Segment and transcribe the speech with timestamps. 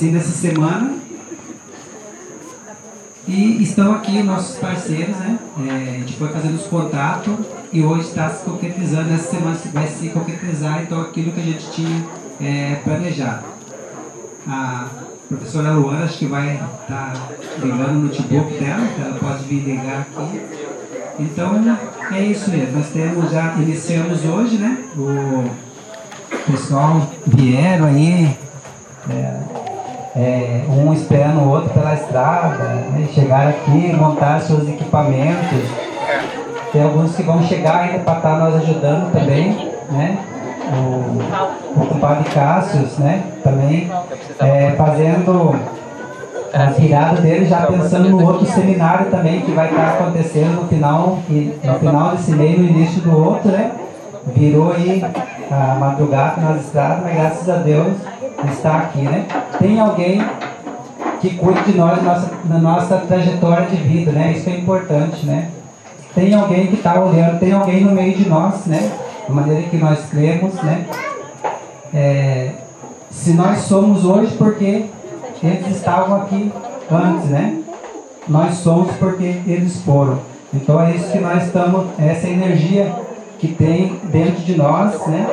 [0.00, 0.94] nessa semana.
[3.26, 5.36] E estão aqui nossos parceiros, né?
[5.66, 7.34] É, a gente foi fazendo os contatos
[7.72, 11.68] e hoje está se concretizando, essa semana vai se concretizar então aquilo que a gente
[11.72, 12.06] tinha
[12.40, 13.44] é, planejado.
[14.46, 14.86] A
[15.26, 17.12] professora Luana acho que vai estar tá
[17.60, 20.40] ligando o notebook dela, ela pode vir ligar aqui.
[21.18, 21.76] Então
[22.12, 24.78] é isso mesmo, nós temos já, iniciamos hoje, né?
[24.96, 25.50] O
[26.52, 28.38] pessoal vieram aí.
[29.10, 29.57] É,
[30.16, 33.06] é, um esperando o outro pela estrada, né?
[33.12, 35.62] chegar aqui, montar seus equipamentos.
[36.72, 40.18] Tem alguns que vão chegar ainda para estar tá nos ajudando também, né?
[40.70, 43.22] O, o compadre Cássius, né?
[43.42, 43.90] Também
[44.38, 45.58] é, fazendo
[46.52, 50.68] as viradas dele, já pensando no outro seminário também que vai estar tá acontecendo no
[50.68, 53.70] final, no final desse mês, no início do outro, né?
[54.34, 55.02] Virou aí
[55.50, 57.94] a madrugada nas estradas, mas graças a Deus
[58.46, 59.26] está aqui, né?
[59.58, 60.22] Tem alguém
[61.20, 64.32] que cuide de nós nossa, na nossa trajetória de vida, né?
[64.36, 65.50] Isso é importante, né?
[66.14, 68.90] Tem alguém que está olhando, tem alguém no meio de nós, né?
[69.26, 70.86] Da maneira que nós cremos, né?
[71.92, 72.50] É,
[73.10, 74.86] se nós somos hoje porque
[75.42, 76.52] eles estavam aqui
[76.90, 77.60] antes, né?
[78.28, 80.18] Nós somos porque eles foram.
[80.52, 82.92] Então é isso que nós estamos, essa energia
[83.38, 85.26] que tem dentro de nós, né?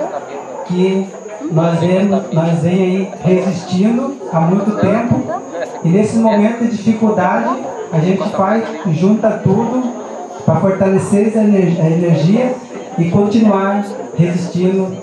[0.66, 1.08] Que
[1.52, 5.22] nós vemos, nós vem aí resistindo há muito tempo
[5.84, 9.84] e nesse momento de dificuldade a gente faz, junta tudo
[10.46, 12.56] para fortalecer essa energia
[12.98, 13.86] e continuar
[14.18, 14.96] resistindo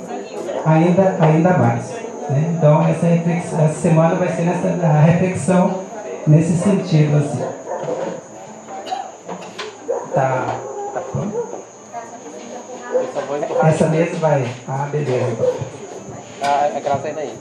[0.65, 1.91] ainda, ainda mais.
[2.29, 2.55] Né?
[2.57, 5.81] Então essa, essa semana vai ser nessa, a reflexão
[6.27, 7.45] nesse sentido assim.
[10.15, 10.57] Tá.
[13.65, 14.47] Essa mesa vai.
[14.69, 15.82] Ah, beleza
[16.43, 17.39] a, a graça ainda aí.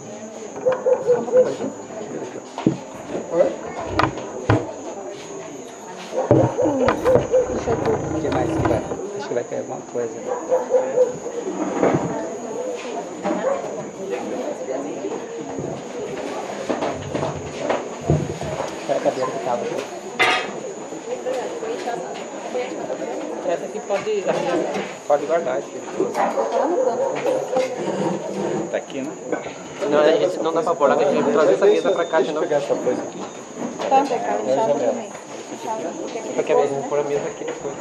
[8.13, 8.83] O que mais que vai?
[9.17, 10.13] Acho que vai cair alguma coisa.
[18.89, 20.01] Era a cadeira que estava aqui.
[23.47, 24.23] Essa aqui pode,
[25.07, 25.57] pode guardar.
[25.57, 25.79] Acho que.
[28.71, 29.11] Tá aqui, né?
[29.89, 32.05] Não, a gente, não dá pra pôr lá, a gente vai trazer essa mesa pra
[32.05, 32.41] cá de novo.
[32.41, 33.19] pegar essa coisa aqui.
[33.89, 35.09] Tá, pegar o chave também.
[36.35, 37.75] Porque a gente pôr a mesa aqui depois.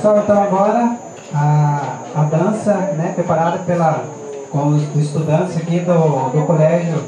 [0.00, 0.96] Pessoal, então agora
[1.34, 4.04] a, a dança, né, preparada pela,
[4.50, 7.04] com os, os estudantes aqui do, do Colégio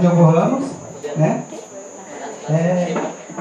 [0.00, 0.64] de Hugo Ramos,
[1.16, 1.42] né?
[2.48, 2.94] É,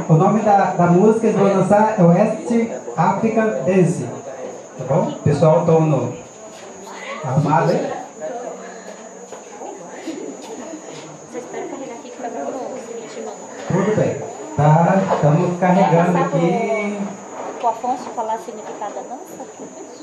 [0.10, 4.08] o nome da, da música que eles vão dançar é West African Dance,
[4.78, 5.12] tá bom?
[5.24, 6.14] Pessoal, estão no
[7.24, 7.94] arrumado aí?
[13.68, 14.18] Tudo bem.
[14.56, 16.73] Tá, estamos carregando aqui
[17.64, 19.48] o Afonso falar o significado da dança?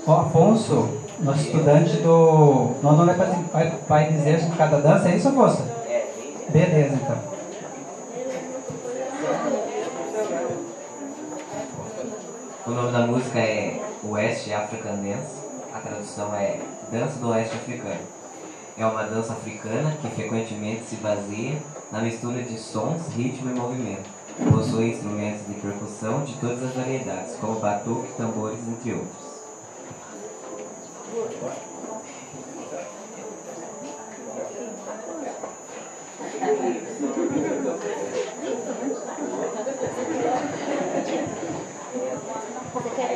[0.06, 0.89] O Afonso,
[1.21, 2.74] nosso estudante do.
[2.83, 3.07] Nós não
[3.53, 5.62] vai, vai dizer o significado da dança, é isso, Afonso?
[5.86, 6.07] É.
[6.48, 7.18] Beleza, então.
[12.66, 15.51] O nome da música é West African Dance.
[15.74, 16.60] A tradução é
[16.91, 18.01] Dança do Oeste Africano.
[18.78, 21.59] É uma dança africana que frequentemente se baseia
[21.92, 27.37] na mistura de sons, ritmo e movimento Possui instrumentos de percussão de todas as variedades,
[27.37, 29.31] como batuque, tambores, entre outros.
[42.72, 43.10] Você quer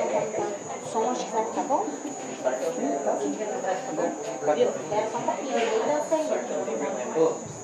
[0.93, 1.11] som?
[1.11, 1.87] Acho que vai ficar bom?
[1.87, 2.69] Espera
[5.11, 6.17] só um pouquinho, ninguém dança.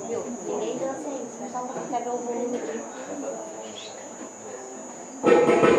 [0.09, 0.25] Viu?
[0.47, 1.23] Ninguém dança ainda.
[1.25, 3.00] Espera só um pouquinho, quer ver o volume aqui.
[5.23, 5.70] Tá,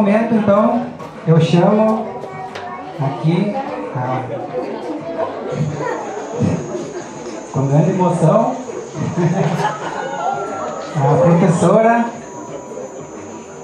[0.00, 0.86] momento então
[1.26, 2.06] eu chamo
[2.98, 3.54] aqui
[3.94, 4.22] a,
[7.52, 8.56] com grande emoção
[10.96, 12.06] a professora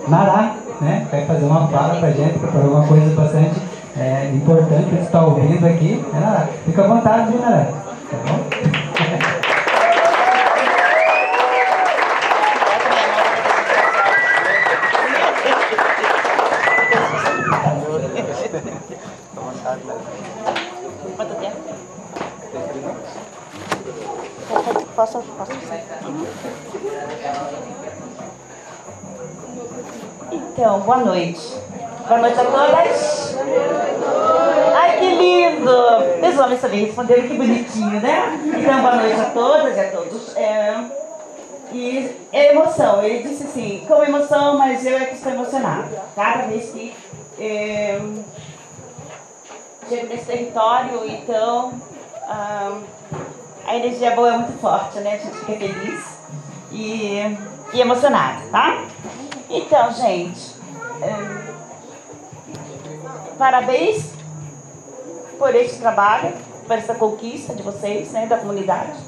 [0.06, 1.08] Nara, né?
[1.10, 3.58] Vai fazer uma fala pra gente, para alguma coisa bastante
[3.96, 6.04] é, importante que você está ouvindo aqui.
[6.14, 7.68] É, fica à vontade, viu, Nara?
[30.76, 31.54] Então, boa noite.
[32.06, 33.38] Boa noite a todas.
[34.74, 35.70] Ai, que lindo!
[35.70, 38.38] Os homens também responderam, que bonitinho, né?
[38.44, 40.36] Então, boa noite a todas e a todos.
[40.36, 40.84] É,
[41.72, 43.02] e é emoção.
[43.02, 45.88] Ele disse assim, com emoção, mas eu é que estou emocionado.
[46.14, 46.94] Cada vez que
[47.40, 47.98] é,
[49.88, 51.72] chego nesse território, então
[52.28, 52.78] ah,
[53.66, 55.14] a energia boa é muito forte, né?
[55.14, 56.18] A gente fica feliz
[56.70, 57.38] e,
[57.72, 58.84] e emocionado, tá?
[59.48, 60.55] Então, gente,
[63.38, 64.10] parabéns
[65.38, 66.32] por este trabalho,
[66.66, 68.98] por essa conquista de vocês, né, da comunidade.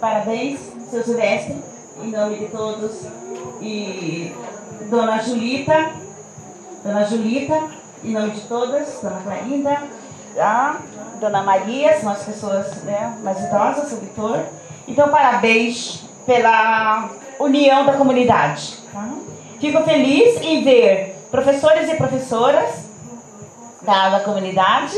[0.00, 1.56] Parabéns, seu Silvestre,
[2.02, 3.02] em nome de todos.
[3.60, 4.34] E
[4.88, 5.92] Dona Julita,
[6.84, 7.70] Dona Julita,
[8.04, 9.82] em nome de todas, Dona Clarinda,
[10.34, 10.80] tá?
[11.20, 14.40] Dona Maria, são as pessoas né, mais idosas, o Vitor.
[14.86, 18.78] Então, parabéns pela união da comunidade.
[18.92, 19.08] Tá?
[19.58, 22.70] Fico feliz em ver professores e professoras
[23.82, 24.96] da, da comunidade,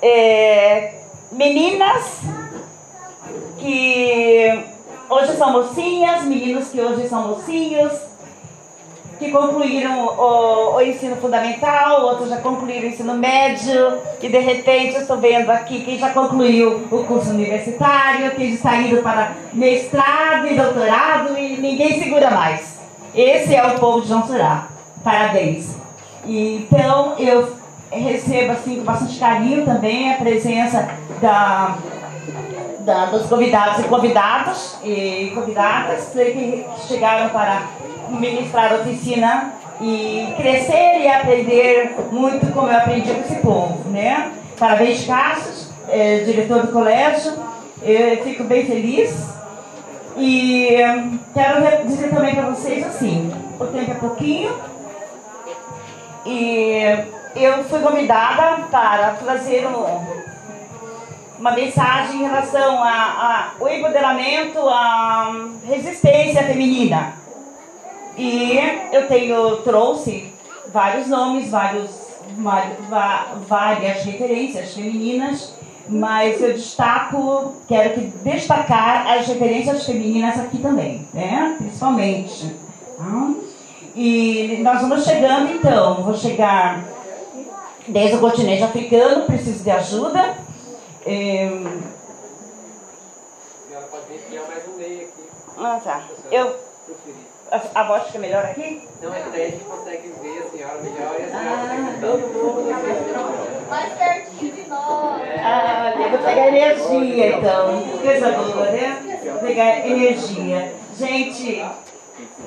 [0.00, 0.94] é,
[1.30, 2.20] meninas
[3.58, 4.64] que
[5.08, 7.92] hoje são mocinhas, meninos que hoje são mocinhos,
[9.18, 14.96] que concluíram o, o, ensino fundamental, outros já concluíram o ensino médio, e de repente
[14.96, 20.48] eu estou vendo aqui quem já concluiu o curso universitário, quem está indo para mestrado
[20.48, 22.80] e doutorado e ninguém segura mais.
[23.14, 24.26] Esse é o povo de João
[25.02, 25.76] Parabéns.
[26.24, 27.56] Então eu
[27.90, 30.88] recebo assim com bastante carinho também a presença
[31.20, 31.76] da,
[32.80, 37.62] da dos convidados e e convidadas que chegaram para
[38.08, 44.32] ministrar a oficina e crescer e aprender muito como eu aprendi com esse povo, né?
[44.58, 47.32] Parabéns, Cassius, é, diretor do colégio.
[47.82, 49.32] Eu fico bem feliz.
[50.16, 50.76] E
[51.34, 54.52] quero dizer também para vocês assim, o tempo é pouquinho.
[56.24, 56.82] E
[57.34, 60.22] eu fui convidada para trazer um,
[61.38, 65.32] uma mensagem em relação ao empoderamento, à
[65.66, 67.14] resistência feminina.
[68.16, 68.58] E
[68.92, 70.32] eu tenho, trouxe
[70.72, 71.90] vários nomes, vários,
[73.48, 75.54] várias referências femininas,
[75.88, 81.56] mas eu destaco, quero que destacar as referências femininas aqui também, né?
[81.58, 82.54] principalmente.
[83.94, 86.84] E nós vamos chegando então, vou chegar
[87.86, 90.36] desde o continente africano, preciso de ajuda.
[91.04, 91.50] É...
[95.58, 96.04] Ah, tá.
[96.30, 96.56] Eu
[97.52, 98.88] a, a voz fica melhor aqui?
[99.02, 101.60] Não, é que daí a gente consegue ver a senhora melhor e a senhora
[103.44, 105.22] ah, Mais pertinho de nós.
[105.38, 107.82] Ah, eu vou pegar energia então.
[108.02, 109.20] Coisa boa, né?
[109.22, 110.74] Vou pegar energia.
[110.96, 111.62] Gente,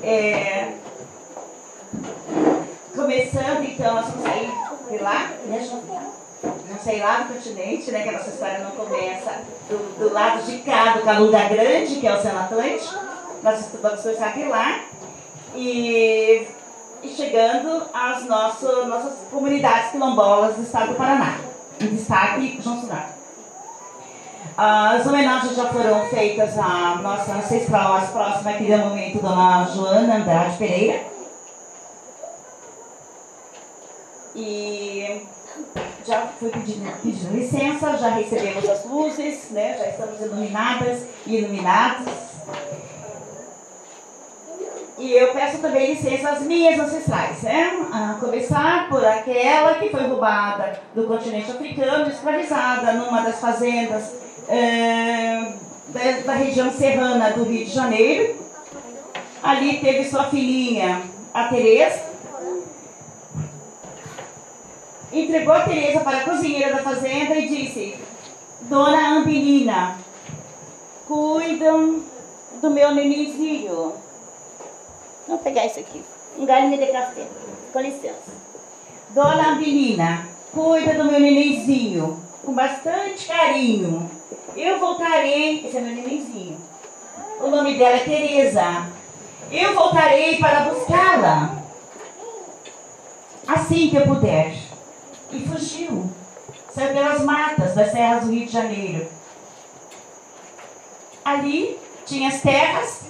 [0.01, 0.73] é,
[3.05, 4.51] começando então, vamos sair
[4.89, 5.69] de lá, né,
[6.43, 8.01] não sei lá do continente, né?
[8.01, 9.31] Que a nossa história não começa
[9.69, 13.00] do, do lado de cá do Calunga Grande, que é o Oceano Atlântico.
[13.43, 14.79] Nós vamos começar de lá
[15.55, 16.47] e,
[17.03, 21.38] e chegando às nosso, nossas comunidades quilombolas do estado do Paraná.
[21.79, 23.09] Em destaque, João Sunar.
[24.57, 30.15] As homenagens já foram feitas à nossa ancestral, mais próxima aqui no momento, Dona Joana
[30.15, 31.14] Andrade Pereira.
[34.35, 35.21] E
[36.05, 39.77] já fui pedindo, pedindo licença, já recebemos as luzes, né?
[39.77, 42.05] já estamos iluminadas e iluminados.
[44.97, 47.85] E eu peço também licença às minhas ancestrais, né?
[47.91, 54.13] A começar por aquela que foi roubada do continente africano, escravizada numa das fazendas
[54.47, 55.51] é,
[55.89, 58.35] da, da, região serrana do Rio de Janeiro.
[59.43, 61.01] Ali teve sua filhinha,
[61.33, 62.14] a Tereza.
[65.15, 67.95] Entregou a Tereza para a cozinheira da fazenda e disse:
[68.62, 69.98] Dona Ambilina,
[71.07, 72.03] cuidam
[72.62, 74.05] do meu nenenzinho
[75.27, 76.03] Vou pegar isso aqui.
[76.38, 77.25] Um galinha de café.
[77.74, 78.45] Com licença.
[79.10, 84.10] Dona Abilina, cuida do meu nenenzinho com bastante carinho.
[84.55, 85.65] Eu voltarei.
[85.65, 86.57] Esse é meu nenenzinho.
[87.41, 88.88] O nome dela é Tereza.
[89.51, 91.63] Eu voltarei para buscá-la.
[93.48, 94.53] Assim que eu puder.
[95.35, 96.09] E fugiu.
[96.73, 99.05] Saiu pelas matas das serras do Rio de Janeiro.
[101.25, 103.01] Ali tinha as terras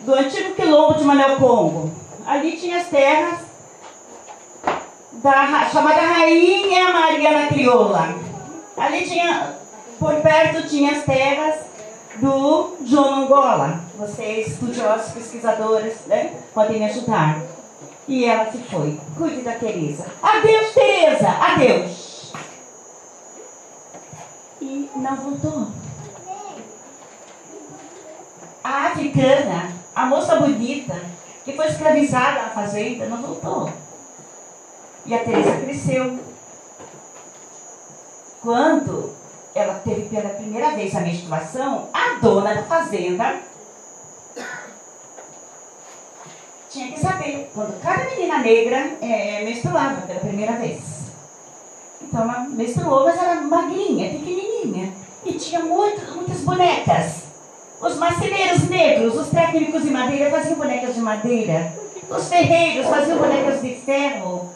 [0.00, 1.90] do antigo quilombo de Manel Congo.
[2.26, 3.38] Ali tinha as terras
[5.12, 8.16] da chamada Rainha Mariana Crioula.
[8.76, 9.56] Ali tinha,
[9.98, 11.60] por perto tinha as terras
[12.16, 13.80] do João Angola.
[13.96, 17.51] Vocês, estudiosos, pesquisadores, né, podem me ajudar.
[18.08, 19.00] E ela se foi.
[19.16, 20.06] Cuide da Tereza.
[20.22, 21.28] Adeus, Tereza.
[21.28, 22.32] Adeus.
[24.60, 25.68] E não voltou.
[28.64, 30.96] A africana a moça bonita,
[31.44, 33.70] que foi escravizada na fazenda, não voltou.
[35.04, 36.18] E a Teresa cresceu.
[38.40, 39.14] Quando
[39.54, 43.40] ela teve pela primeira vez a menstruação, a dona da fazenda
[46.72, 50.80] tinha que saber quando cada menina negra é, menstruava pela primeira vez.
[52.00, 54.92] Então ela menstruou, mas era magrinha, pequenininha.
[55.24, 57.24] E tinha muito, muitas bonecas.
[57.80, 61.74] Os marceneiros negros, os técnicos de madeira faziam bonecas de madeira.
[62.08, 64.50] Os ferreiros faziam bonecas de ferro.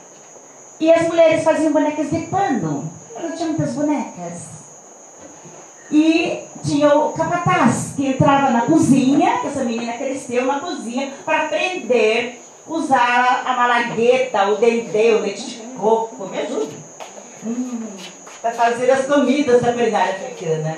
[0.80, 2.90] E as mulheres faziam bonecas de pano.
[3.20, 4.42] Não tinha muitas bonecas.
[5.90, 11.44] E tinha o capataz, que entrava na cozinha, que essa menina cresceu na cozinha, para
[11.44, 16.76] aprender usar a malagueta, o dendê, o leite de coco, me ajude.
[17.44, 17.86] Hum,
[18.42, 20.76] para fazer as comidas da culinária africana.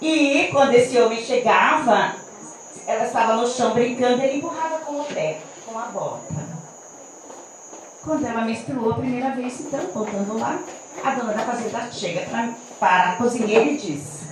[0.00, 2.16] E quando esse homem chegava,
[2.86, 6.44] ela estava no chão brincando, ele empurrava com o pé, com a bota.
[8.02, 10.58] Quando ela menstruou a primeira vez, então, voltando lá,
[11.02, 14.23] a dona da fazenda chega pra, para a cozinheira e diz: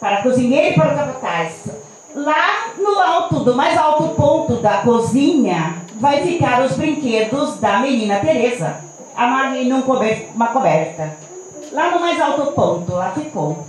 [0.00, 1.68] Para a cozinheira e para o capataz,
[2.14, 8.20] lá no alto, do mais alto ponto da cozinha, vai ficar os brinquedos da menina
[8.20, 8.80] Teresa.
[9.14, 11.16] Amarrei numa coberta, uma coberta.
[11.70, 13.64] Lá no mais alto ponto, lá ficou.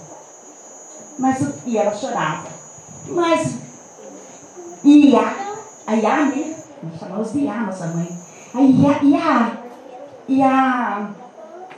[1.19, 2.47] Mas, e ela chorava.
[3.07, 3.55] Mas
[4.83, 5.35] Ia,
[5.85, 6.55] a Ia, né?
[7.00, 8.07] Chamamos de Ia, nossa mãe.
[8.53, 9.57] A Ia, Ia,
[10.27, 11.09] Ia,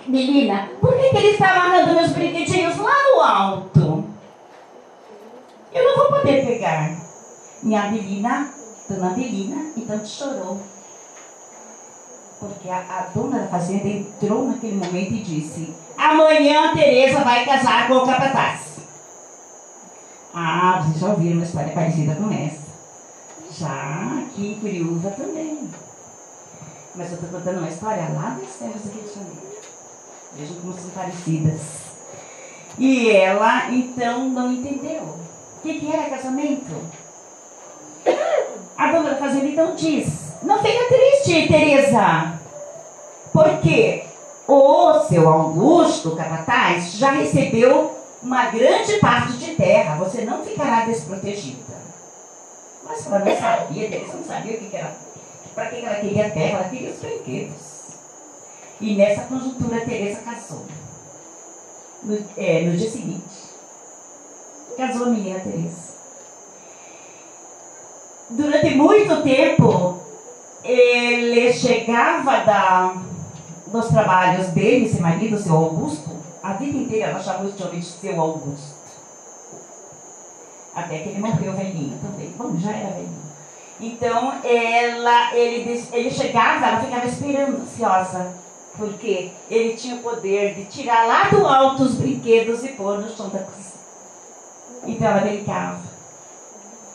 [0.08, 4.06] menina, por que, que ele está amarrando meus brinquedinhos lá no alto?
[5.74, 6.96] Eu não vou poder pegar.
[7.62, 8.50] Minha Belina,
[8.88, 10.62] dona Belina, então chorou.
[12.40, 17.46] Porque a, a dona da fazenda entrou naquele momento e disse: Amanhã a Tereza vai
[17.46, 18.76] casar com o capataz.
[20.34, 22.66] Ah, vocês já ouviram uma história parecida com essa.
[23.52, 25.70] Já aqui em Curiúva também.
[26.94, 29.55] Mas eu estou contando uma história lá das terras do Rio de Janeiro.
[30.38, 31.62] Vejam como são parecidas.
[32.78, 35.02] E ela, então, não entendeu.
[35.02, 36.76] O que, que era casamento?
[38.78, 42.34] A dona da fazenda, então, diz: Não fica triste, Tereza.
[43.32, 44.04] Porque
[44.48, 51.76] o seu Augusto, capataz, já recebeu uma grande parte de terra, você não ficará desprotegida.
[52.84, 54.96] Mas ela não sabia, eles não sabia o que, era,
[55.54, 57.75] para que ela queria terra, ela queria os brinquedos.
[58.82, 60.66] E nessa conjuntura, Teresa casou.
[62.04, 63.24] No, é, no dia seguinte.
[64.78, 65.96] Casou a menina Teresa.
[68.30, 70.00] Durante muito tempo,
[70.64, 72.96] ele chegava da,
[73.68, 76.10] dos trabalhos dele, esse marido, seu Augusto,
[76.44, 78.76] a vida inteira ela chamou esse homem de seu Augusto.
[80.76, 82.34] Até que ele morreu velhinho também.
[82.38, 83.26] Bom, já era velhinho.
[83.80, 88.45] Então, ela, ele, ele chegava, ela ficava esperando, ansiosa.
[88.78, 93.10] Porque ele tinha o poder de tirar lá do alto os brinquedos e pôr no
[93.10, 93.76] chão da cozinha.
[94.86, 95.82] Então ela brincava.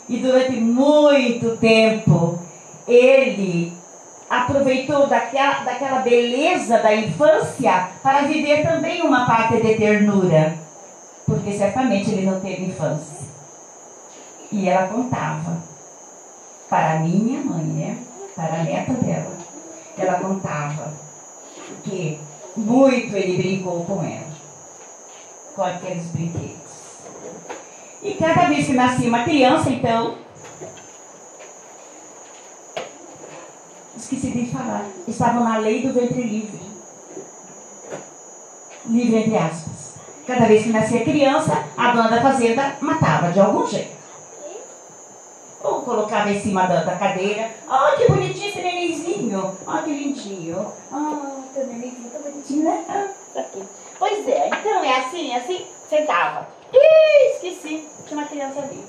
[0.09, 2.39] E durante muito tempo,
[2.87, 3.73] ele
[4.29, 10.59] aproveitou daquela, daquela beleza da infância para viver também uma parte de ternura.
[11.25, 13.29] Porque certamente ele não teve infância.
[14.53, 15.59] E ela contava
[16.69, 17.99] para minha mãe, né?
[18.35, 19.31] Para a neta dela.
[19.97, 20.93] Ela contava
[21.83, 22.21] que
[22.57, 24.31] muito ele brincou com ela.
[25.55, 26.61] Com aqueles brinquedos.
[28.03, 30.17] E cada vez que nascia uma criança, então,
[33.97, 36.61] esqueci de falar, estavam na lei do ventre livre.
[38.87, 39.95] Livre entre aspas.
[40.27, 44.00] Cada vez que nascia criança, a dona da fazenda matava de algum jeito.
[45.63, 47.51] Ou colocava em cima da, da cadeira.
[47.69, 49.59] Oh, que bonitinho esse nenenzinho.
[49.67, 50.73] Oh, que lindinho.
[50.91, 52.85] Oh, teu nenenzinho tão bonitinho, né?
[52.89, 53.63] Ah, aqui.
[53.99, 56.49] Pois é, então é assim, assim, sentava.
[56.73, 58.83] Ih, esqueci, tinha uma criança ali.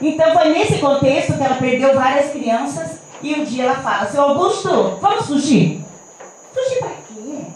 [0.00, 4.22] Então foi nesse contexto que ela perdeu várias crianças e um dia ela fala, seu
[4.22, 5.84] Augusto, vamos fugir.
[6.52, 7.46] Fugir para quê?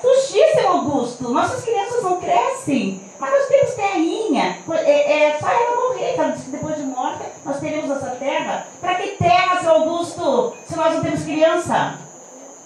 [0.00, 1.28] Fugir, seu Augusto.
[1.28, 3.00] Nossas crianças não crescem.
[3.22, 4.58] Mas nós temos terrinha.
[4.68, 6.16] É, é só ela morrer.
[6.16, 8.66] Ela disse que depois de morta nós teremos essa terra.
[8.80, 12.00] Para que terra, seu Augusto, se nós não temos criança?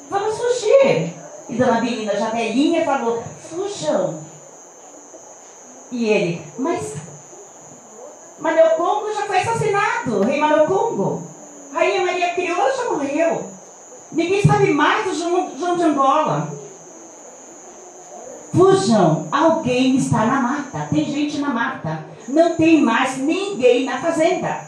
[0.08, 1.12] Vamos fugir.
[1.50, 4.24] E Dona Belina, já velhinha, falou, fujam.
[5.92, 6.94] E ele, mas
[8.78, 11.22] Congo já foi assassinado, rei Congo.
[11.74, 13.44] Rainha Maria Crioula já morreu.
[14.10, 16.48] Ninguém sabe mais do João, João de Angola.
[18.56, 20.88] Fujam, alguém está na mata.
[20.90, 22.06] Tem gente na mata.
[22.26, 24.66] Não tem mais ninguém na fazenda.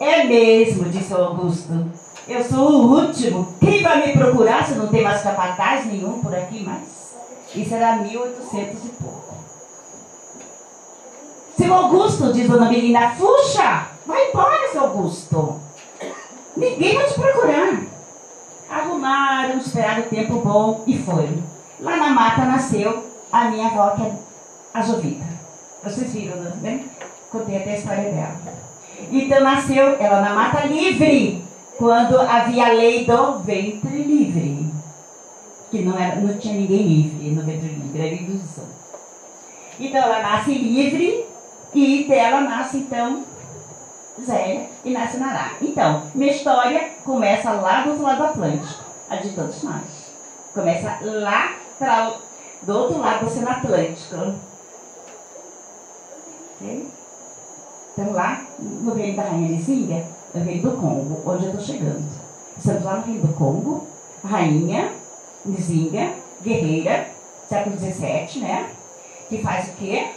[0.00, 1.90] É mesmo, disse o Augusto.
[2.26, 3.54] Eu sou o último.
[3.60, 7.14] Quem vai me procurar se não tem mais capataz nenhum por aqui mais?
[7.54, 9.34] Isso era 1800 e pouco.
[11.54, 13.88] Seu Augusto, diz Dona Melina, fuja!
[14.06, 15.60] Vai embora, seu Augusto.
[16.56, 17.82] Ninguém vai te procurar.
[18.70, 21.47] Arrumaram, esperaram o tempo bom e foram.
[21.80, 24.12] Lá na mata nasceu a minha avó, que é
[24.74, 25.24] a Jovita.
[25.82, 26.84] Vocês viram, né?
[27.30, 28.36] Contei até a história dela.
[29.10, 31.44] Então nasceu ela na mata livre,
[31.76, 34.72] quando havia a lei do ventre livre.
[35.70, 38.64] Que não, era, não tinha ninguém livre no ventre livre, era indução.
[39.78, 41.26] Então ela nasce livre
[41.74, 43.24] e dela nasce então
[44.24, 45.52] Zélia e nasce Nará.
[45.62, 50.12] Então, minha história começa lá do outro lado do Atlântico, a de todos nós.
[50.52, 51.52] Começa lá
[52.62, 54.34] do outro lado do Oceano Atlântico.
[56.56, 56.88] Okay?
[57.90, 62.04] Estamos lá no reino da Rainha Lizinga, no reino do Congo, onde eu estou chegando.
[62.56, 63.86] Estamos lá no reino do Congo,
[64.24, 64.92] Rainha
[65.46, 67.08] Lizinga, guerreira,
[67.48, 68.70] século XVII, né?
[69.28, 70.10] Que faz o quê?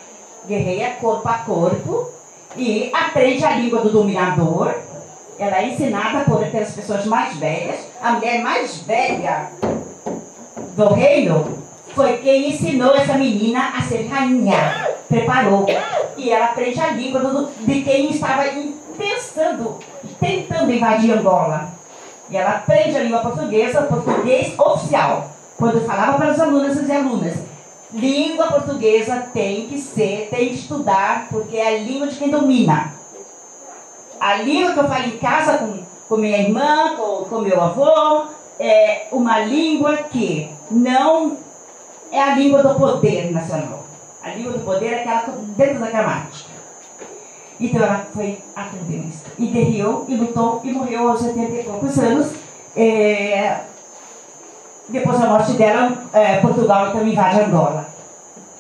[0.48, 2.10] Guerreia corpo a corpo
[2.58, 4.74] e aprende a língua do dominador.
[5.38, 7.80] Ela é ensinada por aquelas pessoas mais velhas.
[8.02, 9.52] A mulher mais velha
[10.76, 11.62] do reino
[11.94, 14.90] foi quem ensinou essa menina a ser rainha.
[15.08, 15.66] Preparou.
[16.18, 18.44] E ela aprende a língua de quem estava
[18.98, 19.80] pensando,
[20.20, 21.70] tentando invadir Angola.
[22.30, 25.32] E ela aprende a língua portuguesa, português oficial.
[25.58, 27.36] Quando falava para os alunos e alunas,
[27.94, 32.94] língua portuguesa tem que ser, tem que estudar, porque é a língua de quem domina.
[34.20, 38.28] A língua que eu falo em casa com, com minha irmã, com, com meu avô,
[38.62, 41.36] é uma língua que não
[42.12, 43.84] é a língua do poder nacional.
[44.22, 46.52] A língua do poder é aquela dentro da gramática.
[47.60, 49.32] Então ela foi atendista.
[49.40, 52.34] E guerreou, e lutou, e morreu aos 80 e poucos anos.
[52.76, 53.62] É,
[54.90, 57.88] depois da morte dela, é, Portugal então invade Angola.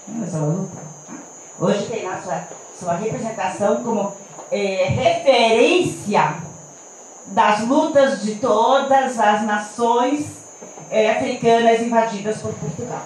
[0.07, 0.81] Mas ela lutou.
[1.59, 2.41] Hoje tem lá sua,
[2.79, 4.13] sua representação como
[4.51, 6.40] é, referência
[7.27, 10.41] das lutas de todas as nações
[10.89, 13.05] é, africanas invadidas por Portugal.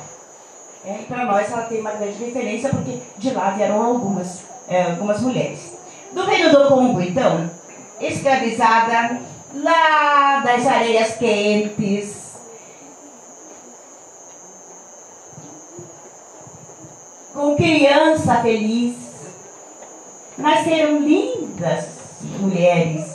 [0.85, 4.83] É, e para nós ela tem uma grande referência porque de lá vieram algumas, é,
[4.83, 5.73] algumas mulheres.
[6.11, 7.49] Do reino do Congo, então,
[7.99, 9.19] escravizada
[9.53, 12.25] lá das areias quentes,
[17.33, 18.95] com criança feliz,
[20.37, 21.85] nasceram lindas
[22.39, 23.14] mulheres,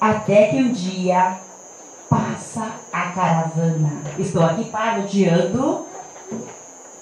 [0.00, 1.38] até que um dia
[2.08, 4.02] passa a caravana.
[4.18, 5.86] Estou aqui parodiando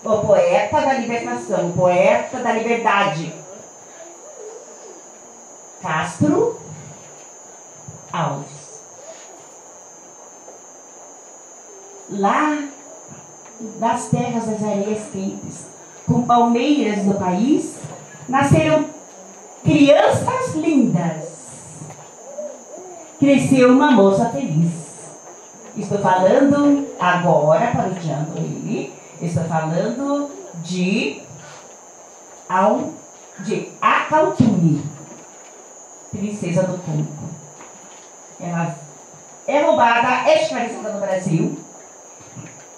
[0.04, 3.34] o poeta da libertação, o poeta da liberdade.
[5.82, 6.60] Castro
[8.12, 8.80] Alves.
[12.08, 12.68] Lá
[13.78, 15.66] das terras das areias quentes,
[16.06, 17.76] com palmeiras do país,
[18.28, 18.86] nasceram
[19.64, 21.35] crianças lindas.
[23.18, 24.72] Cresceu uma moça feliz.
[25.74, 31.22] Estou falando agora, parodiando ele, estou falando de,
[32.46, 32.92] ao,
[33.40, 34.84] de Acautuni,
[36.10, 37.06] princesa do Congo.
[38.38, 38.74] Ela
[39.46, 41.58] é roubada, é escravizada no Brasil,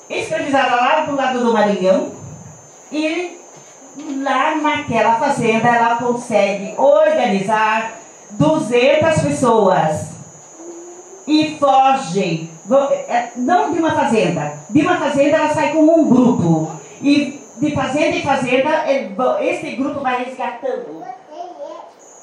[0.09, 2.12] escravizada lá do lado do Maranhão,
[2.92, 3.40] e
[4.22, 7.98] lá naquela fazenda ela consegue organizar
[8.31, 10.17] 200 pessoas
[11.28, 12.50] e foge.
[13.08, 14.58] É, não de uma fazenda.
[14.70, 16.72] De uma fazenda ela sai com um grupo.
[17.02, 21.04] E de fazenda em fazenda, é, esse grupo vai resgatando.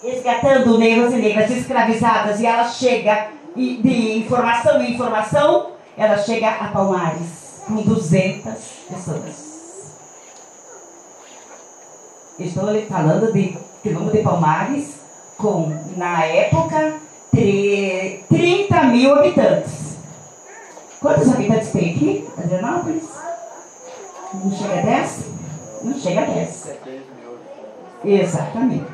[0.03, 2.39] Resgatando negros e negras escravizadas.
[2.39, 8.53] E ela chega de informação em informação, ela chega a Palmares com 200
[8.89, 9.55] pessoas.
[12.37, 14.95] Estou falando de quilômetro de Palmares
[15.37, 16.95] com, na época,
[17.35, 19.97] 30 mil habitantes.
[21.01, 23.09] Quantos habitantes tem aqui, Adrianópolis?
[24.33, 25.25] Não chega a 10?
[25.83, 26.69] Não chega a 10.
[28.05, 28.85] Exatamente.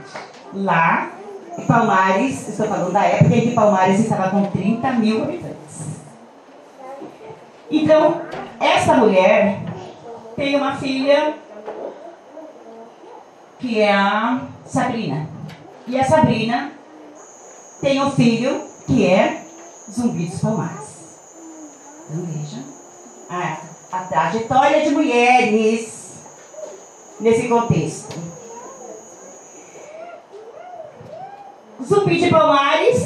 [0.53, 1.11] Lá,
[1.57, 6.01] em Palmares, estou falando da época em que Palmares estava com 30 mil habitantes.
[7.69, 8.21] Então,
[8.59, 9.59] essa mulher
[10.35, 11.35] tem uma filha
[13.59, 15.27] que é a Sabrina.
[15.87, 16.71] E a Sabrina
[17.81, 19.43] tem um filho que é
[19.91, 20.91] Zumbi dos Palmares.
[22.09, 22.63] Então veja
[23.29, 23.57] a,
[23.91, 26.21] a trajetória de mulheres
[27.19, 28.15] nesse contexto.
[31.83, 33.03] Zumbi de Palmares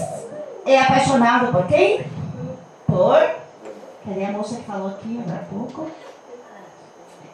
[0.65, 2.05] é apaixonado por quem?
[2.85, 3.45] Por.
[4.05, 5.89] Cadê a moça que falou aqui agora há pouco?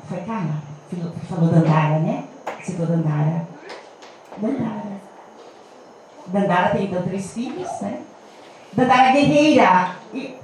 [0.08, 0.62] Foi Carla,
[1.28, 2.26] falou Dandara, né?
[2.64, 3.48] Citou Dandara.
[4.38, 5.01] Dandara.
[6.28, 8.00] Dandara tem então três filhos, né?
[8.74, 9.96] Dandara guerreira.
[10.14, 10.36] E,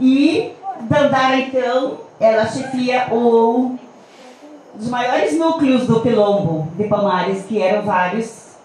[0.00, 3.76] e Dandara, então, ela chefia o
[4.74, 8.56] dos maiores núcleos do Quilombo de Palmares, que eram vários.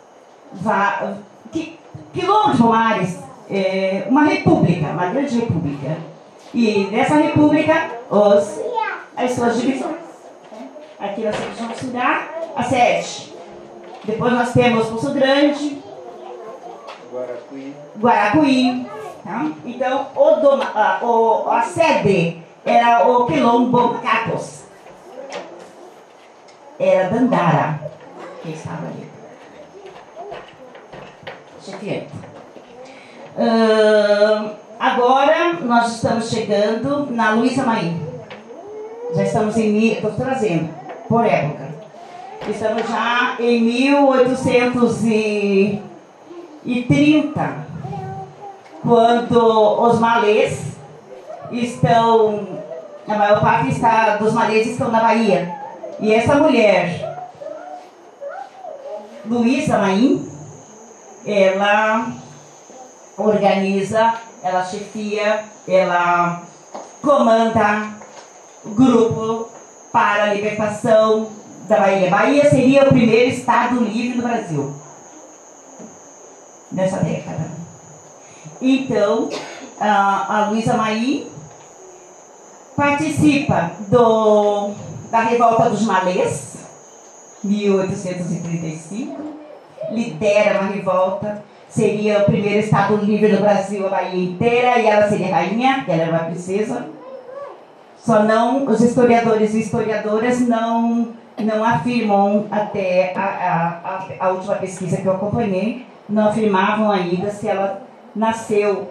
[0.54, 1.15] Va,
[1.51, 1.80] que,
[2.13, 5.97] Quilombo de Palmares, é, uma república, uma grande república.
[6.54, 8.60] E nessa república, os,
[9.15, 10.01] as suas divisões.
[10.99, 13.34] Aqui nós temos João Cidá, a sede.
[14.04, 15.82] Depois nós temos Poço Grande,
[17.12, 17.76] Guaracuí.
[18.00, 18.88] Guaracuí.
[19.24, 19.52] Tá?
[19.65, 24.63] Então, o doma, a, o, a sede era o Quilombo Capos.
[26.80, 27.80] Era Dandara,
[28.41, 29.12] que estava ali.
[31.62, 32.13] Chefiante.
[33.38, 38.02] Uh, agora nós estamos chegando na Luísa Maim.
[39.13, 39.93] Já estamos em.
[39.93, 40.69] Estou trazendo,
[41.08, 41.69] por época.
[42.47, 43.69] Estamos já em
[46.63, 47.65] 1830,
[48.82, 50.76] quando os malês
[51.52, 52.62] estão.
[53.08, 55.54] A maior parte está, dos malês estão na Bahia.
[56.00, 57.28] E essa mulher,
[59.26, 60.30] Luísa Maim,
[61.26, 62.08] ela
[63.17, 66.43] organiza, ela chefia, ela
[67.02, 67.89] comanda
[68.63, 69.50] grupo
[69.91, 71.28] para a libertação
[71.67, 72.10] da Bahia.
[72.10, 74.81] Bahia seria o primeiro estado livre do Brasil
[76.71, 77.51] nessa década.
[78.62, 79.29] Então,
[79.79, 81.31] a, a Luísa Maí
[82.75, 84.71] participa do,
[85.10, 86.57] da revolta dos malês,
[87.43, 89.19] 1835,
[89.91, 95.10] lidera uma revolta, seria o primeiro estado livre do Brasil, a Bahia inteira, e ela
[95.10, 96.86] seria rainha, ela era uma princesa.
[97.97, 103.79] Só não, os historiadores e historiadoras não, não afirmam, até a,
[104.19, 107.82] a, a, última pesquisa que eu acompanhei, não afirmavam ainda se ela
[108.15, 108.88] nasceu,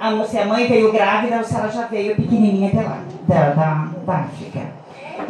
[0.00, 3.50] a, se a mãe veio grávida ou se ela já veio pequenininha até lá, da,
[3.50, 4.60] da, da África.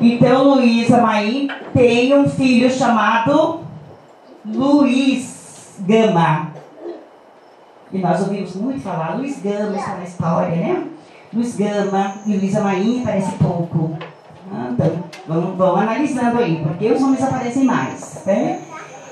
[0.00, 3.60] Então, Luísa Maí tem um filho chamado
[4.44, 6.52] Luiz Gama.
[7.92, 10.86] E nós ouvimos muito falar, Luiz Gama está na história, né?
[11.32, 13.98] Luiz Gama e Luísa Maim parece pouco.
[14.50, 18.22] Ah, então, vamos, vamos analisando aí, porque os homens aparecem mais.
[18.24, 18.60] Né?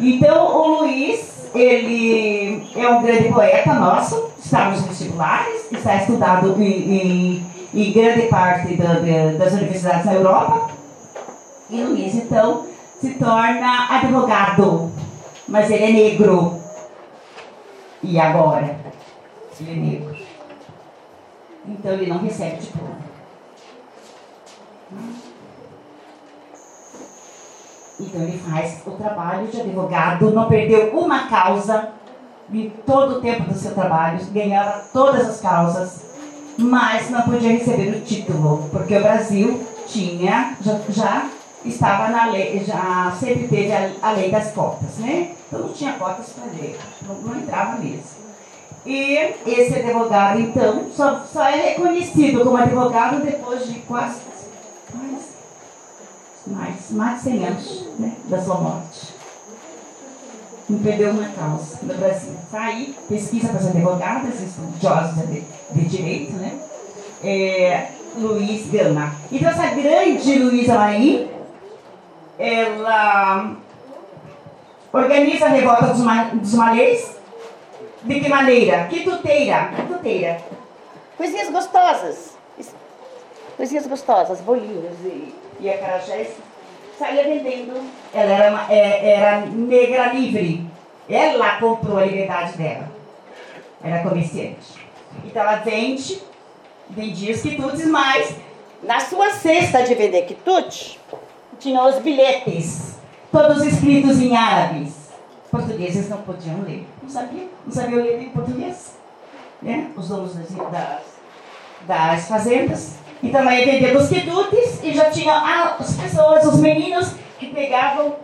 [0.01, 6.73] Então, o Luiz, ele é um grande poeta nosso, está nos vestibulares, está estudado em,
[6.73, 8.95] em, em grande parte da,
[9.39, 10.71] das universidades na Europa.
[11.69, 12.67] E Luiz, então,
[12.99, 14.91] se torna advogado,
[15.47, 16.61] mas ele é negro.
[18.03, 18.79] E agora?
[19.61, 20.17] Ele é negro.
[21.67, 22.99] Então ele não recebe diploma.
[28.01, 31.91] Então ele faz o trabalho de advogado, não perdeu uma causa
[32.53, 36.01] em todo o tempo do seu trabalho, ganhava todas as causas,
[36.59, 41.29] mas não podia receber o título, porque o Brasil tinha, já, já
[41.65, 45.33] estava na lei, já sempre teve a, a lei das cotas, né?
[45.47, 48.21] Então não tinha cotas para ler, não, não entrava mesmo.
[48.85, 54.21] E esse advogado, então, só, só é reconhecido como advogado depois de quase
[54.95, 55.23] mais,
[56.47, 59.15] mais, mais de 100 anos né, da sua morte.
[60.69, 62.35] Não perdeu uma causa no Brasil.
[62.45, 65.41] Está aí, pesquisa para as advogadas, estudiosos de,
[65.73, 66.61] de direito, né?
[67.23, 69.15] É, Luiz Gama.
[69.31, 71.29] Então, essa grande Luísa Marim,
[72.39, 73.57] ela
[74.93, 76.03] organiza a revolta dos,
[76.41, 77.21] dos malês
[78.03, 78.87] de que maneira?
[78.87, 79.73] Quituteira.
[79.77, 80.41] Quituteira.
[81.17, 82.31] Coisinhas gostosas.
[83.57, 86.29] Coisinhas gostosas, bolinhos e, e acarajés.
[86.99, 87.81] Saía vendendo.
[88.13, 90.67] Ela era, uma, é, era negra livre.
[91.09, 92.91] Ela comprou a liberdade dela.
[93.83, 94.87] Era comerciante.
[95.25, 96.21] Então ela vende,
[96.89, 98.35] vendia os quitutes, mas
[98.83, 101.01] na sua cesta de vender quitute,
[101.59, 102.99] tinha os bilhetes,
[103.33, 105.01] todos escritos em árabes
[105.51, 106.87] portugueses não podiam ler.
[107.03, 108.97] Não sabiam, não sabiam ler em português.
[109.61, 109.91] Né?
[109.97, 111.03] Os donos das, das,
[111.87, 112.95] das fazendas.
[113.23, 115.35] E também vendia os quitutes e já tinha
[115.79, 118.17] as pessoas, os meninos, que pegavam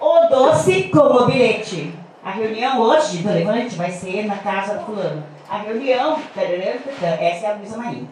[0.00, 1.92] o doce como bilhete.
[2.24, 5.22] A reunião hoje do Levante vai ser na casa do fulano.
[5.48, 6.18] A reunião,
[7.00, 8.04] essa é a Luísa Maria.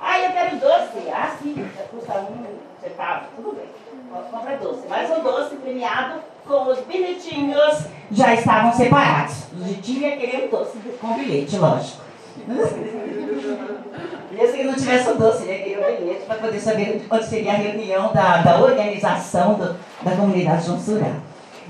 [0.00, 1.08] Ah, eu quero doce.
[1.12, 2.44] Ah, sim, custa um
[2.82, 3.82] centavo, tudo bem
[4.30, 4.86] compra doce.
[4.88, 9.44] Mas o doce premiado com os bilhetinhos já estavam separados.
[9.52, 12.02] O jeitinho ia querer o doce com bilhete, lógico.
[14.32, 17.26] Mesmo que não tivesse o doce, ele ia querer o bilhete para poder saber onde
[17.26, 21.16] seria a reunião da, da organização do, da comunidade João Surá.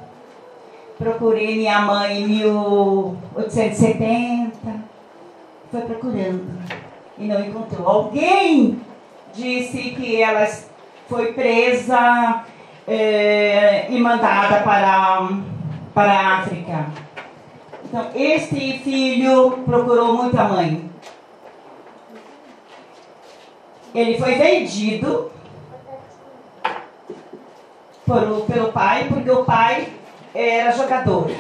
[0.99, 4.91] procurei minha mãe em 1870.
[5.71, 6.47] Foi procurando
[7.19, 7.87] e não encontrou.
[7.87, 8.81] Alguém
[9.35, 10.49] disse que ela
[11.09, 12.47] foi presa
[12.91, 15.29] é, e mandada para,
[15.95, 16.87] para a África.
[17.85, 20.91] Então, este filho procurou muito a mãe.
[23.95, 25.31] Ele foi vendido
[28.05, 29.93] por, pelo pai, porque o pai
[30.35, 31.31] era jogador.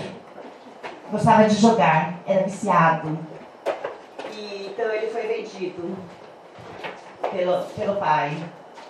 [1.11, 3.19] Gostava de jogar, era viciado.
[4.33, 5.97] E, então ele foi vendido
[7.33, 8.37] pelo, pelo pai.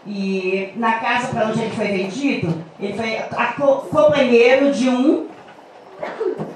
[0.06, 5.28] E na casa para onde ele foi vendido, ele foi a co companheiro de um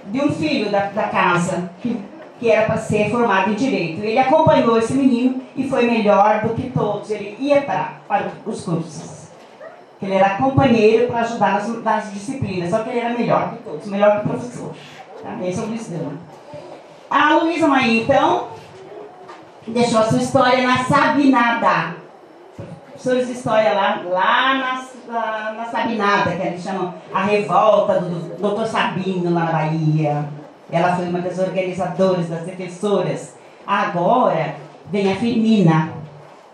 [0.07, 2.01] de um filho da, da casa, que,
[2.39, 4.03] que era para ser formado em direito.
[4.03, 7.11] Ele acompanhou esse menino e foi melhor do que todos.
[7.11, 9.25] Ele ia para, para os cursos.
[10.01, 13.87] Ele era companheiro para ajudar nas, nas, disciplinas, só que ele era melhor que todos,
[13.87, 14.73] melhor que o professor.
[15.23, 15.37] Tá?
[15.43, 16.13] Esse é o Luiz Gama.
[17.11, 18.49] A Luísa Maia, então,
[19.67, 22.04] deixou a sua história na Sabinada
[23.05, 28.39] professores de história lá, lá na, na, na Sabinada, que eles chamam a revolta do
[28.39, 30.29] doutor Sabino lá na Bahia.
[30.73, 33.37] Ela foi uma das organizadoras, das defensoras.
[33.67, 34.57] Agora
[34.91, 35.93] vem a Firmina,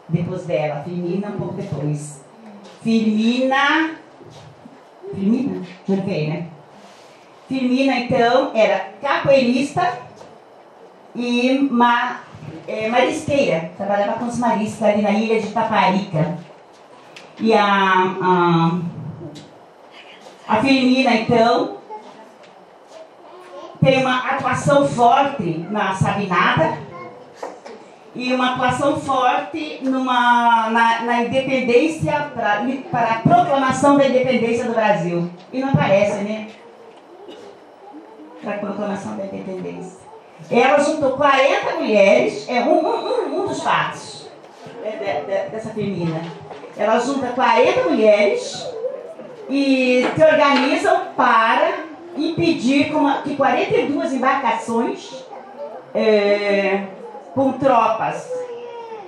[0.08, 0.82] depois dela.
[0.82, 2.20] Firmina um pouco depois.
[2.82, 3.92] Firmina.
[5.14, 5.62] Firmina?
[5.86, 6.46] Jurei, né?
[7.48, 9.98] Firmina, então, era capoeirista
[11.14, 12.20] e ma
[12.66, 16.38] é, marisqueira, trabalhava com os mariscos ali na ilha de Taparica.
[17.38, 17.64] E a,
[18.22, 18.78] a,
[20.48, 21.78] a Firmina, então,
[23.80, 26.78] tem uma atuação forte na Sabinada
[28.14, 32.62] e uma atuação forte numa, na, na independência, para
[33.14, 35.30] a proclamação da independência do Brasil.
[35.52, 36.48] E não aparece, né?
[38.42, 39.99] Para a proclamação da independência.
[40.50, 44.28] Ela juntou 40 mulheres, é um, um, um dos fatos
[44.82, 46.20] né, de, de, dessa feminina.
[46.76, 48.66] Ela junta 40 mulheres
[49.48, 51.84] e se organizam para
[52.16, 52.90] impedir
[53.22, 55.24] que 42 embarcações
[55.94, 56.84] é,
[57.34, 58.28] com tropas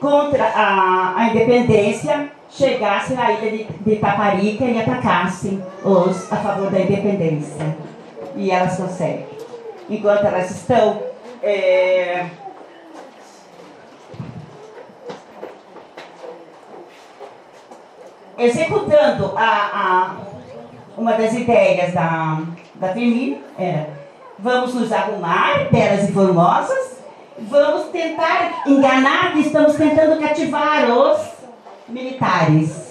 [0.01, 6.71] contra a, a independência chegassem na ilha de, de Taparica e atacassem os a favor
[6.71, 7.77] da independência.
[8.37, 9.27] E elas conseguem.
[9.89, 11.12] Enquanto elas estão
[11.43, 12.27] é...
[18.39, 20.17] Executando a, a,
[20.97, 22.43] uma das ideias da,
[22.75, 24.03] da Firmina, era
[24.43, 26.99] vamos nos arrumar, belas e formosas,
[27.39, 31.21] vamos tentar enganar, estamos tentando cativar os
[31.89, 32.91] militares,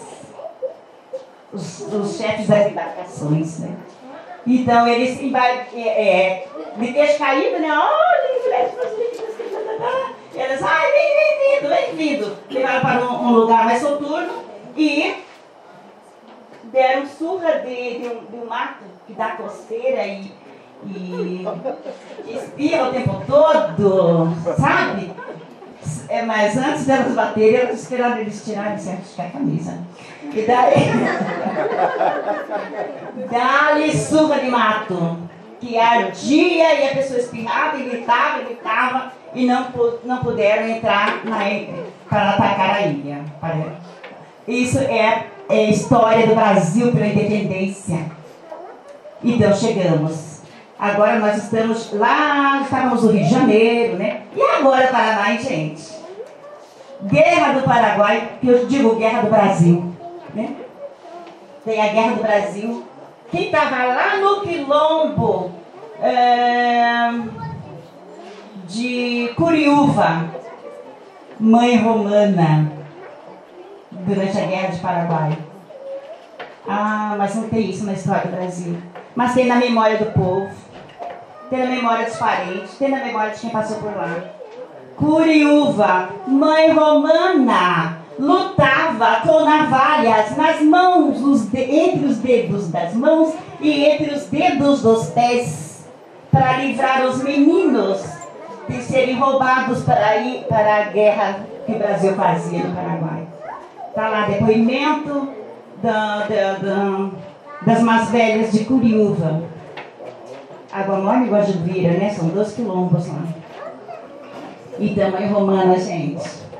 [1.52, 3.76] os, os chefes das embarcações, né?
[4.46, 5.20] Então eles
[5.76, 7.70] é, é, de queixo caído, né?
[7.72, 8.32] Olha,
[10.34, 12.38] eles, ai, bem-vindo, bem-vindo.
[12.50, 14.44] Levaram para um, um, lugar mais soturno
[14.76, 15.16] e
[16.64, 20.32] deram surra de, de, um, de um mato que dá costeira e,
[20.86, 21.46] e,
[22.26, 25.12] e espirra o tempo todo, sabe?
[26.10, 29.78] É, mas antes delas baterem, elas esperaram eles tirarem certo a camisa.
[30.34, 30.92] E daí.
[33.30, 35.18] Dá-lhe surra de mato
[35.60, 39.68] que ardia e a pessoa espirrava e gritava gritava e não,
[40.04, 41.38] não puderam entrar na,
[42.10, 43.24] para atacar a ilha.
[44.48, 48.06] Isso é, é história do Brasil pela independência.
[49.24, 50.42] Então chegamos.
[50.80, 54.22] Agora nós estamos lá, estávamos no Rio de Janeiro, né?
[54.36, 55.92] E agora Paraná, gente?
[57.04, 59.91] Guerra do Paraguai, que eu digo guerra do Brasil.
[60.34, 60.56] Né?
[61.68, 62.86] A guerra do Brasil
[63.32, 65.52] que estava lá no quilombo
[66.02, 67.12] é,
[68.68, 70.30] de Curiúva,
[71.40, 72.72] mãe romana,
[73.90, 75.38] durante a Guerra de Paraguai.
[76.68, 78.78] Ah, mas não tem isso na história do Brasil.
[79.16, 80.52] Mas tem na memória do povo,
[81.50, 84.24] tem na memória dos parentes, tem na memória de quem passou por lá.
[84.98, 93.84] Curiúva, mãe romana, lutava com navalhas nas mãos, de, entre os dedos das mãos e
[93.84, 95.88] entre os dedos dos pés,
[96.32, 98.00] para livrar os meninos
[98.70, 103.28] de serem roubados para ir para a guerra que o Brasil fazia no Paraguai.
[103.90, 105.30] Está lá depoimento
[105.82, 107.10] da, da, da,
[107.64, 109.42] das mais velhas de Curiúva.
[110.72, 112.12] Água Morna e Guajubira, né?
[112.12, 113.24] São dois quilombos lá.
[114.80, 116.51] Então, mãe romana, gente.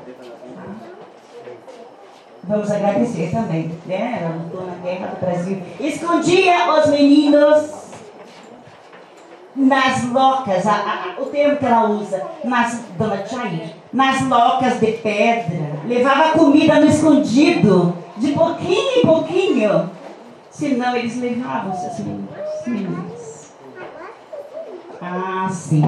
[2.44, 4.18] Vamos agradecer também, né?
[4.20, 5.62] Ela lutou na guerra do Brasil.
[5.78, 7.82] Escondia os meninos
[9.54, 14.92] nas locas, a, a, o termo que ela usa, nas, dona Jair, nas locas de
[14.92, 15.72] pedra.
[15.86, 19.90] Levava comida no escondido, de pouquinho em pouquinho.
[20.50, 21.98] Senão eles levavam seus
[22.66, 23.52] meninos.
[25.00, 25.82] Ah, sim.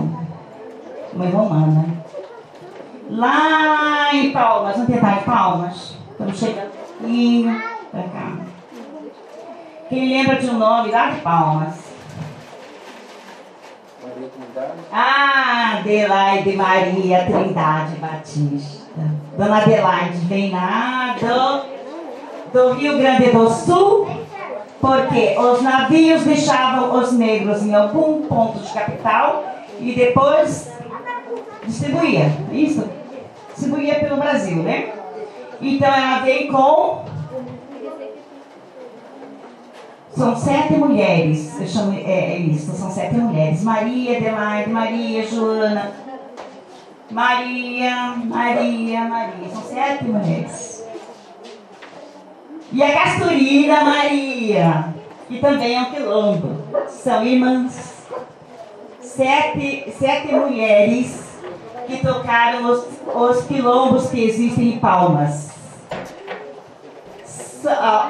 [1.12, 1.84] Mãe romana.
[3.10, 6.03] Lá em Palmas, vamos tentar em Palmas.
[6.14, 7.44] Estamos chegando aqui
[7.90, 8.36] pra cá.
[9.88, 11.74] Quem lembra de um nome lá de Palmas?
[14.92, 19.02] Ah, Adelaide Maria Trindade Batista.
[19.36, 24.06] Dona Adelaide vem lá do, do Rio Grande do Sul,
[24.80, 29.44] porque os navios deixavam os negros em algum ponto de capital
[29.80, 30.72] e depois
[31.66, 32.88] distribuía, é isso?
[33.52, 34.92] Distribuía pelo Brasil, né?
[35.60, 37.04] Então ela veio com
[40.16, 43.64] são sete mulheres, eu chamo, é, é isso, são sete mulheres.
[43.64, 45.92] Maria, Adelaide, Maria, Joana,
[47.10, 49.48] Maria, Maria, Maria.
[49.48, 50.86] São sete mulheres.
[52.72, 54.94] E a Castorina Maria,
[55.26, 56.62] que também é um quilombo.
[56.88, 58.06] São irmãs.
[59.00, 61.23] Sete, sete mulheres
[61.86, 65.54] que tocaram os, os quilombos que existem em Palmas
[67.68, 68.08] a,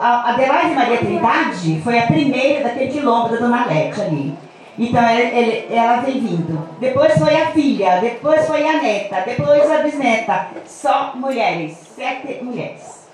[0.00, 4.38] a Adelaide Maria Trindade foi a primeira daquele quilombo da Dona Lete ali.
[4.78, 6.68] Então ela vem vindo.
[6.78, 10.46] Depois foi a filha, depois foi a neta, depois a bisneta.
[10.66, 13.08] Só mulheres, sete mulheres.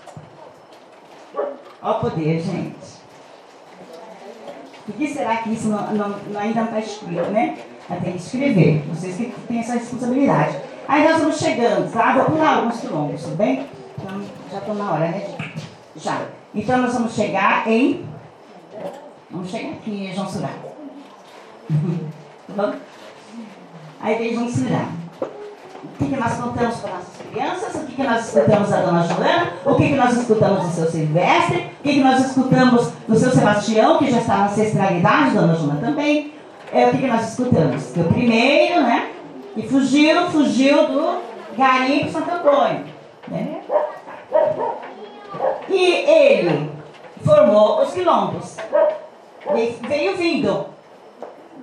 [1.83, 2.97] Olha o poder, gente.
[4.85, 7.57] Por que será que isso não, não ainda não está escrito, né?
[7.89, 8.85] Mas tem que escrever.
[8.89, 10.57] Vocês que têm essa responsabilidade.
[10.89, 12.15] Aí nós vamos chegando, tá?
[12.15, 13.67] Vou pular alguns quilombos, tudo bem?
[13.99, 15.25] Então, já estou na hora, né?
[15.97, 16.23] Já.
[16.55, 18.05] Então nós vamos chegar em.
[19.31, 20.49] Vamos chegar aqui João Surá.
[21.69, 22.75] tá bom?
[24.01, 24.89] Aí vem João Surá.
[25.21, 27.75] O que, que nós contamos para nossas crianças?
[27.75, 29.53] O que, que nós escutamos da dona Joana?
[29.65, 31.71] O que, que nós escutamos do seu Silvestre?
[31.81, 35.81] O que, que nós escutamos do seu Sebastião, que já está na ancestralidade, dona Joana
[35.81, 36.36] também?
[36.77, 37.91] É, o que, nós escutamos?
[37.91, 39.11] Que o primeiro, né?
[39.55, 41.23] Que fugiu, fugiu do
[41.57, 42.85] garimpo Santo Antônio.
[43.29, 43.63] Né?
[45.71, 46.71] E ele
[47.25, 48.59] formou os quilombos.
[49.89, 50.67] Veio vindo.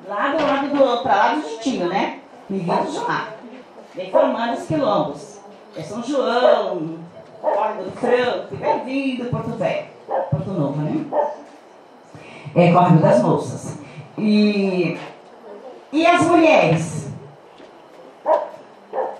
[0.07, 2.19] Lá do lado do, para lá do Jutinho, né?
[2.49, 3.27] Me vindo de lá.
[3.93, 5.39] Vem formando os quilombos.
[5.77, 6.97] É São João,
[7.39, 9.85] Córrego do Franco, vem vindo Porto Velho.
[10.31, 11.05] Porto Novo, né?
[12.55, 13.83] É Córrego das Moças.
[14.17, 14.97] E,
[15.91, 17.07] e as mulheres?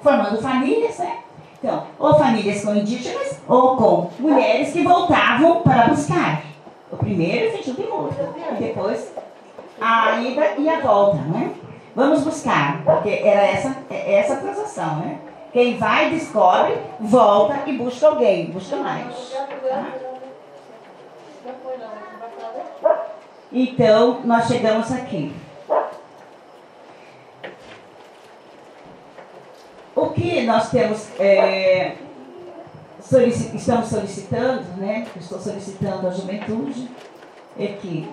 [0.02, 1.20] Formando famílias, né?
[1.60, 6.44] Então, ou famílias com indígenas ou com mulheres que voltavam para buscar.
[6.91, 8.16] O primeiro fingiu de morto,
[8.52, 9.14] e depois
[9.80, 11.56] a ida e a volta, né?
[11.96, 15.20] Vamos buscar, porque era essa, essa transação, né?
[15.52, 19.32] Quem vai, descobre, volta e busca alguém, busca mais.
[19.32, 19.88] Tá?
[23.56, 25.32] Então, nós chegamos aqui.
[29.95, 31.97] O que nós temos, é,
[32.99, 35.06] solici estamos solicitando, né?
[35.16, 36.89] Estou solicitando à juventude,
[37.56, 38.10] é que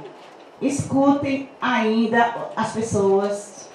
[0.61, 3.71] escutem ainda as pessoas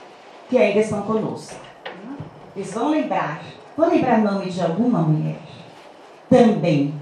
[0.47, 1.55] que ainda estão conosco.
[2.55, 3.41] Eles vão lembrar,
[3.75, 5.39] vão lembrar o nome de alguma mulher
[6.29, 6.93] também,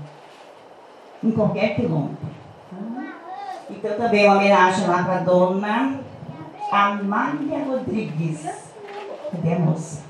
[1.21, 2.32] em qualquer quilômetro.
[3.83, 5.99] Então também uma homenagem lá para a dona
[6.71, 8.47] Amália Rodrigues.
[9.29, 10.03] Cadê a moça?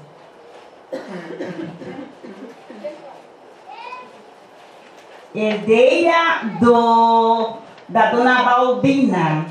[5.34, 7.58] Herdeira do,
[7.90, 9.48] da dona Balbina.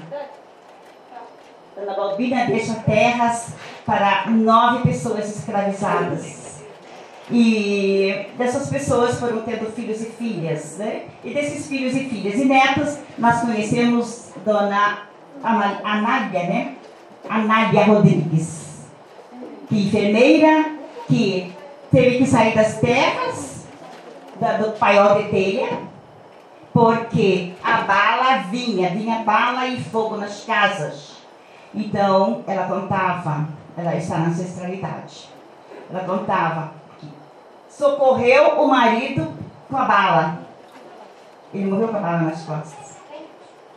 [1.75, 3.55] Dona Balbina deixa terras
[3.85, 6.42] para nove pessoas escravizadas.
[7.31, 11.05] E dessas pessoas foram tendo filhos e filhas, né?
[11.25, 14.99] E desses filhos e filhas e netos, nós conhecemos Dona
[15.43, 16.75] Anália, né?
[17.29, 18.87] Anália Rodrigues,
[19.69, 20.73] que enfermeira,
[21.07, 21.53] que
[21.91, 23.67] teve que sair das terras
[24.41, 25.79] da, do paiol de telha,
[26.73, 31.13] porque a bala vinha, vinha bala e fogo nas casas.
[31.75, 35.29] Então, ela contava, ela está na ancestralidade,
[35.91, 36.82] ela contava
[37.77, 39.33] socorreu o marido
[39.69, 40.39] com a bala.
[41.53, 42.93] Ele morreu com a bala nas costas.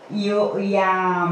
[0.10, 1.28] E, o, e a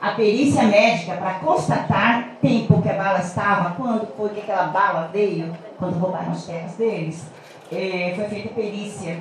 [0.00, 5.08] a perícia médica para constatar tempo que a bala estava, quando foi que aquela bala
[5.12, 7.26] veio, quando roubaram as terras deles.
[7.72, 9.18] É, foi feita perícia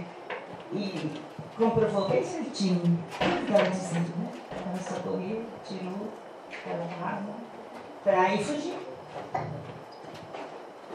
[0.72, 1.12] e
[1.58, 4.00] comprovou bem certinho o que ela dizia.
[4.00, 4.30] Né?
[4.52, 6.10] Ela socorreu, tirou
[6.52, 7.34] aquela arma
[8.04, 8.78] para ir fugir.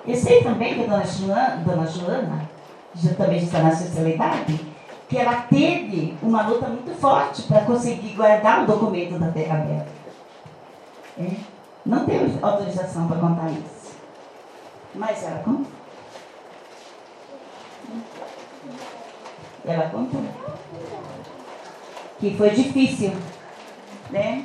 [0.06, 2.48] Eu sei também que a dona Joana, dona Joana
[2.94, 4.60] já também está na sociedade,
[5.08, 9.90] que ela teve uma luta muito forte para conseguir guardar o documento da terra aberta.
[11.18, 11.30] É.
[11.84, 13.96] Não teve autorização para contar isso.
[14.94, 15.72] Mas ela contou.
[19.64, 20.22] Ela contou.
[22.18, 23.12] Que foi difícil,
[24.10, 24.44] né?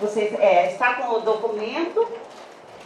[0.00, 2.06] Você é, está com o documento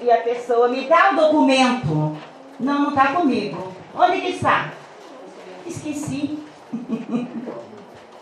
[0.02, 2.16] e a pessoa me dá o documento.
[2.58, 3.72] Não, não está comigo.
[3.94, 4.72] Onde que está?
[5.66, 6.38] Esqueci.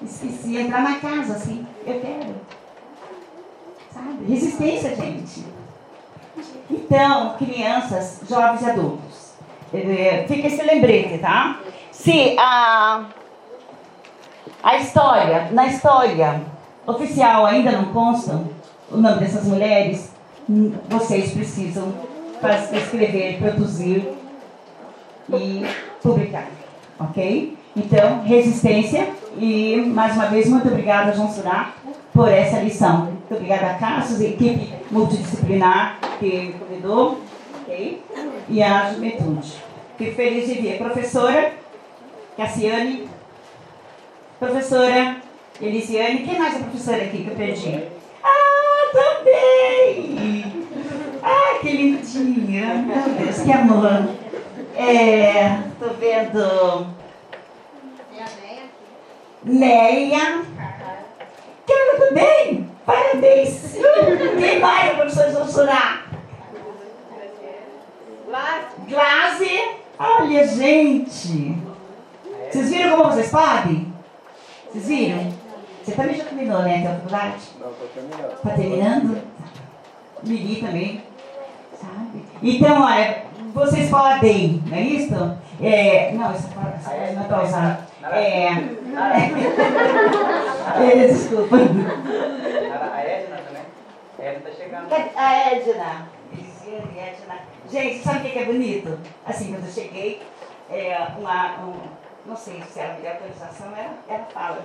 [0.02, 1.66] Esqueci entrar na casa assim.
[1.86, 2.34] Eu quero.
[3.92, 4.24] Sabe?
[4.28, 5.44] Resistência, gente.
[6.70, 9.28] Então, crianças, jovens e adultos.
[9.72, 11.60] É, fica esse lembrete, tá?
[11.90, 13.06] Se a,
[14.62, 16.42] a história, na história
[16.86, 18.48] oficial ainda não constam
[18.90, 20.12] o nome dessas mulheres,
[20.88, 21.92] vocês precisam
[22.72, 24.08] escrever, produzir
[25.30, 25.62] e
[26.02, 26.48] publicar.
[26.98, 27.56] Ok?
[27.76, 31.74] Então, resistência e, mais uma vez, muito obrigada, João Surá,
[32.12, 33.02] por essa lição.
[33.06, 37.20] Muito obrigada a Cassius, equipe multidisciplinar que convidou,
[37.60, 38.02] ok?
[38.48, 39.54] E a juventude.
[39.96, 40.78] Fico feliz de ver.
[40.78, 41.52] Professora
[42.36, 43.08] Cassiane,
[44.38, 45.16] professora
[45.60, 47.97] Elisiane, quem mais é professora aqui que eu perdi?
[49.48, 50.66] Também!
[51.22, 52.74] Ah, que lindinha!
[52.74, 54.08] Meu Deus, que amor!
[54.76, 56.86] É, tô vendo.
[59.44, 60.42] Neia.
[61.66, 62.70] Cara, tudo bem?
[62.84, 63.74] Parabéns.
[64.38, 66.02] Quem mais, professor Jussurá?
[68.86, 69.60] Glaze.
[69.98, 71.56] Olha, gente.
[72.50, 73.92] Vocês viram como vocês podem?
[74.70, 75.32] Vocês viram?
[75.84, 77.42] Você também já terminou, né, a faculdade?
[77.58, 78.42] Não, tô terminando.
[78.42, 79.22] Tá terminando?
[80.24, 81.02] Lili também.
[81.80, 82.24] Sabe?
[82.42, 85.38] Então, olha, vocês podem, não é isso?
[85.60, 87.78] É, não, essa palavra não está usando.
[88.12, 88.46] É,
[90.76, 91.56] é, desculpa.
[91.56, 93.62] A Edna também?
[94.18, 94.92] A Edna está chegando.
[95.16, 96.18] A Edna.
[96.98, 97.38] Edna.
[97.70, 98.98] Gente, sabe o que é bonito?
[99.26, 100.22] Assim, quando eu cheguei,
[100.70, 101.74] é, uma, um,
[102.26, 104.64] não sei se ela me autorização, ela, ela fala.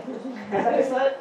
[0.51, 1.13] Mas a pessoa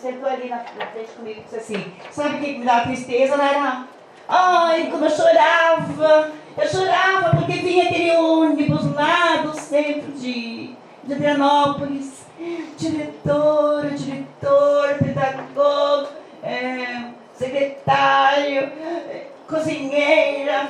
[0.00, 3.44] sentou ali na, frente comigo e disse assim, sabe o que me dá tristeza, não
[3.44, 3.84] era?
[4.28, 10.74] Ai, como eu chorava eu chorava porque vinha aquele ônibus lá do centro de,
[11.04, 12.24] de Adrianópolis.
[12.78, 16.08] Diretor, diretor, pedagogo,
[16.42, 18.70] é, secretário,
[19.46, 20.68] cozinheira,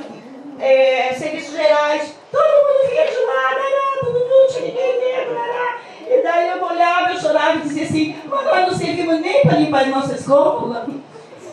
[0.59, 2.15] é, serviços gerais.
[2.33, 6.65] Todo mundo vinha de lá, lá, todo mundo tinha ninguém negro, lá, E daí eu
[6.65, 10.85] olhava, eu chorava e dizia assim, mas nós não servimos nem para limpar nossas cômodas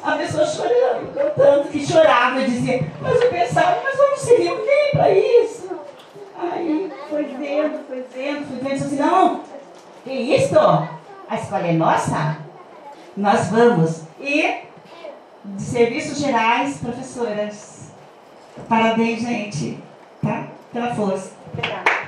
[0.04, 4.66] a pessoa chorando, cantando, que chorava e dizia, mas eu pensava, mas eu não serviu
[4.66, 5.70] nem para isso.
[6.38, 9.42] Aí foi vendo, foi vendo, foi vendo, assim, não,
[10.04, 10.60] que isso?
[10.60, 12.38] A escola é nossa?
[13.16, 14.02] Nós vamos.
[14.20, 14.64] E
[15.46, 17.92] de serviços gerais, professoras.
[18.68, 19.80] Parabéns, gente,
[20.22, 20.48] tá?
[20.72, 21.32] Pela força.
[21.54, 22.03] Obrigada.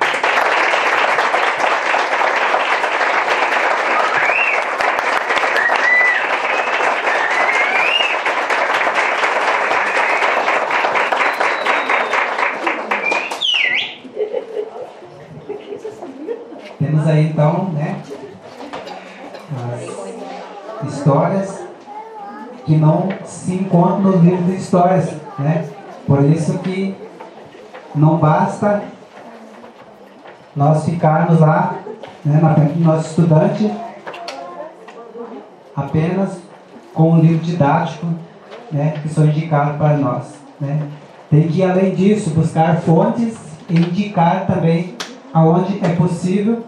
[22.65, 25.65] Que não se encontram nos livros de histórias, né?
[26.07, 26.95] Por isso que
[27.93, 28.83] não basta
[30.55, 31.75] nós ficarmos lá,
[32.23, 33.71] né, na frente do nosso estudante,
[35.75, 36.39] apenas
[36.93, 38.07] com o livro didático,
[38.71, 40.23] né, que são indicados para nós,
[40.59, 40.87] né?
[41.29, 43.35] Tem que, além disso, buscar fontes
[43.69, 44.95] e indicar também
[45.33, 46.63] aonde é possível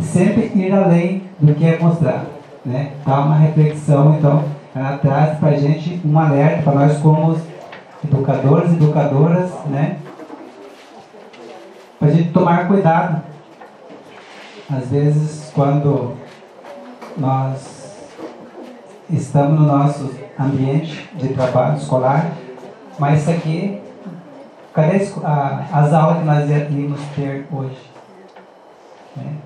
[0.00, 2.26] sempre ir além do que é mostrado.
[2.64, 2.92] Né?
[3.06, 4.44] Dá uma reflexão, então,
[4.76, 7.40] ela traz para a gente um alerta para nós como
[8.04, 9.98] educadores educadoras, né?
[11.98, 13.22] Para a gente tomar cuidado.
[14.70, 16.14] Às vezes, quando
[17.16, 17.86] nós
[19.08, 22.32] estamos no nosso ambiente de trabalho escolar,
[22.98, 23.80] mas isso aqui
[24.76, 24.96] Cadê
[25.72, 27.80] as aulas que nós íamos ter hoje?
[29.16, 29.36] Né?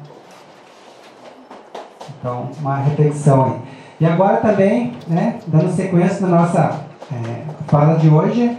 [2.19, 3.80] Então, uma reflexão aí.
[4.01, 6.81] E agora também, né, dando sequência na nossa
[7.13, 8.57] é, fala de hoje,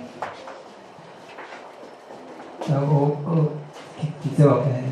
[2.69, 3.51] o, o,
[3.97, 4.83] que, que, é,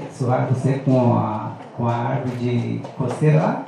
[0.49, 3.63] você com a, com a árvore de coceira lá?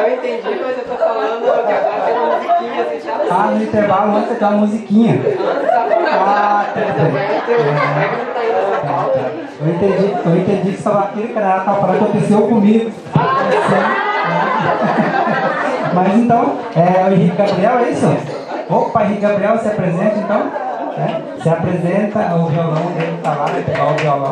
[0.00, 3.62] Não entendi, mas eu tô falando que agora tem uma musiquinha assim, já Ah, no
[3.62, 5.20] intervalo antes uma musiquinha.
[6.12, 6.80] Ah, tá
[9.60, 12.90] Eu entendi, eu entendi que estava aqui, cara, ela estava falando que aconteceu comigo.
[15.92, 18.06] Mas então, é o Henrique Gabriel, é isso?
[18.70, 20.50] Opa, Henrique Gabriel, se apresenta então.
[20.96, 24.30] É, se apresenta, o violão dele está lá, vai pegar o violão.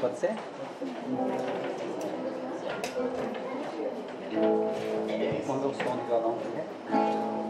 [0.00, 0.36] Pode ser?
[5.46, 7.41] Quando eu som do violão.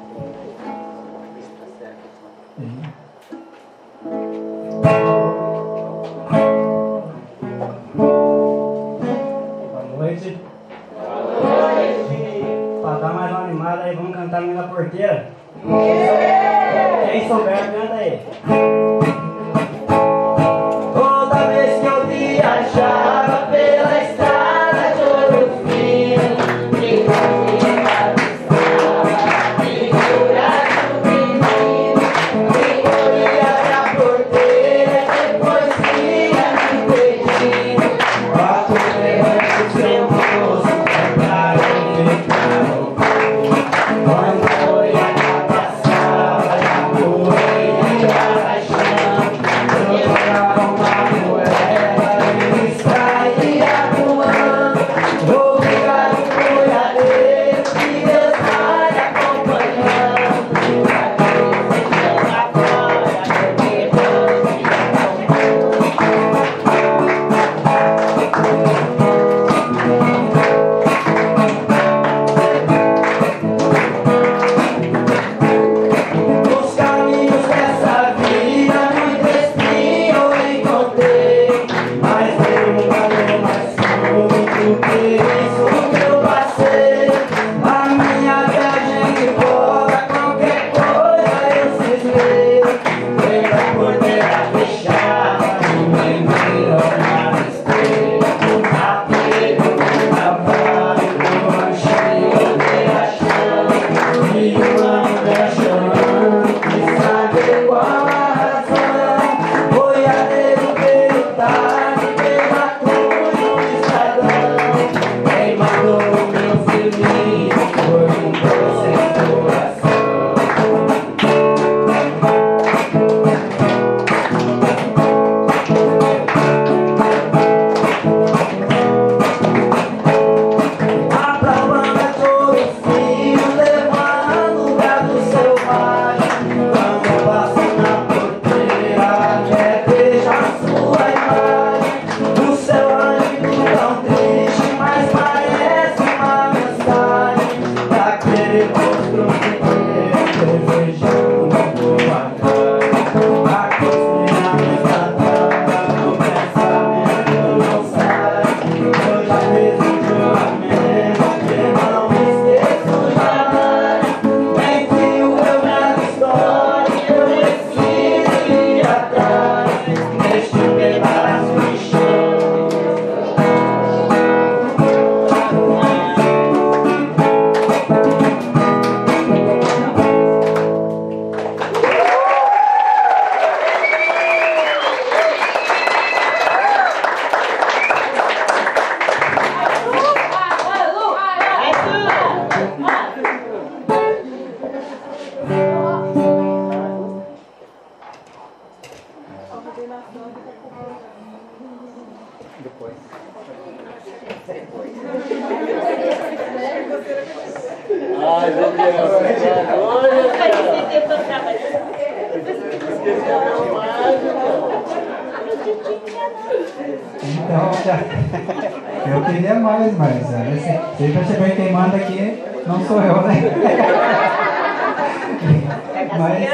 [226.23, 226.39] Mas,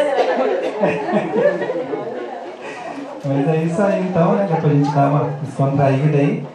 [3.24, 4.48] mas é isso aí então, né?
[4.50, 6.46] Depois a gente dá uma descontraída aí.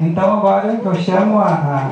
[0.00, 1.90] Então agora eu chamo a, a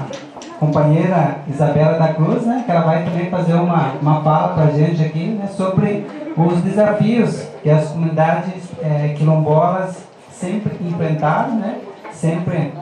[0.59, 2.62] companheira Isabela da Cruz, né?
[2.64, 6.07] Que ela vai também fazer uma, uma fala para a gente aqui né, sobre
[6.37, 10.03] os desafios que as comunidades é, quilombolas
[10.33, 11.76] sempre enfrentaram, né?
[12.12, 12.72] Sempre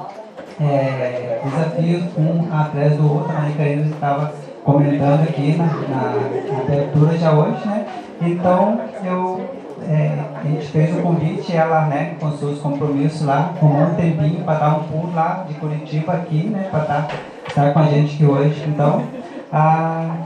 [0.61, 3.33] é, desafios um atrás do outro.
[3.33, 4.33] A Karina estava
[4.69, 7.87] comentando aqui na, na, abertura já hoje, né?
[8.21, 9.41] Então eu
[9.89, 14.45] é, a gente fez o convite, ela, né, com seus compromissos lá, com um tempinho
[14.45, 17.09] para dar um pulo lá de Curitiba aqui, né, para estar,
[17.47, 18.63] estar com a gente aqui hoje.
[18.69, 19.05] Então,
[19.51, 20.17] a,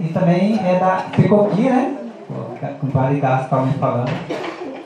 [0.00, 1.96] e também é da Picoqui, né?
[2.80, 4.10] Com vários gastos me falando.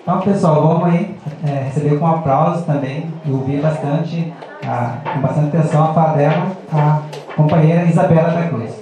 [0.03, 1.17] Então, pessoal, vamos aí
[1.49, 4.33] é, receber com um aplauso também e ouvir bastante,
[4.65, 7.03] a, com bastante atenção a fala dela, a
[7.35, 8.81] companheira Isabela da Cruz.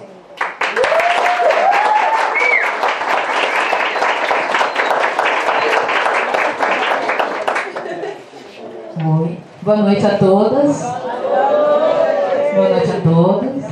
[9.05, 9.39] Oi.
[9.69, 10.81] Boa noite a todas.
[12.55, 13.65] Boa noite a todos.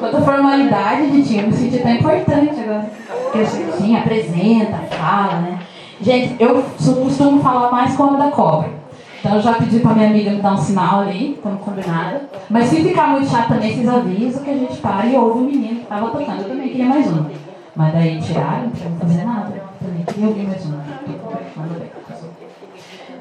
[0.00, 2.90] Quanta formalidade de time, me senti tão importante agora.
[3.24, 5.58] Porque a gente apresenta, fala, né?
[6.00, 8.70] Gente, eu costumo falar mais com a da cobra.
[9.18, 12.22] Então eu já pedi pra minha amiga me dar um sinal ali, estamos combinados.
[12.48, 15.42] Mas se ficar muito chato também, vocês avisam que a gente para e ouve o
[15.42, 16.40] menino que estava tocando.
[16.40, 17.30] Eu também queria mais uma.
[17.76, 19.52] Mas daí tiraram, não fazer nada.
[19.54, 20.82] Eu também queria ouvir mais uma.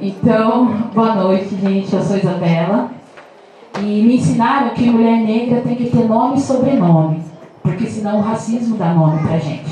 [0.02, 1.94] Então, boa noite, gente.
[1.94, 2.90] Eu sou Isabela.
[3.82, 7.22] E me ensinaram que mulher negra tem que ter nome e sobrenome,
[7.62, 9.70] porque senão o racismo dá nome pra gente.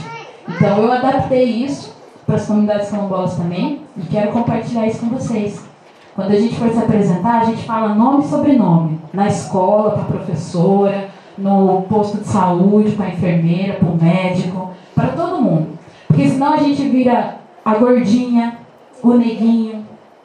[0.49, 5.65] Então, eu adaptei isso para as comunidades quilombolas também e quero compartilhar isso com vocês.
[6.13, 8.99] Quando a gente for se apresentar, a gente fala nome e sobrenome.
[9.13, 14.71] Na escola, para a professora, no posto de saúde, para a enfermeira, para o médico,
[14.93, 15.69] para todo mundo.
[16.07, 18.57] Porque senão a gente vira a gordinha,
[19.01, 19.76] o neguinho,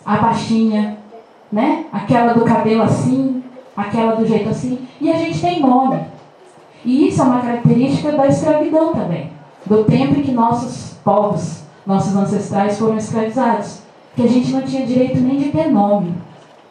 [0.05, 0.99] a baixinha,
[1.51, 1.87] né?
[1.93, 3.43] Aquela do cabelo assim,
[3.77, 4.87] aquela do jeito assim.
[5.01, 6.01] E a gente tem nome.
[6.85, 9.31] E isso é uma característica da escravidão também.
[9.65, 13.83] Do tempo em que nossos povos, nossos ancestrais foram escravizados.
[14.17, 16.15] Que a gente não tinha direito nem de ter nome.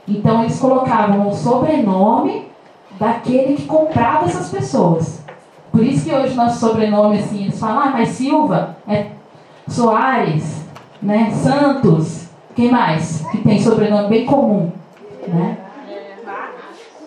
[0.07, 2.47] Então eles colocavam o sobrenome
[2.99, 5.21] daquele que comprava essas pessoas.
[5.71, 9.07] Por isso que hoje nosso sobrenome, assim, eles falam, ah, mas Silva é
[9.67, 10.65] Soares,
[11.01, 11.31] né?
[11.31, 13.25] Santos, quem mais?
[13.31, 14.71] Que tem sobrenome bem comum,
[15.27, 15.57] né?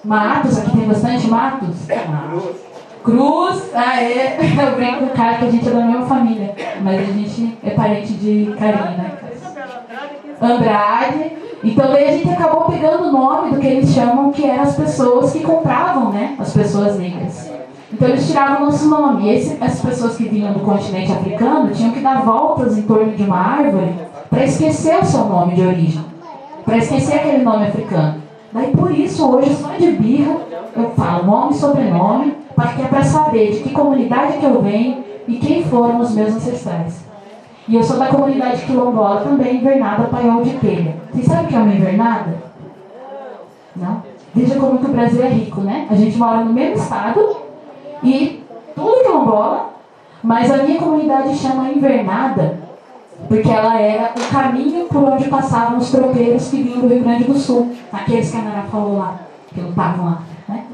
[0.04, 1.86] Matos, aqui tem bastante Matos.
[3.02, 4.38] Cruz, ah, é.
[4.40, 7.58] Eu brinco com o cara que a gente é da mesma família, mas a gente
[7.62, 8.90] é parente de Karina.
[8.90, 9.12] Né?
[10.40, 11.32] Andrade.
[11.62, 14.76] Então daí a gente acabou pegando o nome do que eles chamam que eram as
[14.76, 16.36] pessoas que compravam, né?
[16.38, 17.50] As pessoas negras.
[17.90, 19.24] Então eles tiravam o nosso nome.
[19.24, 23.12] E esse, essas pessoas que vinham do continente africano tinham que dar voltas em torno
[23.12, 23.94] de uma árvore
[24.30, 26.04] para esquecer o seu nome de origem,
[26.64, 28.22] para esquecer aquele nome africano.
[28.52, 30.36] Daí por isso hoje, só de birra,
[30.76, 35.04] eu falo nome e sobrenome, porque é para saber de que comunidade que eu venho
[35.26, 37.04] e quem foram os meus ancestrais.
[37.66, 40.96] E eu sou da comunidade quilombola também, invernada Paiol de Telha.
[41.10, 42.34] Vocês sabem o que é uma invernada?
[43.74, 44.02] Não?
[44.34, 45.86] Veja como que o Brasil é rico, né?
[45.90, 47.36] A gente mora no mesmo estado
[48.02, 48.44] e
[48.74, 49.70] tudo quilombola,
[50.22, 52.63] mas a minha comunidade chama invernada
[53.28, 57.24] porque ela era o caminho por onde passavam os tropeiros que vinham do Rio Grande
[57.24, 59.16] do Sul, aqueles que a Nara falou lá,
[59.52, 60.22] que lutavam lá.
[60.48, 60.64] Né?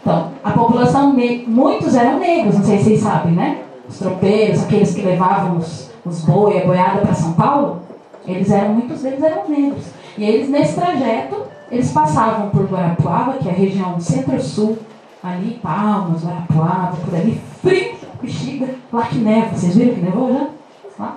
[0.00, 1.14] Então, a população,
[1.46, 3.62] muitos eram negros, não sei se vocês sabem, né?
[3.88, 7.80] Os tropeiros, aqueles que levavam os, os boi, a boiada para São Paulo,
[8.26, 9.84] eles eram, muitos deles eram negros.
[10.18, 14.78] E eles, nesse trajeto, eles passavam por Guarapuava, que é a região centro-sul,
[15.22, 19.56] ali, Palmas, Guarapuava, por ali, frio, bexiga, lá que neva.
[19.56, 20.46] Vocês viram que nevou já?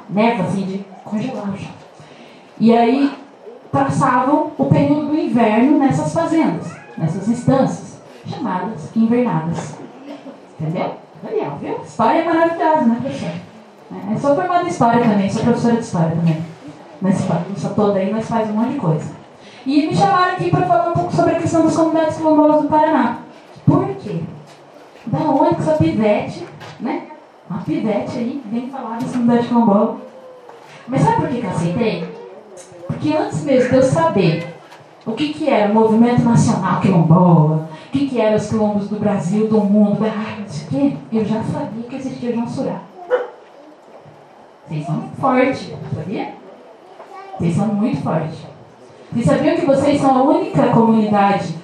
[0.09, 1.71] Neva assim de congelar o chão.
[2.59, 3.17] E aí
[3.71, 6.67] passavam o período do inverno nessas fazendas,
[6.97, 9.75] nessas instâncias, chamadas invernadas.
[10.59, 10.95] Entendeu?
[11.23, 11.79] Legal, viu?
[11.83, 13.31] História é maravilhosa, né, professor?
[13.91, 16.43] É, sou formada em história também, sou professora de história também.
[17.01, 19.11] Nessa toda aí nós fazemos um monte de coisa.
[19.65, 22.67] E me chamaram aqui para falar um pouco sobre a questão das comunidades quilombolas do
[22.67, 23.19] Paraná.
[23.65, 24.21] Por quê?
[25.05, 26.45] Da onde que essa pivete,
[26.79, 27.08] né?
[27.49, 29.97] Uma pivete aí vem falar da comunidade quilombola.
[30.87, 32.15] Mas sabe por que, que eu aceitei?
[32.85, 34.55] Porque antes mesmo de eu saber
[35.05, 38.99] o que, que era o movimento nacional quilombola, o que, que eram os quilombos do
[38.99, 42.81] Brasil, do mundo, ah, não quê, eu já sabia que existia João Surá.
[44.67, 46.33] Vocês são fortes, sabia?
[47.37, 48.37] Vocês são muito fortes.
[49.11, 51.55] Vocês sabiam que vocês são a única comunidade,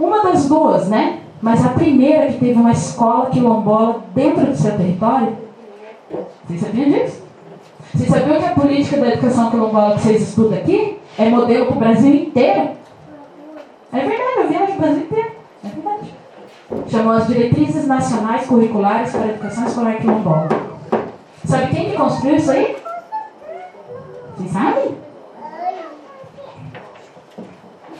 [0.00, 1.17] uma das duas, né?
[1.40, 5.36] Mas a primeira que teve uma escola quilombola dentro do seu território?
[6.46, 7.22] Vocês sabiam disso?
[7.94, 11.76] Vocês sabiam que a política da educação quilombola que vocês estudam aqui é modelo para
[11.76, 12.70] o Brasil inteiro?
[13.92, 15.30] É verdade, eu viajo o Brasil inteiro.
[15.64, 16.14] É verdade.
[16.88, 20.48] Chamou as Diretrizes Nacionais Curriculares para a Educação Escolar Quilombola.
[21.44, 22.76] Sabe quem que construiu isso aí?
[24.36, 24.96] Vocês sabem?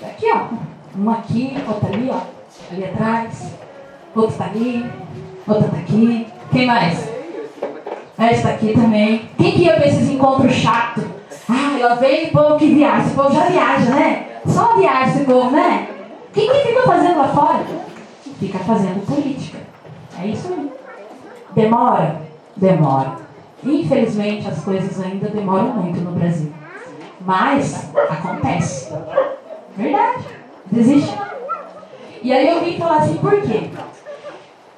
[0.03, 0.99] Aqui, ó.
[0.99, 2.38] Um aqui, outro ali, ó.
[2.71, 3.53] Ali atrás.
[4.15, 4.91] Outro tá ali.
[5.47, 6.27] Outro tá aqui.
[6.51, 7.09] Quem mais?
[8.19, 9.31] Esta aqui também.
[9.39, 11.05] Quem que ia para esses encontros chatos?
[11.49, 13.07] Ah, lá vem o povo que viaja.
[13.07, 14.27] Esse povo já viaja, né?
[14.47, 15.89] Só viaja esse povo, né?
[16.29, 17.65] O que, que fica fazendo lá fora?
[18.39, 19.59] Fica fazendo política.
[20.21, 20.71] É isso aí.
[21.55, 22.21] Demora?
[22.57, 23.17] Demora.
[23.65, 26.53] Infelizmente, as coisas ainda demoram muito no Brasil.
[27.21, 28.93] Mas acontece.
[29.77, 30.25] Verdade.
[30.71, 31.17] Desiste.
[32.23, 33.71] E aí eu vim falar assim, por quê?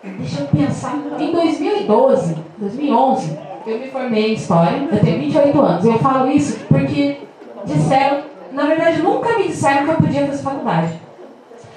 [0.02, 0.96] Deixa eu pensar.
[1.18, 4.88] Em 2012, 2011, eu me formei em História.
[4.90, 5.84] Eu tenho 28 anos.
[5.84, 7.18] Eu falo isso porque
[7.64, 8.22] disseram,
[8.52, 11.00] na verdade, nunca me disseram que eu podia fazer faculdade.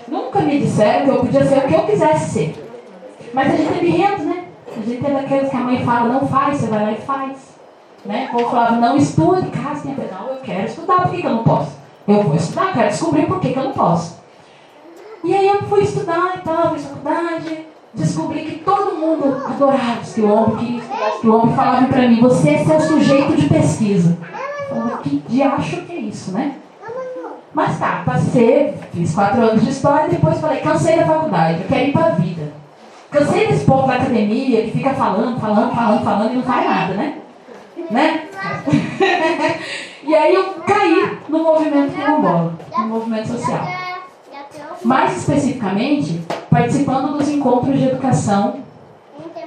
[0.07, 2.69] Nunca me disseram que eu podia ser o que eu quisesse ser.
[3.33, 4.45] Mas a gente é birrento, né?
[4.75, 7.53] A gente é daqueles que a mãe fala, não faz, você vai lá e faz.
[8.05, 8.29] Né?
[8.33, 11.71] Ou falava, não estude, casa, não, eu quero estudar, por que, que eu não posso?
[12.07, 14.22] Eu vou estudar, quero descobrir por que, que eu não posso.
[15.23, 20.59] E aí eu fui estudar e tal, fiz faculdade, descobri que todo mundo adorava quilombos,
[20.59, 24.17] queria estudar os quilombos, falavam para mim, você é seu sujeito de pesquisa.
[24.69, 26.55] Eu falei, que diacho que é isso, né?
[27.53, 31.67] Mas tá, passei, fiz quatro anos de história e depois falei, cansei da faculdade, eu
[31.67, 32.51] quero ir para a vida.
[33.09, 36.93] Cansei desse povo da academia que fica falando, falando, falando, falando e não faz nada,
[36.95, 37.17] né?
[37.91, 38.27] Né?
[40.03, 43.82] e aí eu caí no movimento quilombola, no movimento social.
[44.83, 48.55] Mais especificamente, participando dos encontros de educação,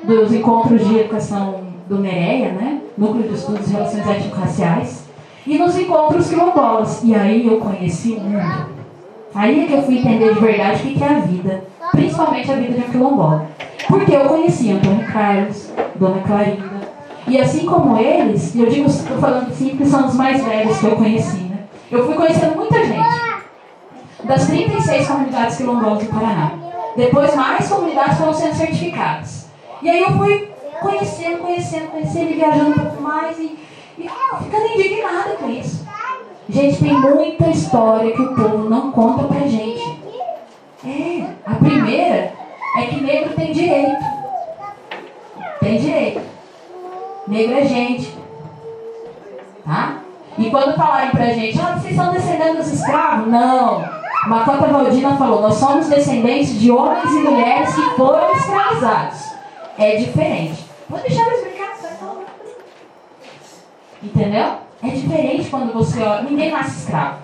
[0.04, 2.80] dos encontros de educação do NEREA, né?
[2.96, 5.04] Núcleo de Estudos e Relações Étnico-Raciais,
[5.46, 7.02] e nos encontros quilombolas.
[7.04, 8.66] E aí eu conheci o mundo.
[9.34, 12.56] Aí é que eu fui entender de verdade o que é a vida, principalmente a
[12.56, 13.46] vida de um quilombola.
[13.86, 16.76] Porque eu conheci Antônio Carlos, Dona Clarinda,
[17.28, 20.86] e assim como eles, e eu digo, estou falando assim são os mais velhos que
[20.86, 21.58] eu conheci, né?
[21.90, 23.35] Eu fui conhecendo muita gente.
[24.26, 26.52] Das 36 comunidades quilombolas do Paraná.
[26.96, 29.46] Depois mais comunidades foram sendo certificadas.
[29.80, 30.50] E aí eu fui
[30.80, 33.56] conhecendo, conhecendo, conhecendo e viajando um pouco mais e,
[33.98, 35.86] e ah, ficando indignada com isso.
[36.48, 39.82] Gente, tem muita história que o povo não conta pra gente.
[40.84, 42.32] É, a primeira
[42.78, 44.04] é que negro tem direito.
[45.60, 46.20] Tem direito.
[47.28, 48.16] Negro é gente.
[49.64, 49.98] Tá?
[50.38, 53.28] E quando falarem pra gente, ah, vocês são descendentes dos escravos?
[53.28, 53.95] Não.
[54.26, 59.24] Macota Valdina falou, nós somos descendentes de homens e mulheres que foram escravizados.
[59.78, 60.66] É diferente.
[60.88, 62.16] Vou deixar explicar, só
[64.02, 64.46] Entendeu?
[64.82, 66.22] É diferente quando você olha.
[66.22, 67.18] Ninguém nasce escravo.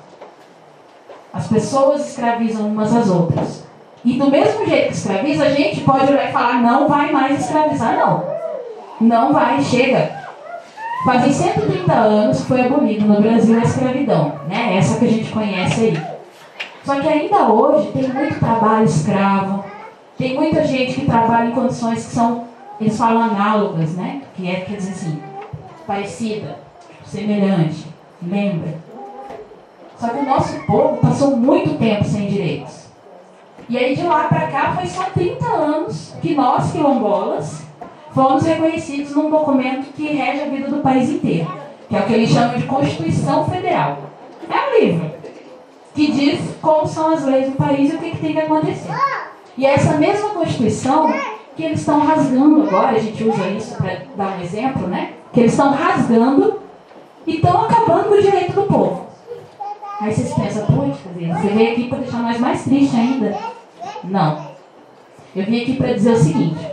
[1.33, 3.65] As pessoas escravizam umas às outras.
[4.05, 7.41] E do mesmo jeito que escraviza, a gente pode olhar e falar, não vai mais
[7.41, 8.25] escravizar, não.
[9.01, 10.23] Não vai, chega.
[11.05, 14.77] Fazem 130 anos que foi abolido no Brasil a escravidão, né?
[14.77, 16.12] Essa que a gente conhece aí.
[16.85, 19.65] Só que ainda hoje tem muito trabalho escravo,
[20.19, 22.45] tem muita gente que trabalha em condições que são,
[22.81, 24.23] eles falam análogas, né?
[24.35, 25.23] Que é, quer dizer assim,
[25.87, 26.59] parecida,
[27.07, 27.87] semelhante,
[28.21, 28.75] lembra.
[29.97, 32.87] Só que o nosso povo passou muito tempo sem direitos.
[33.69, 37.63] E aí de lá para cá foi só 30 anos que nós, quilombolas,
[38.13, 41.49] fomos reconhecidos num documento que rege a vida do país inteiro,
[41.89, 43.99] que é o que eles chamam de Constituição Federal.
[44.51, 45.22] É um livro
[45.95, 48.93] que diz como são as leis do país e o que, que tem que acontecer.
[49.57, 51.13] E é essa mesma Constituição
[51.55, 55.13] que eles estão rasgando agora, a gente usa isso para dar um exemplo, né?
[55.33, 56.61] Que eles estão rasgando
[57.27, 59.07] e estão acabando com o direito do povo.
[60.01, 63.39] Aí vocês pensam, putz, você veio aqui para deixar nós mais tristes ainda.
[64.05, 64.53] Não.
[65.37, 66.67] Eu vim aqui para dizer o seguinte: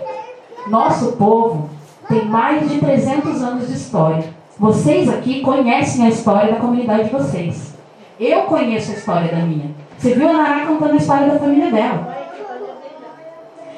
[0.68, 1.70] nosso povo
[2.08, 4.34] tem mais de 300 anos de história.
[4.58, 7.74] Vocês aqui conhecem a história da comunidade de vocês.
[8.20, 9.72] Eu conheço a história da minha.
[9.98, 12.18] Você viu a Nará contando a história da família dela.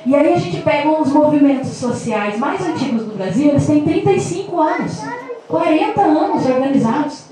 [0.04, 4.60] E aí a gente pega os movimentos sociais mais antigos do Brasil, eles têm 35
[4.60, 5.00] anos,
[5.48, 7.26] 40 anos organizados.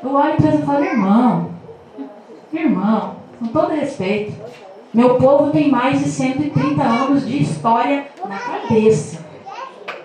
[0.00, 1.50] Eu olho para ele e falo, irmão,
[2.52, 4.32] irmão, com todo respeito,
[4.94, 9.24] meu povo tem mais de 130 anos de história na cabeça,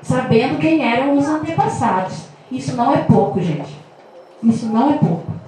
[0.01, 2.23] sabendo quem eram os antepassados.
[2.51, 3.79] Isso não é pouco, gente.
[4.43, 5.40] Isso não é pouco.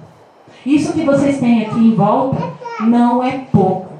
[0.64, 2.42] Isso que vocês têm aqui em volta
[2.80, 3.92] não é pouco.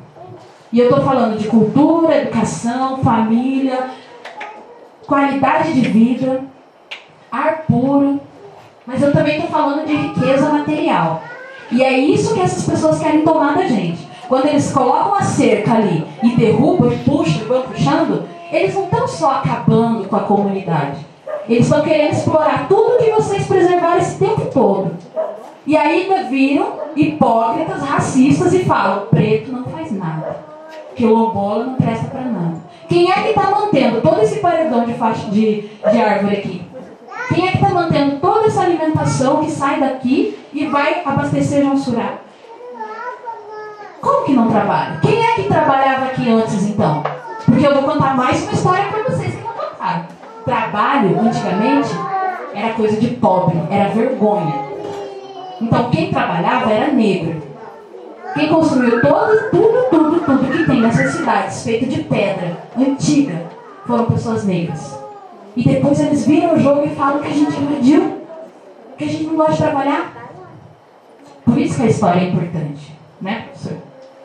[0.72, 3.90] E eu estou falando de cultura, educação, família,
[5.06, 6.42] qualidade de vida,
[7.30, 8.20] ar puro,
[8.86, 11.22] mas eu também estou falando de riqueza material.
[11.70, 14.08] E é isso que essas pessoas querem tomar da gente.
[14.28, 18.84] Quando eles colocam a cerca ali e derrubam e puxam e vão puxando, eles não
[18.84, 21.04] estão só acabando com a comunidade.
[21.48, 24.92] Eles estão querendo explorar tudo que vocês preservaram esse tempo todo.
[25.66, 30.36] E ainda viram hipócritas, racistas e falam: preto não faz nada.
[30.94, 32.56] Quilombola não presta para nada.
[32.88, 36.62] Quem é que está mantendo todo esse paredão de, faixa, de, de árvore aqui?
[37.34, 41.76] Quem é que está mantendo toda essa alimentação que sai daqui e vai abastecer João
[41.76, 42.18] Surá?
[44.00, 45.00] Como que não trabalha?
[45.00, 47.02] Quem é que trabalhava aqui antes então?
[47.46, 50.04] Porque eu vou contar mais uma história para vocês que não contaram.
[50.44, 51.88] Trabalho, antigamente,
[52.54, 54.73] era coisa de pobre, era vergonha.
[55.60, 57.42] Então quem trabalhava era negro.
[58.34, 63.42] Quem construiu todo, tudo, tudo, tudo que tem nessas cidades, feito de pedra, antiga,
[63.86, 64.98] foram pessoas negras.
[65.56, 68.18] E depois eles viram o jogo e falam que a gente invadiu,
[68.98, 70.30] que a gente não gosta de trabalhar.
[71.44, 73.78] Por isso que a história é importante, né, professor?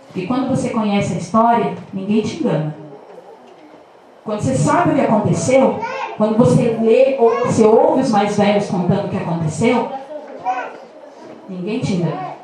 [0.08, 2.76] Porque quando você conhece a história, ninguém te engana.
[4.24, 5.80] Quando você sabe o que aconteceu,
[6.18, 9.90] quando você lê ou você ouve os mais velhos contando o que aconteceu,
[11.50, 12.40] ninguém engana.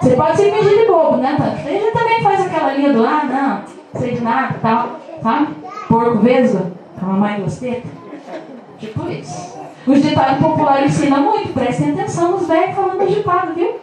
[0.00, 1.70] Você pode se fingir de bobo, né, Tânia?
[1.70, 5.54] Ele também faz aquela linha do ah, não, sei de nada tal, sabe?
[5.88, 7.90] Porco vesgo, a mamãe duas tetas.
[8.78, 9.56] Tipo isso.
[9.86, 13.76] Os ditados populares ensinam muito, prestem atenção nos velhos falando ditado, viu?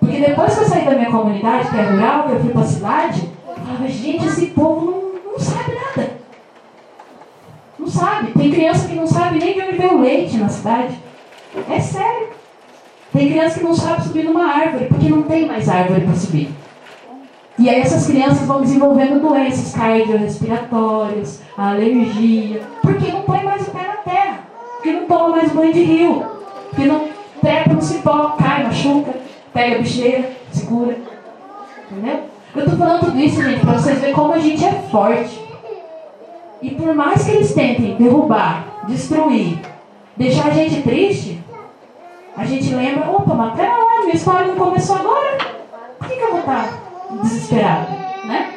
[0.00, 2.60] Porque depois que eu saí da minha comunidade, que é rural, que eu fui para
[2.62, 6.10] a cidade, eu falava, gente, esse povo não, não sabe nada.
[7.78, 8.32] Não sabe.
[8.32, 10.98] Tem criança que não sabe nem de onde veio o leite na cidade.
[11.70, 12.37] É sério.
[13.18, 16.50] Tem criança que não sabe subir numa árvore, porque não tem mais árvore para subir.
[17.58, 23.82] E aí essas crianças vão desenvolvendo doenças cardiorrespiratórias, alergia, porque não põe mais o pé
[23.88, 24.38] na terra,
[24.74, 26.24] porque não toma mais banho de rio,
[26.70, 27.08] porque não
[27.40, 29.12] trepa no cipó, cai, machuca,
[29.52, 30.96] pega a bicheira, segura.
[31.90, 32.20] Entendeu?
[32.54, 35.44] Eu estou falando tudo isso, gente, para vocês verem como a gente é forte.
[36.62, 39.58] E por mais que eles tentem derrubar, destruir,
[40.16, 41.47] deixar a gente triste,
[42.38, 45.38] a gente lembra, opa, mas pera minha história não começou agora?
[45.98, 46.72] Por que, que eu vou estar
[47.20, 47.90] desesperado?
[48.26, 48.54] Né?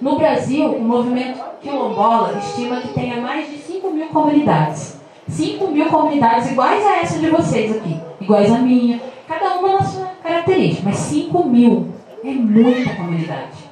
[0.00, 5.00] No Brasil, o movimento quilombola estima que tenha mais de 5 mil comunidades.
[5.28, 9.82] 5 mil comunidades iguais a essa de vocês aqui, iguais a minha, cada uma na
[9.82, 11.88] sua característica, mas 5 mil
[12.24, 13.70] é muita comunidade.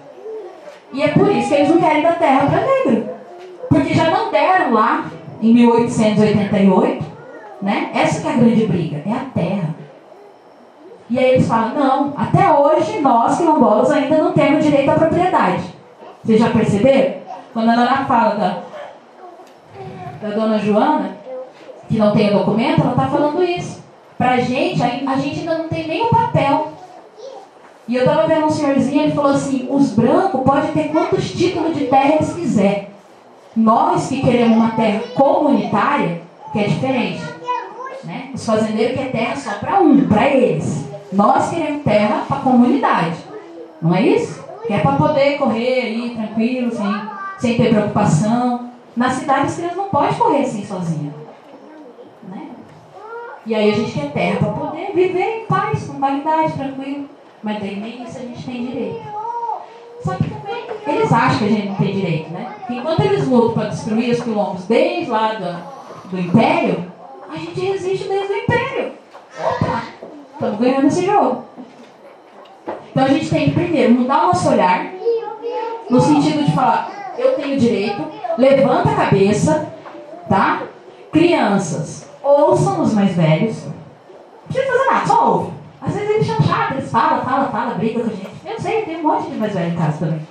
[0.93, 3.09] E é por isso que eles não querem dar terra para negro.
[3.69, 5.07] Porque já não deram lá,
[5.41, 7.05] em 1888,
[7.61, 7.91] né?
[7.95, 9.75] Essa é a grande briga, é a terra.
[11.11, 15.65] E aí eles falam, não, até hoje nós quilombolas ainda não temos direito à propriedade.
[16.23, 17.15] Vocês já perceberam?
[17.53, 18.59] Quando a Nana fala da,
[20.21, 21.17] da dona Joana,
[21.89, 23.83] que não tem o documento, ela está falando isso.
[24.19, 26.73] Pra gente, a, a gente ainda não tem nem o papel.
[27.87, 31.75] E eu estava vendo um senhorzinho, ele falou assim, os brancos podem ter quantos títulos
[31.75, 32.91] de terra eles quiser.
[33.57, 36.21] Nós que queremos uma terra comunitária,
[36.53, 37.38] que é diferente.
[38.35, 40.87] Os fazendeiros querem terra só para um, para eles.
[41.13, 43.17] Nós queremos terra para a comunidade.
[43.81, 44.45] Não é isso?
[44.67, 47.03] Que é para poder correr aí tranquilo, sem,
[47.39, 48.71] sem ter preocupação.
[48.97, 51.15] Na cidade as crianças não podem correr assim sozinha.
[52.29, 52.49] Né?
[53.47, 57.09] E aí a gente quer terra para poder viver em paz, com qualidade, tranquilo.
[57.43, 59.19] Mas nem isso a gente tem direito.
[60.05, 62.55] Só que também eles acham que a gente não tem direito, né?
[62.71, 66.85] enquanto eles lutam para destruir os quilombos desde lá do, do Império,
[67.31, 68.93] a gente resiste desde o Império.
[69.39, 69.83] Opa!
[70.33, 71.45] Estamos ganhando esse jogo.
[72.91, 74.93] Então a gente tem que primeiro mudar o nosso olhar,
[75.91, 78.05] no sentido de falar, eu tenho direito,
[78.37, 79.73] levanta a cabeça,
[80.29, 80.63] tá?
[81.11, 83.65] Crianças, ouçam os mais velhos.
[83.65, 83.73] Não
[84.49, 85.53] precisa fazer nada, só ouve.
[85.81, 88.31] Às vezes eles são chatos, eles falam, falam, falam, brigam com a gente.
[88.45, 90.29] Eu sei, tem um monte de mais velho em casa também.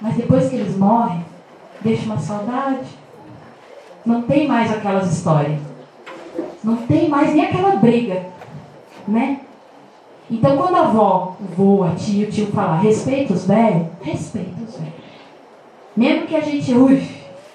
[0.00, 1.24] Mas depois que eles morrem,
[1.80, 2.86] deixa uma saudade.
[4.04, 5.75] Não tem mais aquelas histórias.
[6.62, 8.26] Não tem mais nem aquela briga.
[9.06, 9.40] Né?
[10.30, 14.62] Então quando a avó, o vô, a tia, o tio falar respeita os velhos, respeita
[14.66, 14.94] os velhos.
[15.96, 17.02] Mesmo que a gente, ui,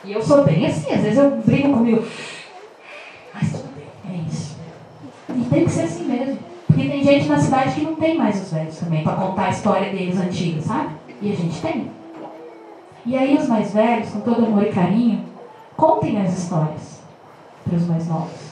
[0.04, 2.04] e eu sou bem assim, às vezes eu brigo comigo.
[3.34, 4.58] Mas tudo bem, é isso.
[5.30, 6.40] E tem que ser assim mesmo.
[6.66, 9.50] Porque tem gente na cidade que não tem mais os velhos também, para contar a
[9.50, 10.96] história deles antiga, sabe?
[11.22, 11.92] E a gente tem.
[13.06, 15.26] E aí os mais velhos, com todo amor e carinho,
[15.76, 17.02] contem as histórias
[17.64, 18.51] para os mais novos.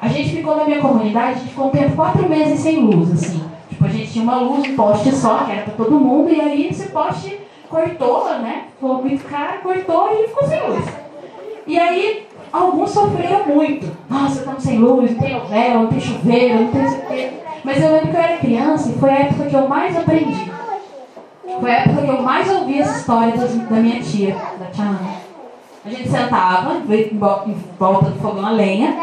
[0.00, 3.12] A gente ficou na minha comunidade, a gente ficou um tempo, quatro meses sem luz,
[3.12, 3.42] assim.
[3.68, 6.40] Tipo, a gente tinha uma luz, um poste só, que era para todo mundo, e
[6.40, 8.64] aí esse poste cortou, né?
[8.74, 10.84] Ficou muito caro, cortou e ficou sem luz.
[11.66, 13.90] E aí, alguns sofreram muito.
[14.08, 17.30] Nossa, estamos sem luz, não tem novela, não tem chuveiro, não tem isso aqui.
[17.64, 20.50] Mas eu lembro que eu era criança e foi a época que eu mais aprendi.
[21.60, 25.28] Foi a época que eu mais ouvi essa história da minha tia, da tia Ana.
[25.84, 27.18] A gente sentava em
[27.78, 28.94] volta do fogão a lenha,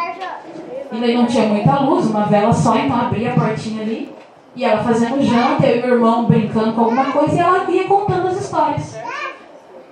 [0.92, 4.14] e daí não tinha muita luz, uma vela só, então abria a portinha ali,
[4.56, 7.84] e ela fazendo janta, eu e meu irmão brincando com alguma coisa, e ela ia
[7.86, 8.96] contando as histórias.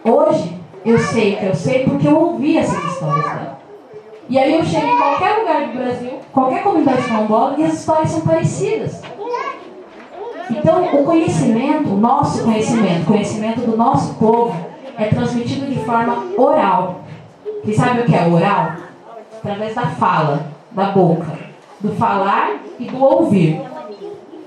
[0.04, 3.60] Hoje, eu sei que eu sei porque eu ouvi essas histórias dela.
[4.30, 8.10] E aí eu chego em qualquer lugar do Brasil, qualquer comunidade quilombola, e as histórias
[8.10, 9.02] são parecidas.
[10.50, 14.56] Então, o conhecimento, o nosso conhecimento, o conhecimento do nosso povo,
[14.98, 17.02] é transmitido de forma oral.
[17.66, 18.74] E sabe o que é oral?
[19.38, 21.28] Através da fala, da boca,
[21.80, 23.62] do falar e do ouvir.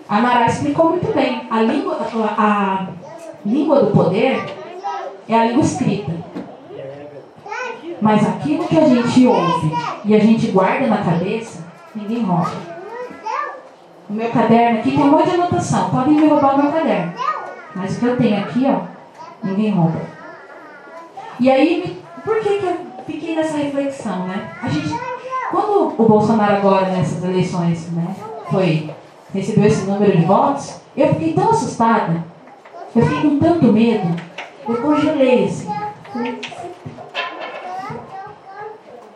[0.09, 1.47] A Nara explicou muito bem.
[1.51, 1.99] A língua,
[2.37, 2.87] a, a
[3.45, 4.45] língua do poder
[5.29, 6.13] é a língua escrita.
[8.01, 9.73] Mas aquilo que a gente ouve
[10.05, 11.65] e a gente guarda na cabeça,
[11.95, 12.53] ninguém rouba.
[14.09, 15.91] O meu caderno aqui tem um monte de anotação.
[15.91, 17.13] Podem me roubar o meu caderno.
[17.75, 18.83] Mas o que eu tenho aqui, ó,
[19.43, 20.01] ninguém rouba.
[21.41, 24.51] E aí, por que, que eu fiquei nessa reflexão, né?
[24.63, 24.89] A gente,
[25.51, 28.15] quando o Bolsonaro agora, nessas eleições, né,
[28.51, 28.91] foi,
[29.33, 32.25] recebeu esse número de votos, eu fiquei tão assustada,
[32.95, 34.09] eu fiquei com tanto medo,
[34.69, 35.69] eu congelei assim.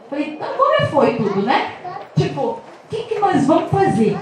[0.08, 1.72] Falei, agora foi tudo, né?
[2.16, 2.60] Tipo, o
[2.90, 4.18] que, que nós vamos fazer?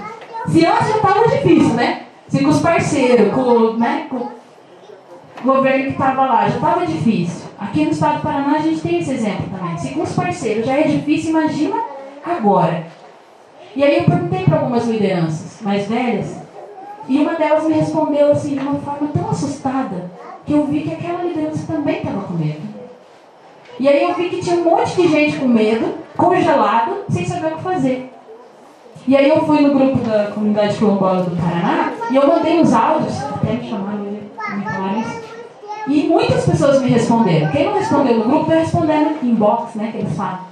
[0.47, 2.03] Se antes já estava difícil, né?
[2.27, 7.49] Se com os parceiros, com, né, com o governo que estava lá, já estava difícil.
[7.59, 9.77] Aqui no estado do Paraná a gente tem esse exemplo também.
[9.77, 11.75] Se com os parceiros já é difícil, imagina
[12.37, 12.85] agora.
[13.75, 16.35] E aí eu perguntei para algumas lideranças mais velhas,
[17.07, 20.11] e uma delas me respondeu assim de uma forma tão assustada
[20.45, 22.61] que eu vi que aquela liderança também estava com medo.
[23.79, 27.53] E aí eu vi que tinha um monte de gente com medo, congelado, sem saber
[27.53, 28.13] o que fazer.
[29.07, 32.73] E aí eu fui no grupo da comunidade quilombola do Paraná e eu mandei os
[32.73, 35.23] áudios, até me chamaram, me falaram isso.
[35.87, 37.51] E muitas pessoas me responderam.
[37.51, 40.48] Quem não respondeu no grupo, vai respondendo no inbox, né, que eles falam.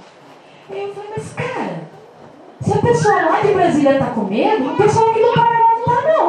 [0.70, 1.80] E eu falei, mas cara,
[2.60, 5.78] se a pessoa lá de Brasília está com medo, o pessoal aqui do Paraná não
[5.78, 6.28] está não.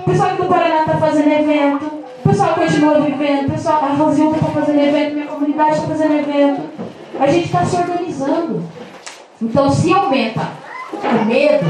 [0.00, 3.88] O pessoal aqui do Paraná está fazendo evento, o pessoal continua vivendo, o pessoal, a
[3.88, 6.62] Rosilda está fazendo evento, minha comunidade está fazendo evento.
[7.18, 8.62] A gente está se organizando.
[9.40, 10.48] Então, se aumenta
[10.92, 11.66] o medo,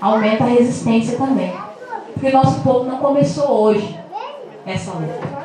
[0.00, 1.52] aumenta a resistência também.
[2.12, 3.98] Porque nosso povo não começou hoje
[4.66, 5.44] essa luta.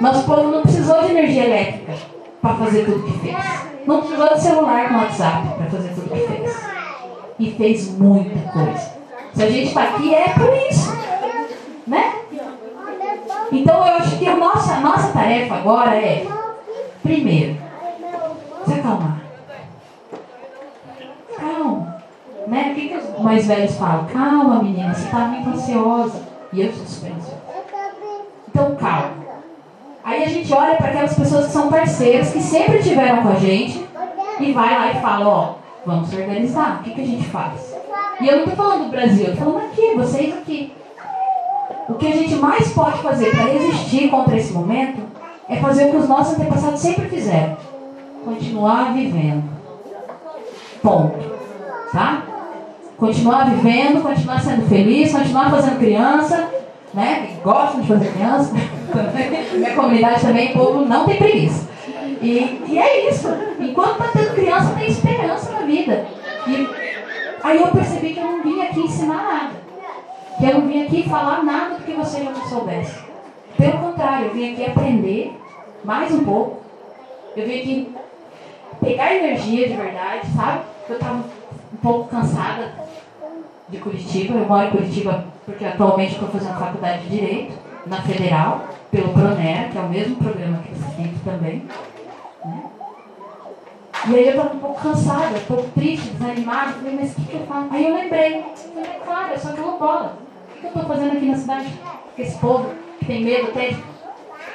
[0.00, 1.94] Nosso povo não precisou de energia elétrica
[2.40, 3.71] para fazer tudo que fez.
[3.86, 6.72] Não precisou de celular com WhatsApp para fazer tudo que fez.
[7.38, 8.92] E fez muita coisa.
[9.34, 10.92] Se a gente está aqui é por isso.
[11.86, 12.14] Né?
[13.50, 16.26] Então eu acho que a nossa, nossa tarefa agora é,
[17.02, 17.56] primeiro,
[18.66, 19.20] se acalmar.
[21.36, 21.96] Calma.
[22.46, 22.70] Né?
[22.70, 24.06] O que, que os mais velhos falam?
[24.06, 26.22] Calma, menina, você está muito ansiosa.
[26.52, 27.42] E eu sou super ansiosa.
[28.48, 29.21] Então, calma.
[30.04, 33.34] Aí a gente olha para aquelas pessoas que são parceiras, que sempre estiveram com a
[33.36, 33.86] gente,
[34.40, 35.54] e vai lá e fala, ó,
[35.86, 37.74] vamos se organizar, o que, que a gente faz?
[38.20, 40.72] E eu não estou falando do Brasil, eu estou falando aqui, vocês aqui.
[41.88, 45.02] O que a gente mais pode fazer para resistir contra esse momento
[45.48, 47.56] é fazer o que os nossos antepassados sempre fizeram.
[48.24, 49.44] Continuar vivendo.
[50.82, 51.18] Ponto.
[51.92, 52.22] Tá?
[52.96, 56.48] Continuar vivendo, continuar sendo feliz, continuar fazendo criança,
[56.94, 57.36] né?
[57.42, 58.52] Gostam de fazer criança.
[59.54, 61.68] Minha comunidade também, o povo não tem preguiça.
[62.20, 63.28] E, e é isso.
[63.58, 66.06] Enquanto está tendo criança, tem esperança na vida.
[66.46, 66.68] E
[67.42, 69.62] aí eu percebi que eu não vim aqui ensinar nada.
[70.38, 73.00] Que eu não vim aqui falar nada do que você já não soubesse.
[73.56, 75.36] Pelo contrário, eu vim aqui aprender
[75.84, 76.62] mais um pouco.
[77.36, 77.94] Eu vim aqui
[78.80, 80.60] pegar energia de verdade, sabe?
[80.88, 82.72] Eu estava um pouco cansada
[83.68, 84.38] de Curitiba.
[84.38, 89.70] Eu moro em Curitiba porque atualmente estou fazendo faculdade de Direito na Federal, pelo PRONER,
[89.70, 91.66] que é o mesmo programa que você tem também.
[92.44, 92.62] Né?
[94.08, 96.72] E aí eu estava um pouco cansada, um pouco triste, desanimada.
[96.72, 97.68] Falei, mas o que, que eu faço?
[97.70, 98.44] Aí eu lembrei,
[98.74, 99.50] falei, claro, eu sou.
[99.52, 99.54] O
[100.60, 101.68] que eu estou fazendo aqui na cidade?
[102.16, 103.82] Com esse povo que tem medo até de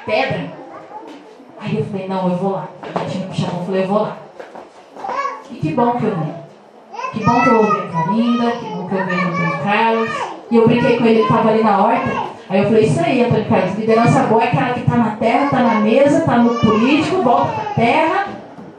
[0.05, 0.51] pedra.
[1.59, 2.67] Aí eu falei, não, eu vou lá.
[2.95, 4.17] A gente me chamou, eu falei, eu vou lá.
[5.49, 6.33] E que bom que eu vim.
[7.13, 10.09] Que bom que eu ouvi a Carinda, que bom que eu no Antônio Carlos.
[10.51, 12.26] E eu brinquei com ele, ele tava ali na horta.
[12.49, 15.49] Aí eu falei, isso aí, Antônio Carlos, liderança boa é aquela que tá na terra,
[15.49, 18.27] tá na mesa, tá no político, volta pra terra,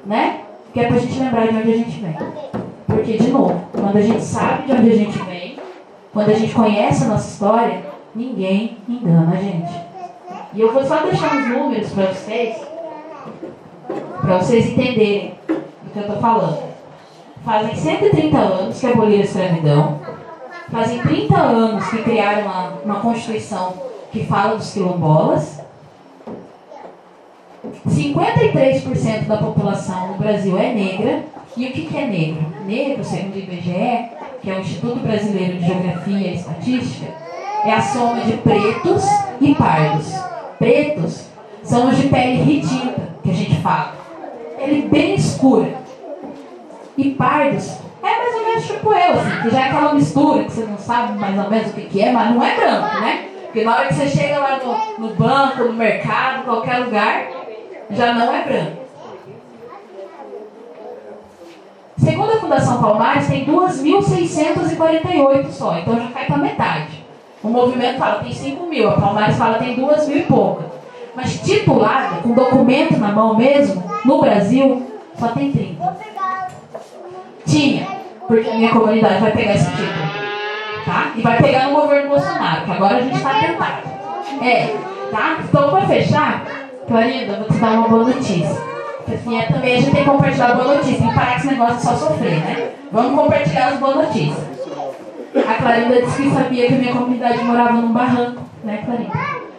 [0.06, 0.40] né?
[0.72, 2.16] Que é pra gente lembrar de onde a gente vem.
[2.86, 5.58] Porque, de novo, quando a gente sabe de onde a gente vem,
[6.14, 7.82] quando a gente conhece a nossa história,
[8.14, 9.70] ninguém engana a gente.
[10.54, 12.56] E eu vou só deixar uns números para vocês,
[14.22, 16.62] para vocês entenderem do que eu estou falando.
[17.44, 20.00] Fazem 130 anos que aboliram a escravidão,
[20.70, 23.74] fazem 30 anos que criaram uma, uma Constituição
[24.12, 25.58] que fala dos quilombolas,
[27.86, 31.24] 53% da população no Brasil é negra.
[31.56, 32.46] E o que, que é negro?
[32.66, 37.12] Negro, segundo o IBGE, que é o Instituto Brasileiro de Geografia e Estatística,
[37.64, 39.04] é a soma de pretos
[39.40, 40.12] e pardos.
[40.58, 41.24] Pretos
[41.62, 43.94] são os de pele retinta, que a gente fala.
[44.58, 45.78] Ele bem escura.
[46.96, 50.78] E pardos é mais menos eu, assim, que já é aquela mistura que você não
[50.78, 53.28] sabe mais ou menos o que, que é, mas não é branco, né?
[53.44, 57.26] Porque na hora que você chega lá no, no banco, no mercado, qualquer lugar,
[57.90, 58.78] já não é branco.
[61.96, 67.04] Segundo a Fundação Palmares, tem 2.648 só, então já cai para metade.
[67.42, 70.64] O movimento fala tem 5 mil, a Palmares fala tem 2 mil e pouca.
[71.14, 74.86] Mas titulada, com documento na mão mesmo, no Brasil,
[75.18, 75.96] só tem 30.
[77.46, 77.97] Tinha,
[78.28, 80.28] porque a minha comunidade vai pegar esse título.
[80.84, 81.12] Tá?
[81.16, 83.88] E vai pegar no governo Bolsonaro, que agora a gente está tentado.
[84.42, 84.76] É,
[85.10, 85.38] tá?
[85.42, 86.44] Então, para fechar,
[86.86, 88.68] Florinda, vou te dar uma boa notícia.
[88.98, 91.04] Porque assim, é, também a gente tem que compartilhar boa notícia.
[91.04, 92.70] Não parar com esse negócio de só sofrer, né?
[92.92, 94.58] Vamos compartilhar as boas notícias.
[95.34, 99.12] A Clarinda disse que sabia que a minha comunidade morava num barranco, né, Clarinda?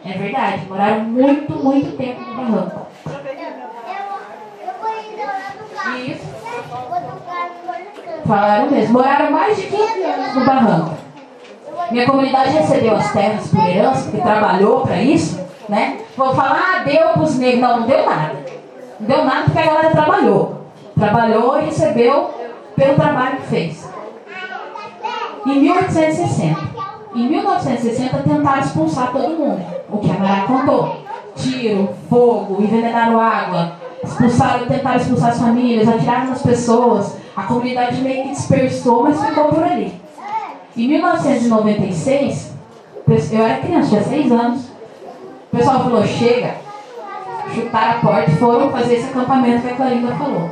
[0.06, 2.88] É verdade, moraram muito, muito tempo no barranco.
[6.06, 6.30] Isso.
[8.30, 8.94] Falaram mesmo.
[8.94, 10.92] Moraram mais de 15 anos no barranco.
[11.90, 15.98] Minha comunidade recebeu as terras por herança, porque trabalhou para isso, né?
[16.16, 17.60] Vou falar, ah, deu para os negros.
[17.60, 18.36] Não, não deu nada.
[19.00, 20.62] Não deu nada porque a galera trabalhou.
[20.96, 22.30] Trabalhou e recebeu
[22.76, 23.90] pelo trabalho que fez.
[25.48, 26.70] Em 1860.
[27.16, 29.66] Em 1960 tentaram expulsar todo mundo.
[29.90, 30.98] O que a Mara contou.
[31.36, 33.72] Tiro, fogo, envenenaram água,
[34.04, 37.18] expulsaram, tentaram expulsar as famílias, atiraram nas pessoas.
[37.40, 39.94] A comunidade meio que dispersou, mas ficou por ali.
[40.76, 42.54] Em 1996,
[43.32, 44.66] eu era criança, tinha 6 anos.
[45.52, 46.56] O pessoal falou, chega.
[47.56, 50.52] Chutaram a porta e foram fazer esse acampamento que a Clarinda falou.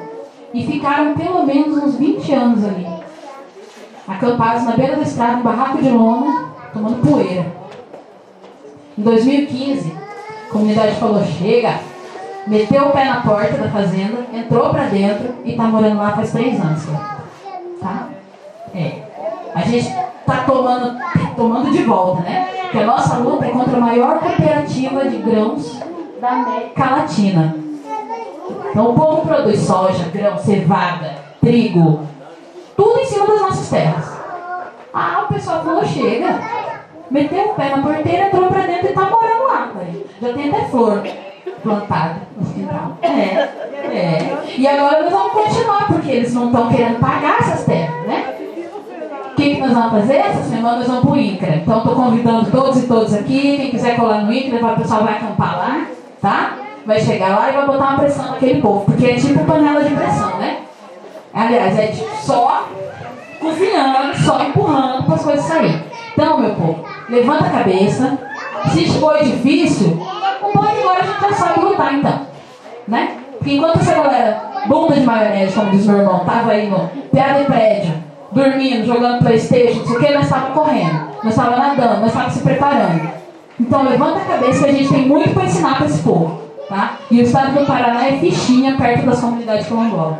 [0.53, 2.87] E ficaram pelo menos uns 20 anos ali.
[4.07, 7.53] Acampados na beira da estrada, um barraco de lona, tomando poeira.
[8.97, 9.93] Em 2015,
[10.47, 11.81] a comunidade falou, chega.
[12.47, 16.31] Meteu o pé na porta da fazenda, entrou para dentro e está morando lá faz
[16.31, 16.85] três anos.
[17.81, 18.07] Tá?
[18.73, 19.01] É.
[19.53, 20.97] A gente está tomando,
[21.35, 22.47] tomando de volta, né?
[22.61, 25.79] Porque a nossa luta é contra a maior cooperativa de grãos
[26.21, 27.55] da América Latina.
[28.69, 32.01] Então o povo produz soja, grão, cevada, trigo,
[32.75, 34.17] tudo em cima das nossas terras.
[34.93, 36.39] Ah, o pessoal falou, chega.
[37.09, 39.71] Meteu o pé na porteira, entrou pra dentro e tá morando lá.
[40.21, 41.03] Já tem até flor
[41.63, 42.97] plantada no quintal.
[43.01, 43.07] É,
[43.95, 44.43] é.
[44.57, 48.33] E agora nós vamos continuar, porque eles não estão querendo pagar essas terras, né?
[49.31, 50.15] O que, que nós vamos fazer?
[50.15, 51.55] Essa semana nós vamos pro INCRA.
[51.57, 53.57] Então estou convidando todos e todos aqui.
[53.57, 55.87] Quem quiser colar no INCRA, o pessoal vai acampar lá,
[56.21, 56.53] tá?
[56.85, 58.85] Vai chegar lá e vai botar uma pressão naquele povo.
[58.85, 60.61] Porque é tipo panela de pressão, né?
[61.33, 62.67] Aliás, é tipo só
[63.39, 65.83] cozinhando, só empurrando para as coisas saírem.
[66.13, 68.17] Então, meu povo, levanta a cabeça.
[68.73, 72.21] Se for difícil, um pouco agora a gente já sabe lutar, então.
[72.87, 73.17] Né?
[73.37, 77.33] Porque enquanto essa galera, bunda de maionese, como diz meu irmão, tava aí no pé
[77.39, 77.93] de prédio,
[78.31, 82.33] dormindo, jogando Playstation, não sei o que, nós estávamos correndo, nós estávamos nadando, nós estávamos
[82.33, 83.09] se preparando.
[83.59, 86.41] Então levanta a cabeça que a gente tem muito para ensinar para esse povo.
[86.69, 86.97] Tá?
[87.09, 90.17] E o estado do Paraná é fichinha perto das comunidades quilombolas.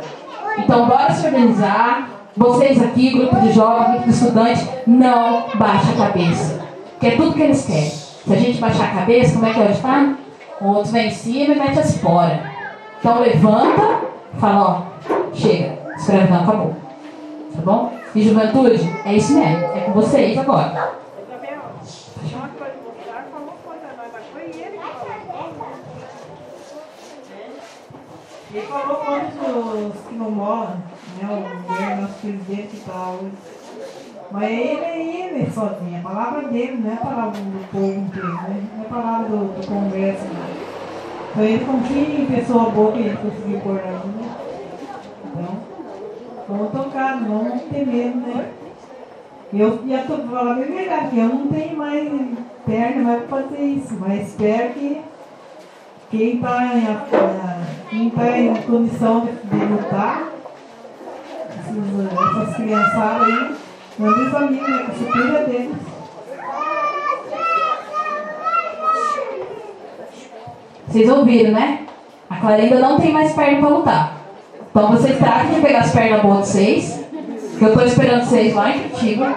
[0.58, 2.08] Então bora se organizar.
[2.36, 6.67] Vocês aqui, grupo de jovens, grupo de estudantes, não baixa a cabeça.
[7.00, 7.90] Que é tudo que eles querem.
[7.90, 10.16] Se a gente baixar a cabeça, como é que é hoje tá?
[10.60, 12.38] O outro vem em cima e mete as esporas.
[12.98, 14.00] Então levanta,
[14.38, 16.76] fala, ó, chega, escravidão acabou.
[17.54, 17.92] Tá bom?
[18.14, 19.64] E juventude, é isso mesmo.
[19.66, 20.98] É com vocês agora.
[28.50, 30.82] Ele falou quantos que não moram,
[31.20, 31.28] né?
[31.28, 33.20] O nosso presidente e tal.
[34.30, 38.28] Mas ele é ele sozinho, a palavra dele, não é a palavra do povo inteiro,
[38.28, 38.62] né?
[38.74, 40.68] Não é a palavra do, do Congresso, não.
[41.30, 44.02] Então ele confia em pessoa boa que ele conseguiu pôr na.
[45.24, 45.56] Então,
[46.48, 48.50] vamos tocar, não vamos ter medo, né?
[49.50, 52.08] Eu já estou falando bem verdade, eu não tenho mais
[52.66, 55.00] perna mais para fazer isso, mas espero que
[56.10, 56.74] quem está
[57.92, 60.28] em, tá em condição de, de lutar,
[61.48, 63.56] essas, essas criançadas aí,
[63.98, 64.86] né?
[64.86, 65.76] Que se cuida deles.
[70.86, 71.80] Vocês ouviram, né?
[72.30, 74.12] A Clara ainda não tem mais perna para lutar.
[74.70, 77.04] Então vocês tratem de pegar as pernas boas de vocês.
[77.58, 79.34] Que eu estou esperando vocês lá em Curitiba.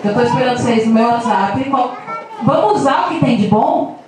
[0.00, 1.72] Que eu estou esperando vocês no meu WhatsApp.
[2.42, 3.98] Vamos usar o que tem de bom,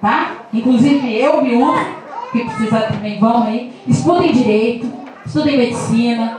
[0.00, 0.32] tá?
[0.52, 1.78] Inclusive eu, miúdo,
[2.32, 3.72] que precisar também, vão aí.
[3.86, 4.92] Estudem direito,
[5.24, 6.38] estudem medicina.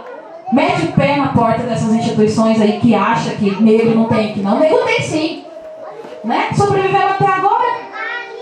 [0.55, 4.39] Mete o pé na porta dessas instituições aí que acha que negro não tem, que
[4.39, 4.57] não.
[4.57, 5.43] Negro tem sim.
[6.23, 6.47] Né?
[6.55, 7.75] Sobrevivendo até agora.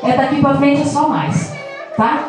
[0.03, 1.55] É daqui para frente é só mais.
[1.97, 2.25] Tá?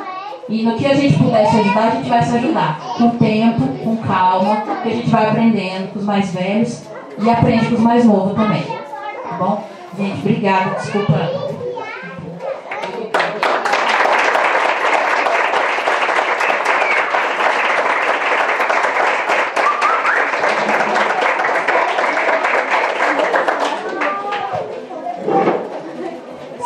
[0.48, 2.81] E no que a gente puder se ajudar, a gente vai se ajudar.
[2.97, 6.85] Com tempo, com calma, que a gente vai aprendendo com os mais velhos
[7.23, 8.62] e aprende com os mais novos também.
[8.62, 9.65] Tá bom?
[9.98, 10.77] Gente, obrigada.
[10.77, 11.55] Desculpa.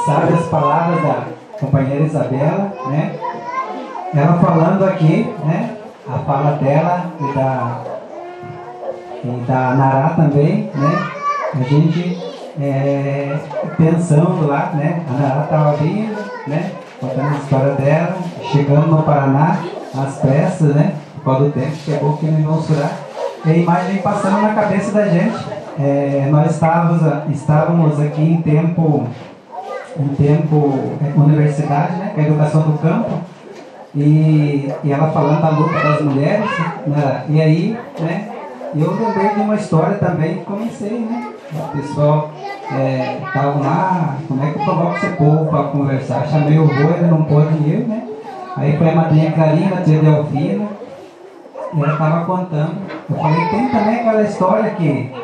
[0.08, 1.24] Sabe as palavras da
[1.60, 3.14] companheira Isabela, né?
[4.14, 5.76] Ela falando aqui, né?
[6.08, 7.80] A fala dela e da,
[9.24, 11.10] e da Nará também, né?
[11.54, 12.18] A gente
[12.60, 13.36] é,
[13.76, 15.02] pensando lá, né?
[15.08, 16.16] A Nará estava vindo,
[16.46, 16.72] né?
[17.00, 18.16] Contando a história dela,
[18.50, 19.58] chegando no Paraná,
[19.96, 20.94] às pressas, né?
[21.16, 22.90] Por causa do tempo, chegou aqui no Imonsurá.
[23.44, 25.58] E a imagem passando na cabeça da gente.
[25.80, 27.00] É, nós estávamos,
[27.30, 29.06] estávamos aqui em tempo,
[29.98, 32.12] em tempo é, universidade, né?
[32.14, 33.20] Com a educação do campo
[33.94, 36.50] e, e ela falando da luta das mulheres,
[36.86, 37.24] né?
[37.28, 38.28] e aí, né,
[38.76, 41.32] eu lembrei de uma história também que comecei, né?
[41.52, 42.30] O pessoal
[43.26, 46.26] estavam é, lá, como é que eu provoco esse povo para conversar?
[46.28, 48.06] Chamei o vô, ele não pôde ir, né?
[48.56, 50.66] Aí foi a madrinha Clarina, a tia Delfina,
[51.74, 52.76] e ela estava contando.
[53.08, 55.14] Eu falei, tem também aquela história que,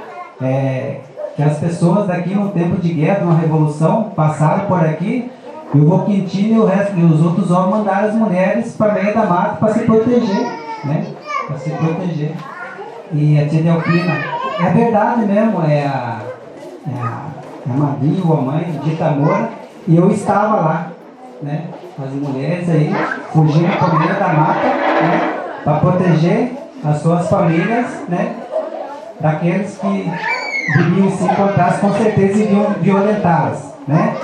[0.40, 1.01] é,
[1.36, 5.31] que as pessoas daqui no tempo de guerra, de uma revolução, passaram por aqui
[5.74, 9.12] e o Boquintino e, o resto, e os outros homens mandaram as mulheres para meio
[9.12, 10.47] da mata para se proteger,
[10.85, 11.06] né?
[11.48, 12.32] Para se proteger.
[13.12, 14.15] E a tia Delfina,
[14.61, 16.20] é verdade mesmo, é a,
[16.86, 17.27] é a,
[17.66, 19.48] é a madrinha ou a mãe de Itamora,
[19.89, 20.86] e eu estava lá,
[21.43, 21.65] né?
[22.01, 22.93] As mulheres aí
[23.32, 25.35] fugindo para meio da mata, né?
[25.65, 26.52] Para proteger
[26.85, 28.36] as suas famílias, né?
[29.20, 30.12] Daqueles que
[30.73, 34.16] viriam se encontrar, com certeza iriam violentá-las, né?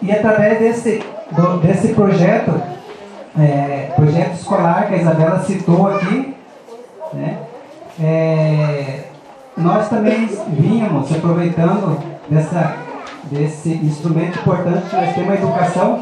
[0.00, 2.60] E através desse, do, desse projeto,
[3.38, 6.34] é, projeto escolar que a Isabela citou aqui,
[7.14, 7.38] né,
[8.00, 9.04] é,
[9.56, 11.98] nós também vínhamos aproveitando
[12.28, 12.76] dessa,
[13.30, 16.00] desse instrumento importante que nós temos a educação,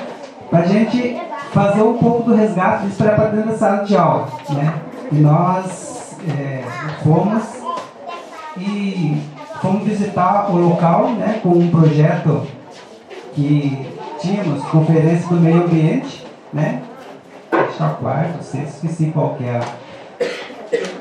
[0.50, 1.20] para a gente
[1.52, 4.28] fazer um pouco do resgate disso para dentro da sala de aula.
[4.50, 4.74] Né?
[5.12, 6.62] E nós é,
[7.02, 7.59] fomos
[8.60, 9.22] e
[9.60, 12.46] fomos visitar o local né, com um projeto
[13.34, 13.86] que
[14.20, 16.82] tínhamos conferência do meio ambiente, né?
[17.50, 19.60] Deixa quarto, sei, esqueci qual que é.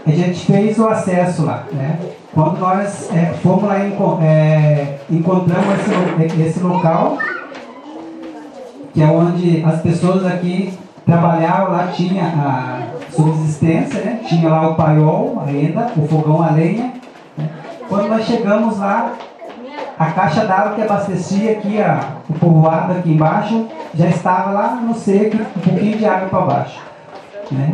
[0.06, 2.00] A gente fez o acesso lá, né?
[2.34, 7.18] Quando nós é, fomos lá é, encontramos esse, esse local,
[8.94, 10.74] que é onde as pessoas aqui
[11.06, 12.82] trabalhavam, lá tinha a
[13.12, 14.22] subsistência, né?
[14.28, 16.99] Tinha lá o paiol ainda, o fogão a lenha.
[17.90, 17.98] Né?
[17.98, 19.14] Quando nós chegamos lá,
[19.98, 22.00] a caixa d'água que abastecia aqui a,
[22.30, 26.80] o povoado aqui embaixo já estava lá no seco, um pouquinho de água para baixo.
[27.52, 27.74] Né?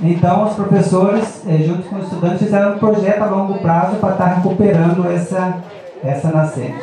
[0.00, 4.12] Então os professores, eh, junto com os estudantes, fizeram um projeto a longo prazo para
[4.12, 5.58] estar recuperando essa,
[6.02, 6.82] essa nascente.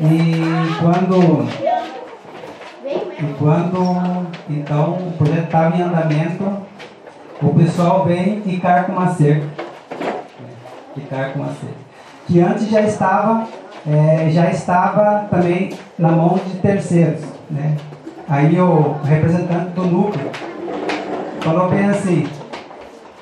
[0.00, 0.40] E
[0.80, 1.46] quando,
[3.18, 6.44] e quando então o projeto estava em andamento,
[7.42, 9.63] o pessoal vem ficar com uma cerca.
[10.94, 11.84] Ficar com uma cerca
[12.26, 13.46] que antes já estava,
[13.86, 17.20] é, já estava também na mão de terceiros.
[17.50, 17.76] Né?
[18.28, 20.30] Aí o representante do núcleo
[21.40, 22.26] falou bem assim,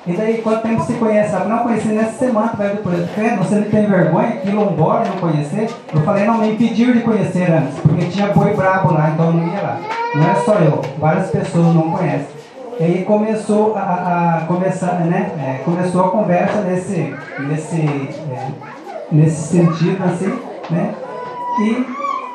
[0.05, 1.33] e daí quanto tempo você conhece?
[1.33, 3.37] Ela não conheci nessa semana que vai do projeto.
[3.37, 5.69] Você não tem vergonha, quilombola, não conhecer?
[5.93, 9.33] Eu falei, não, me impediu de conhecer antes, porque tinha boi brabo lá, então eu
[9.33, 9.79] não ia lá.
[10.15, 12.42] Não é só eu, várias pessoas não conhecem.
[12.79, 15.31] E aí começou a, a começar, né?
[15.37, 18.47] É, começou a conversa nesse, nesse é,
[19.11, 20.39] nesse sentido, assim,
[20.69, 20.93] né?
[21.61, 21.85] E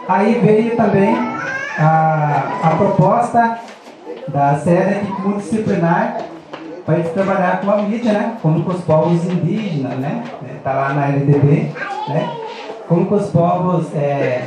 [0.09, 1.17] aí veio também
[1.79, 3.59] a, a proposta
[4.29, 6.19] da série multidisciplinar
[6.87, 8.37] para a gente trabalhar com a mídia, né?
[8.41, 10.23] Como com os povos indígenas, né?
[10.57, 11.73] Está lá na LDB,
[12.09, 12.31] né?
[12.87, 14.43] Como com os povos, é,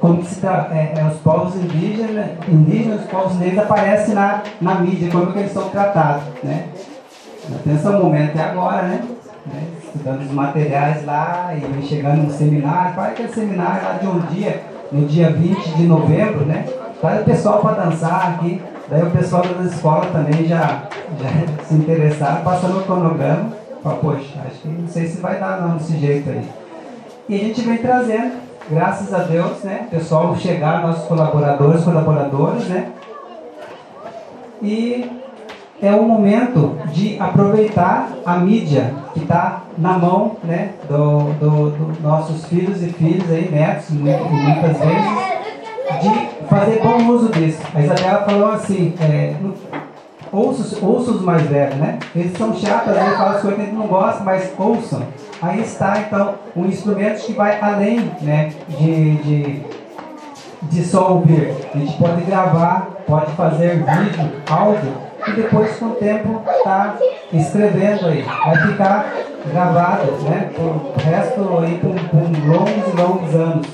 [0.00, 4.76] como se tá, é, é, os povos indígenas, indígenas, os povos negros aparecem na, na
[4.76, 6.68] mídia, como que eles são tratados, né?
[7.54, 9.02] Atenção, o momento é agora, né?
[9.46, 9.62] né?
[9.82, 14.62] Estudando os materiais lá e chegando no seminário, para aquele seminário lá de um dia,
[14.92, 16.66] no dia 20 de novembro, né?
[17.00, 18.62] Traz o pessoal para dançar aqui.
[18.88, 20.84] Daí o pessoal da escola também já,
[21.20, 21.28] já
[21.64, 23.52] se interessaram, passando o cronograma.
[23.82, 26.48] Fala, poxa, acho que não sei se vai dar não desse jeito aí.
[27.28, 29.86] E a gente vem trazendo, graças a Deus, né?
[29.90, 32.90] Pessoal chegar, nossos colaboradores, colaboradoras, né?
[34.62, 35.10] E
[35.80, 42.02] é o momento de aproveitar a mídia que está na mão né, dos do, do
[42.02, 47.62] nossos filhos e filhas aí, netos, muitas vezes, de fazer bom uso disso.
[47.72, 49.36] A Isabela falou assim, é,
[50.32, 51.98] ouça, ouça os mais velhos, né?
[52.14, 55.02] Eles são chatos, eles falam as coisas que a gente não gosta, mas ouçam.
[55.40, 59.62] Aí está, então, um instrumento que vai além né, de, de,
[60.62, 61.54] de só ouvir.
[61.72, 66.96] A gente pode gravar, pode fazer vídeo, áudio, e depois, com o tempo, está
[67.32, 68.22] escrevendo aí.
[68.22, 69.12] Vai ficar
[69.46, 70.50] gravado, né?
[70.58, 73.66] O resto aí, por, por longos e longos anos.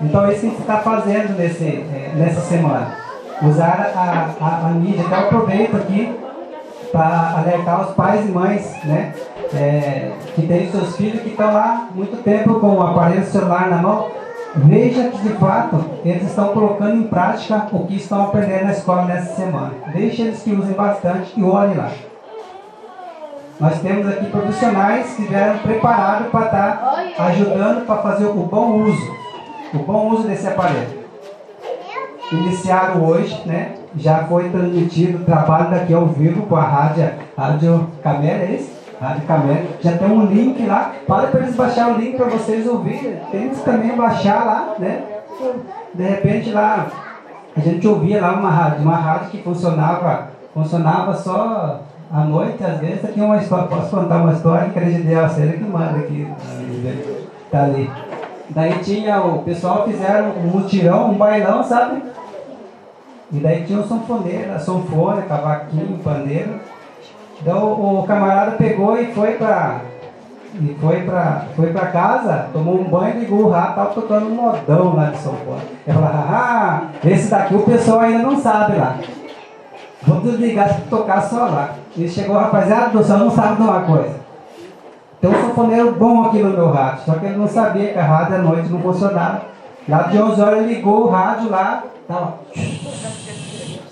[0.00, 2.96] Então, é isso que a gente está fazendo nesse, é, nessa semana.
[3.42, 5.02] Usar a, a, a mídia.
[5.02, 6.18] Então, aproveito aqui
[6.90, 9.12] para alertar os pais e mães, né?
[9.54, 13.76] É, que têm seus filhos que estão lá muito tempo com o aparelho celular na
[13.78, 14.08] mão.
[14.56, 19.04] Veja que de fato eles estão colocando em prática o que estão aprendendo na escola
[19.04, 19.72] nessa semana.
[19.92, 21.90] Deixe eles que usem bastante e olhem lá.
[23.60, 29.24] Nós temos aqui profissionais que vieram preparados para estar ajudando para fazer o bom uso
[29.74, 31.04] o bom uso desse aparelho.
[32.30, 33.74] Iniciaram hoje, né?
[33.96, 38.73] Já foi transmitido o trabalho daqui ao vivo com a rádio, rádio Camera, é isso?
[39.04, 39.64] Rádio Camera.
[39.80, 40.92] Já tem um link lá.
[41.06, 43.16] Fala para eles baixar o link para vocês ouvirem.
[43.30, 45.02] Tem que também baixar lá, né?
[45.92, 46.86] De repente lá,
[47.56, 52.78] a gente ouvia lá uma rádio, uma rádio que funcionava, funcionava só à noite, às
[52.78, 53.04] vezes.
[53.04, 56.26] Aqui uma história, posso contar uma história que a Regideal Cera que manda aqui.
[57.50, 57.90] Tá ali.
[58.50, 62.02] Daí tinha o pessoal fizeram um mutirão, um bailão, sabe?
[63.32, 66.60] E daí tinha o sanfoneiro, a sanfona, cavaquinho, pandeiro.
[67.44, 69.80] Então o camarada pegou e foi pra.
[70.54, 74.34] E foi pra, foi pra casa, tomou um banho, ligou o rato, tava tocando um
[74.36, 75.58] modão lá de sanfona.
[75.86, 78.96] Ele falou, ah, esse daqui o pessoal ainda não sabe lá.
[80.02, 81.70] Vou desligar se tocar só lá.
[81.96, 84.14] E chegou, rapaziada, o senhor não sabe de uma coisa.
[85.20, 88.04] Tem um sanfoneiro bom aqui no meu rádio, só que ele não sabia que a
[88.04, 89.42] rádio à noite não funcionava.
[89.88, 92.34] Lá de 11 horas ligou o rádio lá, tava.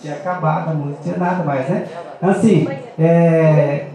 [0.03, 1.87] Tinha acabado a música, tinha nada mais, né?
[2.20, 2.66] Assim,
[2.99, 3.87] é,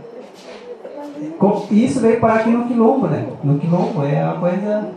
[1.70, 3.28] isso veio parar aqui no Quilombo, né?
[3.44, 4.90] No Quilombo é uma coisa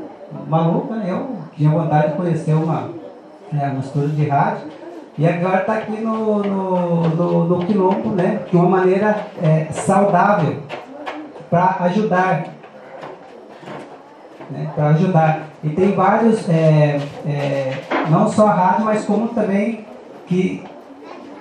[0.47, 1.07] maluca, né?
[1.09, 2.91] Eu tinha vontade de conhecer uma,
[3.53, 4.69] é, um estúdio de rádio.
[5.19, 8.43] E agora está aqui no, no, no, no Quilombo, né?
[8.49, 10.59] De uma maneira é, saudável
[11.51, 12.45] para ajudar.
[14.49, 15.43] Né, para ajudar.
[15.62, 17.73] E tem vários, é, é,
[18.09, 19.85] não só rádio, mas como também
[20.27, 20.65] que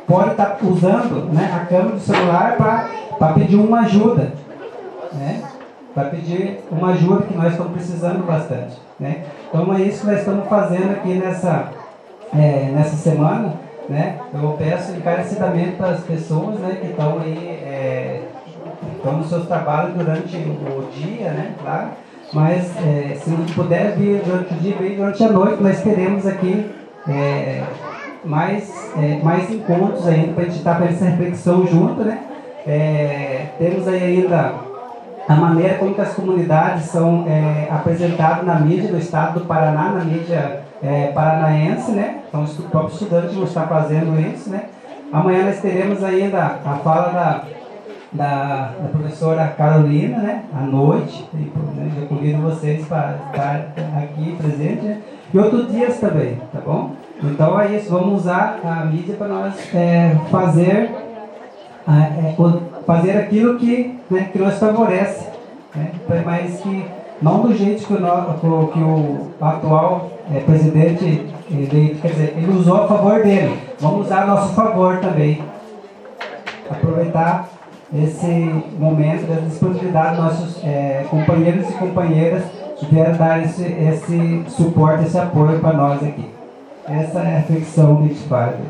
[0.10, 2.58] pode estar tá usando né, a câmera do celular
[3.18, 4.34] para pedir uma ajuda.
[5.14, 5.44] Né?
[5.94, 8.76] Para pedir uma ajuda que nós estamos precisando bastante.
[9.00, 9.24] Né?
[9.48, 11.70] Então é isso que nós estamos fazendo aqui nessa,
[12.34, 13.54] é, nessa semana.
[13.88, 14.18] Né?
[14.34, 18.22] Eu peço encarecidamente para as pessoas né, que estão aí é,
[18.96, 21.54] estão nos seus trabalhos durante o dia, né?
[21.62, 21.90] Claro.
[22.32, 25.64] Mas é, se não puder vir durante o dia, vem durante a noite.
[25.64, 26.70] Nós teremos aqui
[27.08, 27.64] é,
[28.24, 32.20] mais, é, mais encontros ainda para a gente estar tá fazendo essa reflexão junto, né?
[32.68, 34.54] É, temos aí ainda
[35.28, 40.04] a maneira como as comunidades são é, apresentadas na mídia do estado do Paraná, na
[40.04, 42.20] mídia é, paranaense, né?
[42.28, 44.66] Então, os próprios estudantes vão estar fazendo isso, né?
[45.12, 47.44] Amanhã nós teremos ainda a fala da
[48.12, 51.28] da, da professora Carolina, né, à noite.
[51.34, 54.82] E, né, eu convido vocês para estar aqui presente.
[54.82, 55.02] Né,
[55.34, 56.92] e outros dias também, tá bom?
[57.22, 60.90] Então é isso, vamos usar a mídia para nós é, fazer,
[61.88, 62.36] é,
[62.86, 65.28] fazer aquilo que, né, que nos favorece.
[65.76, 65.92] Né,
[66.26, 66.86] mas que
[67.22, 72.84] não do jeito que o, que o atual é, presidente ele, quer dizer, ele usou
[72.84, 73.60] a favor dele.
[73.80, 75.44] Vamos usar a nosso favor também.
[76.70, 77.50] Aproveitar
[77.94, 78.28] esse
[78.78, 82.44] momento, da disponibilidade dos nossos é, companheiros e companheiras
[82.78, 86.39] que vieram dar esse, esse suporte, esse apoio para nós aqui.
[86.92, 88.64] Essa é a reflexão que padre.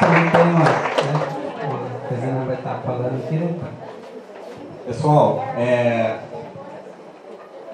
[0.00, 0.64] Também tem uma.
[0.64, 0.74] Né?
[2.04, 3.30] A Fezena vai estar falando?
[3.30, 3.54] Né?
[4.86, 6.20] Pessoal, é...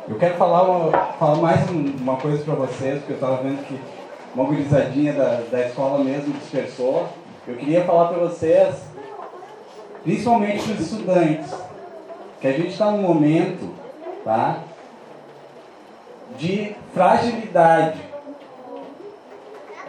[0.09, 0.91] eu quero falar, uma...
[0.91, 3.81] falar mais uma coisa para vocês, porque eu estava vendo que
[4.35, 7.09] uma gurizadinha da, da escola mesmo dispersou.
[7.47, 8.75] Eu queria falar para vocês,
[10.03, 11.55] principalmente os estudantes,
[12.43, 13.70] que a gente está num momento
[14.24, 14.59] tá,
[16.36, 18.01] de fragilidade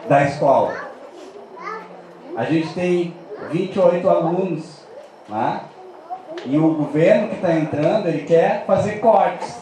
[0.07, 0.75] da escola.
[2.35, 3.13] A gente tem
[3.51, 4.83] 28 alunos,
[5.27, 5.61] né?
[6.45, 9.57] e o governo que está entrando, ele quer fazer cortes.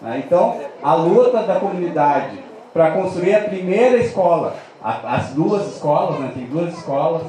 [0.00, 0.22] né?
[0.24, 2.38] Então, a luta da comunidade
[2.72, 6.30] para construir a primeira escola, a- as duas escolas, né?
[6.32, 7.22] tem duas escolas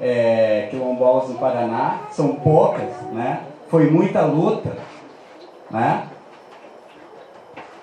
[0.00, 3.40] é, quilombolas no Paraná, são poucas, né?
[3.74, 4.76] Foi muita luta.
[5.68, 6.06] Né?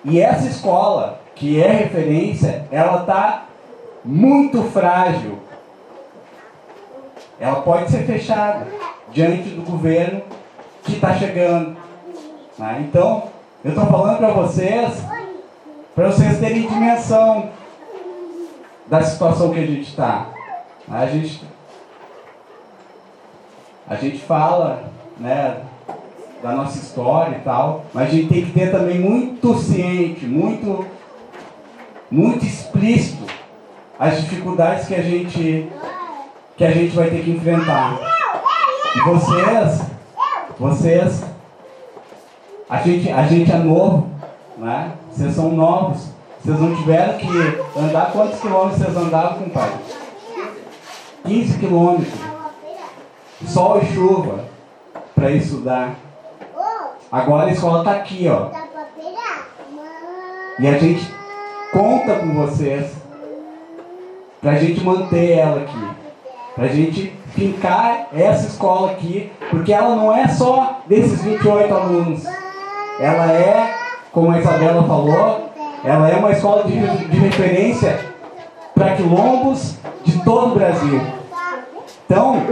[0.05, 3.43] E essa escola, que é referência, ela está
[4.05, 5.39] muito frágil.
[7.37, 8.65] Ela pode ser fechada
[9.11, 10.21] diante do governo
[10.83, 11.75] que está chegando.
[12.57, 12.85] né?
[12.87, 13.23] Então,
[13.61, 15.03] eu estou falando para vocês,
[15.93, 17.49] para vocês terem dimensão
[18.87, 20.27] da situação que a gente está.
[20.89, 21.43] A gente,
[23.89, 24.83] a gente fala
[25.19, 25.61] né,
[26.41, 30.85] da nossa história e tal, mas a gente tem que ter também muito ciente, muito,
[32.09, 33.23] muito explícito
[33.99, 35.69] as dificuldades que a gente
[36.57, 37.99] que a gente vai ter que enfrentar.
[38.95, 39.81] E vocês,
[40.59, 41.23] vocês,
[42.69, 44.09] a gente, a gente é novo,
[44.57, 44.91] né?
[45.11, 46.11] Vocês são novos.
[46.43, 47.27] Vocês não tiveram que
[47.79, 49.71] andar quantos quilômetros vocês andavam com o pai?
[51.25, 52.13] 15 quilômetros.
[53.47, 54.45] Sol e chuva
[55.15, 55.95] para estudar.
[57.11, 58.49] Agora a escola está aqui, ó.
[60.59, 61.13] E a gente
[61.73, 62.93] conta com vocês
[64.41, 65.87] para a gente manter ela aqui.
[66.55, 72.23] Para a gente fincar essa escola aqui, porque ela não é só desses 28 alunos.
[72.99, 73.75] Ela é,
[74.11, 75.49] como a Isabela falou,
[75.83, 77.99] ela é uma escola de, de referência
[78.73, 81.01] para quilombos de todo o Brasil.
[82.05, 82.45] Então,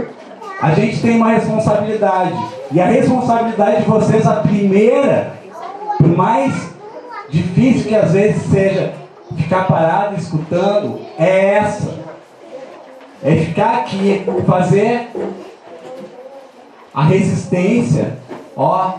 [0.60, 2.34] a gente tem uma responsabilidade.
[2.70, 5.32] E a responsabilidade de vocês, a primeira,
[5.96, 6.70] por mais
[7.30, 8.94] difícil que às vezes seja
[9.36, 11.98] ficar parado escutando, é essa.
[13.22, 15.08] É ficar aqui, fazer
[16.92, 18.18] a resistência,
[18.56, 18.94] ó,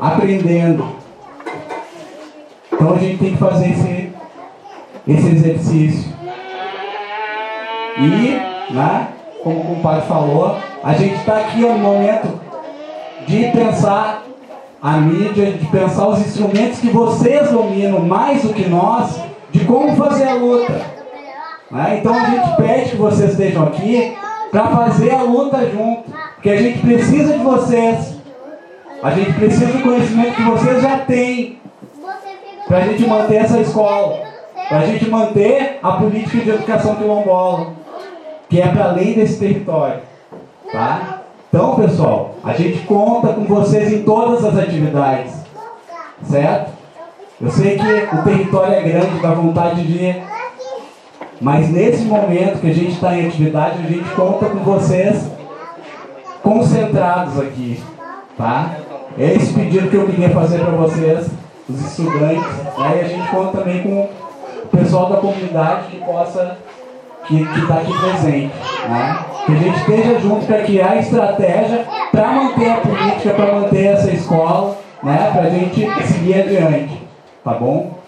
[0.00, 0.96] aprendendo.
[2.72, 4.12] Então a gente tem que fazer esse,
[5.08, 6.16] esse exercício.
[7.98, 9.08] E, né,
[9.46, 12.26] como o compadre falou, a gente está aqui no momento
[13.28, 14.24] de pensar
[14.82, 19.20] a mídia, de pensar os instrumentos que vocês dominam mais do que nós,
[19.52, 20.72] de como fazer a luta.
[21.70, 21.98] Né?
[22.00, 24.16] Então a gente pede que vocês estejam aqui
[24.50, 28.16] para fazer a luta junto, porque a gente precisa de vocês.
[29.00, 31.60] A gente precisa do conhecimento que vocês já têm
[32.66, 34.22] para a gente manter essa escola,
[34.68, 37.85] para a gente manter a política de educação quilombola,
[38.48, 40.00] que é para além desse território.
[40.70, 41.22] Tá?
[41.48, 45.32] Então, pessoal, a gente conta com vocês em todas as atividades,
[46.24, 46.72] certo?
[47.40, 50.22] Eu sei que o território é grande, dá vontade de ir,
[51.40, 55.30] mas nesse momento que a gente está em atividade, a gente conta com vocês
[56.42, 57.82] concentrados aqui,
[58.38, 58.76] tá?
[59.18, 61.28] É esse pedido que eu queria fazer para vocês,
[61.68, 62.96] os estudantes, né?
[62.96, 64.08] e a gente conta também com
[64.64, 66.58] o pessoal da comunidade que possa,
[67.26, 68.54] que está aqui presente,
[68.88, 69.24] né?
[69.44, 74.10] Que a gente esteja junto para criar estratégia para manter a política, para manter essa
[74.10, 75.30] escola, né?
[75.32, 77.02] Para a gente seguir adiante,
[77.44, 77.98] tá bom?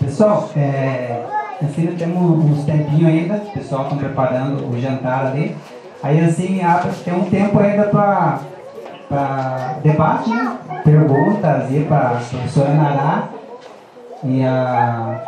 [0.00, 1.24] Pessoal, é,
[1.62, 5.56] assim temos uns tempinhos ainda, o pessoal está preparando o jantar ali.
[6.02, 6.60] Aí assim
[7.04, 8.40] tem um tempo ainda para
[9.82, 10.58] debate, né?
[10.84, 13.28] perguntas aí para a professora Nará
[14.24, 15.22] e a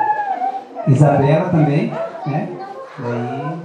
[0.89, 1.93] Isabela também,
[2.27, 2.49] né?
[2.99, 3.57] Daí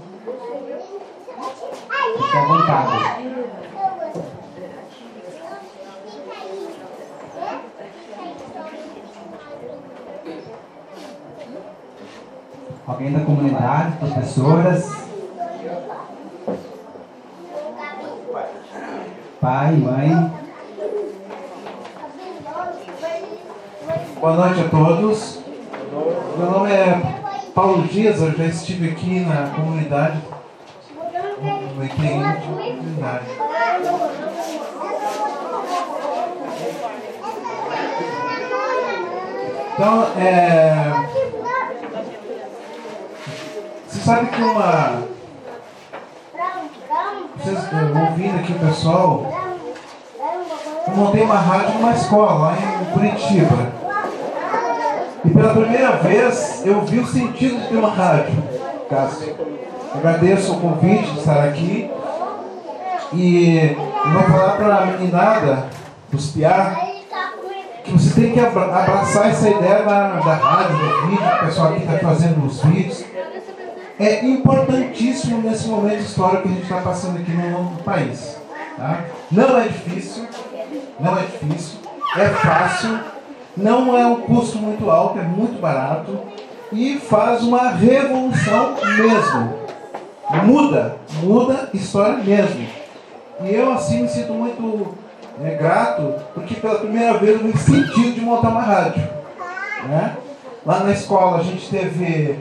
[2.18, 3.20] fica à vontade.
[12.88, 15.09] Alguém da comunidade, professoras,
[19.42, 20.32] pai, mãe.
[24.20, 25.40] Boa noite a todos.
[26.38, 27.02] Meu nome é
[27.56, 30.20] Paulo Dias, eu já estive aqui na comunidade,
[31.76, 33.26] no IPI comunidade.
[39.74, 40.92] Então, é...
[43.88, 45.19] Você sabe que uma.
[47.42, 49.26] Vocês eh, ouvindo aqui pessoal,
[50.88, 53.72] eu montei uma rádio numa escola lá em Curitiba.
[55.24, 58.44] E pela primeira vez eu vi o sentido de ter uma rádio,
[58.90, 59.38] Cássio.
[59.96, 61.90] Agradeço o convite de estar aqui.
[63.14, 63.78] E
[64.12, 65.68] vou falar para a meninada,
[66.14, 66.76] os piá,
[67.86, 71.84] que você tem que abraçar essa ideia da, da rádio, do vídeo, o pessoal aqui
[71.84, 73.06] está fazendo os vídeos.
[74.00, 78.38] É importantíssimo nesse momento histórico que a gente está passando aqui no novo país.
[78.78, 79.04] Tá?
[79.30, 80.26] Não é difícil,
[81.00, 81.80] não é difícil,
[82.16, 83.00] é fácil,
[83.58, 86.18] não é um custo muito alto, é muito barato
[86.72, 89.60] e faz uma revolução mesmo.
[90.46, 92.68] Muda, muda história mesmo.
[93.42, 94.96] E eu assim me sinto muito
[95.44, 99.02] é, grato, porque pela primeira vez eu me sentido de montar uma rádio.
[99.88, 100.16] Né?
[100.66, 102.38] Lá na escola a gente teve,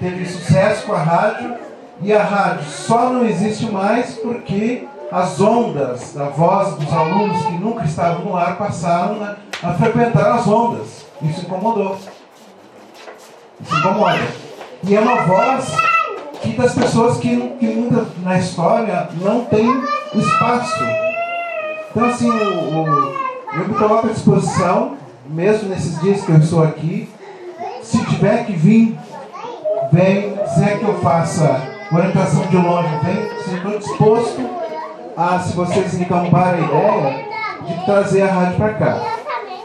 [0.00, 1.54] teve sucesso com a rádio,
[2.02, 7.52] e a rádio só não existe mais porque as ondas da voz dos alunos que
[7.52, 11.04] nunca estavam no ar passaram a frequentar as ondas.
[11.20, 11.98] Isso incomodou.
[13.60, 14.18] Isso incomoda.
[14.82, 15.76] E é uma voz
[16.40, 19.68] que das pessoas que, que muita, na história não tem
[20.14, 20.82] espaço.
[21.90, 24.96] Então, assim, o, o, eu me coloco à disposição,
[25.26, 27.08] mesmo nesses dias que eu estou aqui.
[27.82, 28.96] Se tiver que vir,
[29.92, 30.38] vem.
[30.46, 31.60] Se é que eu faça
[31.92, 33.38] orientação de longe, vem.
[33.40, 34.50] Se estou disposto
[35.16, 37.24] a, se vocês me camparem a ideia,
[37.66, 39.00] de trazer a rádio para cá.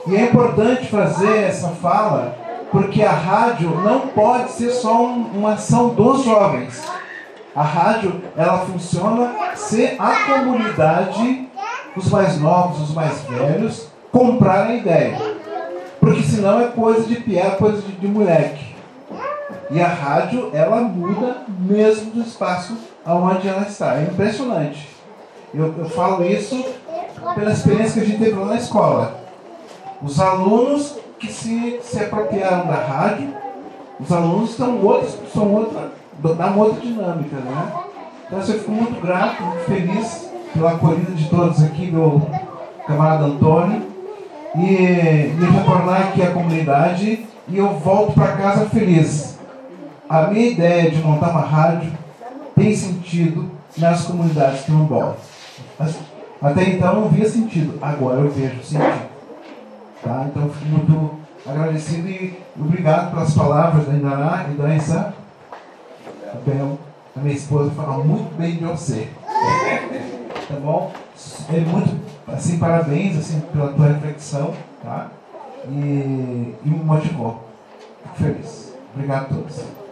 [0.07, 2.37] E é importante fazer essa fala,
[2.71, 6.83] porque a rádio não pode ser só um, uma ação dos jovens.
[7.55, 11.47] A rádio, ela funciona se a comunidade,
[11.95, 15.17] os mais novos, os mais velhos, comprarem a ideia.
[15.99, 18.64] Porque senão é coisa de piá, coisa de, de moleque.
[19.71, 23.95] E a rádio, ela muda mesmo do espaço aonde ela está.
[23.95, 24.89] É impressionante.
[25.53, 26.63] Eu, eu falo isso
[27.33, 29.19] pela experiência que a gente teve lá na escola.
[30.03, 33.33] Os alunos que se, se apropriaram da rádio,
[33.99, 37.73] os alunos estão outros, são outra, dá uma outra dinâmica, né?
[38.27, 42.21] Então eu fico muito grato, muito feliz pela acolhida de todos aqui, meu
[42.85, 43.81] camarada Antônio,
[44.55, 49.34] e, e retornar aqui à comunidade e eu volto para casa feliz.
[50.07, 51.91] A minha ideia de montar uma rádio
[52.55, 55.17] tem sentido nas comunidades quilombolas.
[56.41, 59.09] Até então não via sentido, agora eu vejo sentido.
[60.03, 60.27] Tá?
[60.29, 61.11] Então fico muito
[61.45, 65.13] agradecido e obrigado pelas palavras da Indará e da Ensa.
[67.15, 69.09] A minha esposa fala muito bem de você.
[70.47, 70.91] tá bom?
[71.49, 74.53] É muito, assim, parabéns assim, pela tua reflexão,
[74.83, 75.09] tá?
[75.67, 77.43] E, e me motivou.
[78.03, 78.73] Fico feliz.
[78.93, 79.84] Obrigado a todos.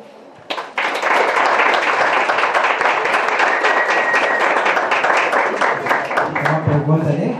[6.64, 7.36] Pergunta ali?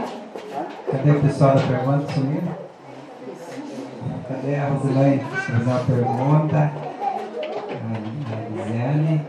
[0.90, 2.12] Cadê o pessoal da pergunta?
[2.12, 2.42] Sumiu?
[4.28, 5.18] Cadê a Rosilane?
[5.18, 6.72] Fazer uma pergunta.
[8.30, 9.26] A Lisiane.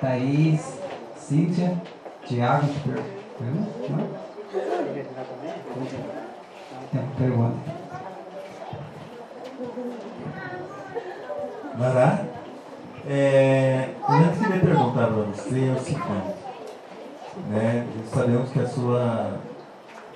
[0.00, 0.78] Thaís.
[1.16, 1.76] Cíntia.
[2.26, 2.66] Tiago.
[3.38, 4.22] Pergunta?
[6.92, 7.56] Tem pergunta.
[11.78, 12.24] Vai lá.
[13.08, 16.31] É, eu queria perguntar para você é o seguinte.
[17.48, 17.86] Né?
[18.12, 19.40] Sabemos que a sua,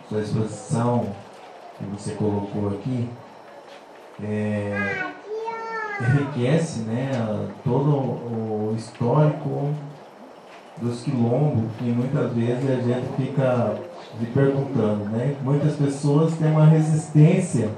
[0.09, 1.07] sua exposição
[1.79, 3.09] que você colocou aqui
[4.23, 5.13] é,
[6.01, 7.11] enriquece né,
[7.65, 9.75] todo o histórico
[10.81, 13.79] dos quilombos que muitas vezes a gente fica
[14.19, 15.05] se perguntando.
[15.07, 15.37] Né?
[15.43, 17.71] Muitas pessoas têm uma resistência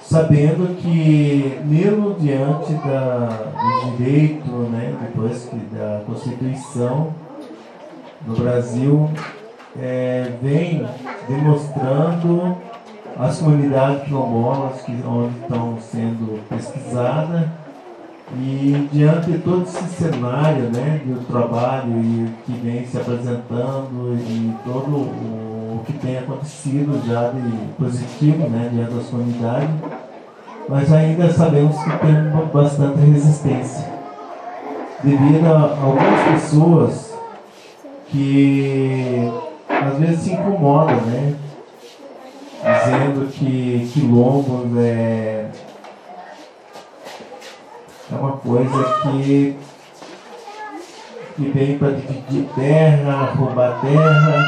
[0.00, 7.12] sabendo que mesmo diante da, do direito, né, depois que da Constituição
[8.26, 9.10] no Brasil,
[9.78, 10.86] é, vem
[11.28, 12.56] demonstrando
[13.18, 17.48] as comunidades quilombolas que onde estão sendo pesquisadas
[18.34, 24.52] e diante de todo esse cenário né, do trabalho e que vem se apresentando e
[24.64, 29.70] todo o que tem acontecido já de positivo né, diante das comunidades,
[30.68, 33.94] mas ainda sabemos que tem bastante resistência.
[35.04, 37.15] Devido a algumas pessoas
[38.16, 39.30] que
[39.68, 41.34] às vezes se incomodam, né?
[42.62, 45.50] Dizendo que quilombos é,
[48.10, 49.56] é uma coisa que,
[51.36, 54.44] que vem para dividir terra, roubar terra.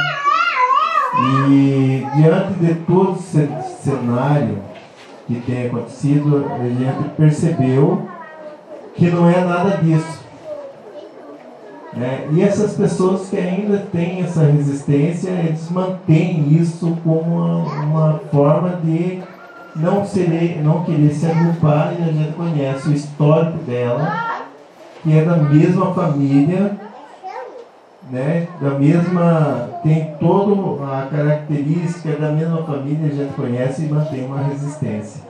[1.21, 3.49] E diante de todo esse
[3.83, 4.63] cenário
[5.27, 8.09] que tem acontecido, a gente percebeu
[8.95, 10.18] que não é nada disso.
[11.99, 12.29] Né?
[12.31, 18.79] E essas pessoas que ainda têm essa resistência, eles mantêm isso como uma, uma forma
[18.85, 19.21] de
[19.75, 24.45] não, ser, não querer se agrupar e a gente conhece o histórico dela,
[25.03, 26.79] que é da mesma família,
[28.09, 28.47] né?
[28.61, 34.39] da mesma, tem toda a característica da mesma família, a gente conhece e mantém uma
[34.43, 35.21] resistência.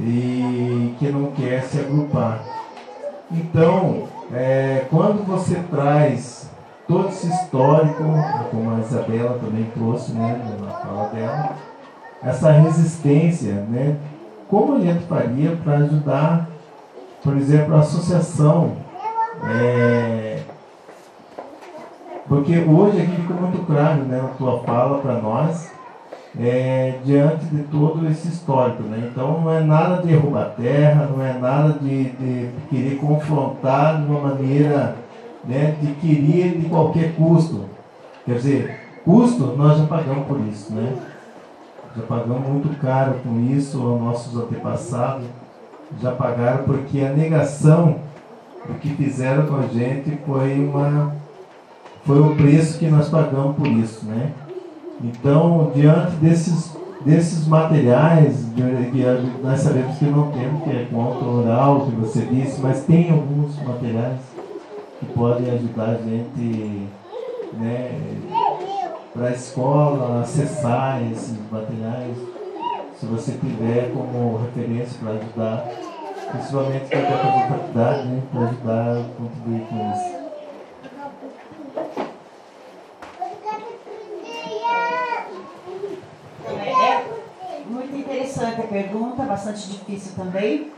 [0.00, 2.40] E que não quer se agrupar.
[3.30, 6.50] Então, é, quando você traz
[6.86, 8.02] todo esse histórico,
[8.50, 11.56] como a Isabela também trouxe né, na fala dela,
[12.22, 13.96] essa resistência, né?
[14.48, 16.48] Como a gente faria para ajudar,
[17.22, 18.72] por exemplo, a associação?
[19.44, 20.42] É,
[22.26, 25.70] porque hoje aqui fica muito claro, né, a tua fala para nós,
[26.38, 28.82] é, diante de todo esse histórico.
[28.82, 29.08] Né?
[29.10, 34.10] Então não é nada de derrubar terra, não é nada de, de querer confrontar de
[34.10, 34.96] uma maneira
[35.44, 37.64] né, de querer de qualquer custo.
[38.24, 40.94] Quer dizer, custo nós já pagamos por isso, né?
[41.96, 45.24] Já pagamos muito caro com isso, os nossos antepassados
[46.02, 47.96] já pagaram porque a negação
[48.66, 51.16] do que fizeram com a gente foi uma
[52.04, 54.32] foi o preço que nós pagamos por isso, né?
[55.02, 61.86] Então, diante desses desses materiais, que nós sabemos que não temos, que é conta oral,
[61.86, 64.18] que você disse, mas tem alguns materiais
[64.98, 66.88] que podem ajudar a gente
[67.52, 68.00] né,
[69.14, 72.16] para a escola acessar esses materiais,
[72.98, 75.68] se você tiver como referência para ajudar,
[76.32, 80.18] principalmente para a faculdade, né, para ajudar a contribuir com isso.
[86.50, 90.72] É muito interessante a pergunta, bastante difícil também,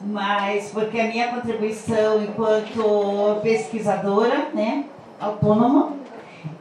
[0.00, 4.84] mas porque a minha contribuição enquanto pesquisadora, né,
[5.20, 5.96] autônoma,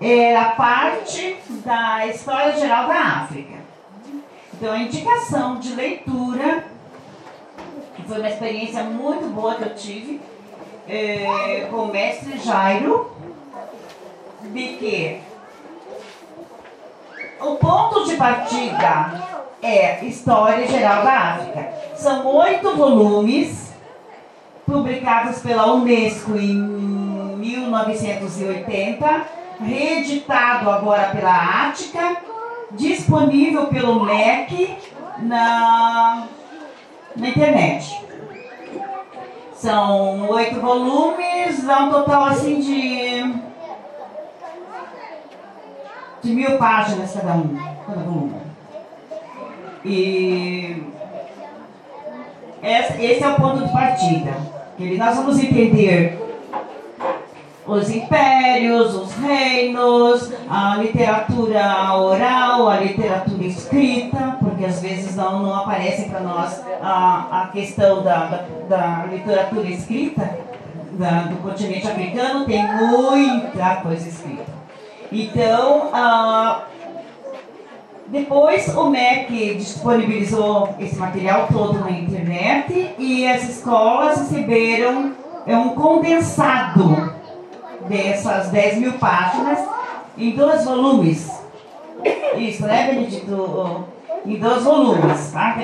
[0.02, 3.54] era parte da História Geral da África.
[4.54, 6.66] Então, a indicação de leitura,
[7.96, 10.22] que foi uma experiência muito boa que eu tive,
[10.88, 13.12] é, com o mestre Jairo,
[14.42, 15.22] de que
[17.42, 21.70] o ponto de partida é História Geral da África.
[21.96, 23.74] São oito volumes
[24.66, 26.56] publicados pela Unesco em
[27.38, 32.18] 1980 reeditado agora pela Ática,
[32.72, 34.78] disponível pelo MEC
[35.20, 36.28] na,
[37.16, 38.02] na internet.
[39.54, 43.34] São oito volumes, dá um total assim de,
[46.22, 47.58] de mil páginas cada um,
[47.88, 48.45] cada volume.
[49.86, 50.84] E
[52.64, 54.34] esse é o ponto de partida.
[54.98, 56.20] Nós vamos entender
[57.68, 65.56] os impérios, os reinos, a literatura oral, a literatura escrita, porque às vezes não, não
[65.56, 70.38] aparece para nós a, a questão da, da, da literatura escrita
[70.92, 74.46] da, do continente africano, tem muita coisa escrita.
[75.12, 76.64] Então, ah,
[78.08, 85.14] depois o MEC disponibilizou esse material todo na internet e as escolas receberam
[85.48, 87.14] é um condensado
[87.88, 89.60] dessas 10 mil páginas
[90.18, 91.32] em dois volumes.
[92.38, 93.86] Isso, né, Benedito?
[94.26, 95.58] Em dois volumes, tá?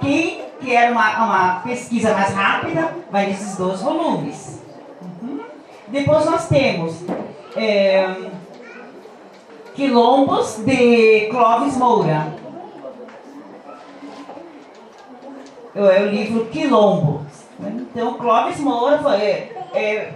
[0.00, 4.62] Quem quer uma, uma pesquisa mais rápida, vai nesses dois volumes.
[5.22, 5.40] Uhum.
[5.88, 6.96] Depois nós temos
[7.56, 8.14] é,
[9.74, 12.28] Quilombos de Clóvis Moura.
[15.74, 17.26] É o livro Quilombo.
[17.58, 19.16] Então, Clóvis Moura foi,
[19.74, 20.12] é,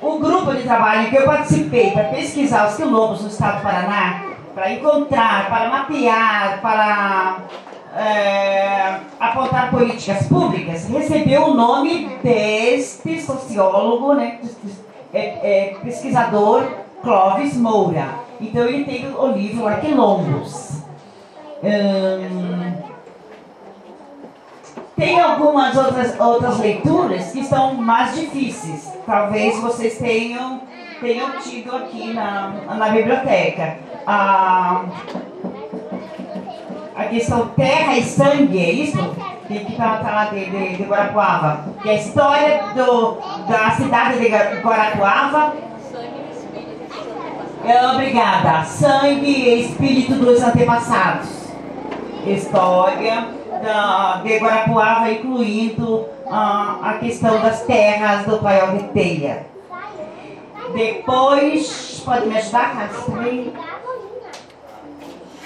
[0.00, 4.24] o grupo de trabalho que eu participei para pesquisar os quilombos no estado do Paraná,
[4.54, 7.38] para encontrar, para mapear, para
[7.96, 14.38] é, apontar políticas públicas, recebeu o nome deste sociólogo, né,
[15.12, 16.64] é, é, pesquisador
[17.02, 18.19] Clóvis Moura.
[18.40, 20.82] Então ele tem o livro Arquilombos.
[21.62, 22.72] Hum,
[24.96, 28.92] tem algumas outras, outras leituras que são mais difíceis.
[29.06, 30.60] Talvez vocês tenham,
[31.00, 33.78] tenham tido aqui na, na biblioteca.
[34.06, 34.84] A,
[36.96, 38.98] a questão terra e sangue, é isso?
[39.46, 41.64] Que está tá lá de, de, de Guarapuava.
[41.82, 43.18] Que é a história do,
[43.48, 45.69] da cidade de Guarapuava.
[47.64, 48.64] É, obrigada.
[48.64, 51.28] Sangue e espírito dos antepassados.
[52.26, 53.28] História
[53.62, 59.46] da, de Guarapuava, incluindo ah, a questão das terras do Paiol Teia.
[60.74, 63.52] Depois, pode me ajudar, Carlos?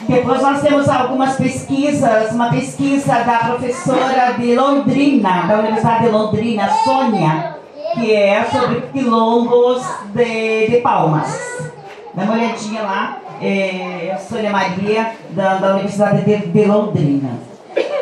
[0.02, 6.68] Depois nós temos algumas pesquisas, uma pesquisa da professora de Londrina, da Universidade de Londrina,
[6.84, 7.56] Sônia,
[7.94, 9.82] que é sobre quilombos
[10.12, 11.73] de, de Palmas.
[12.14, 17.30] Dá uma olhadinha lá, é, Sônia Maria, da, da Universidade de, de Londrina.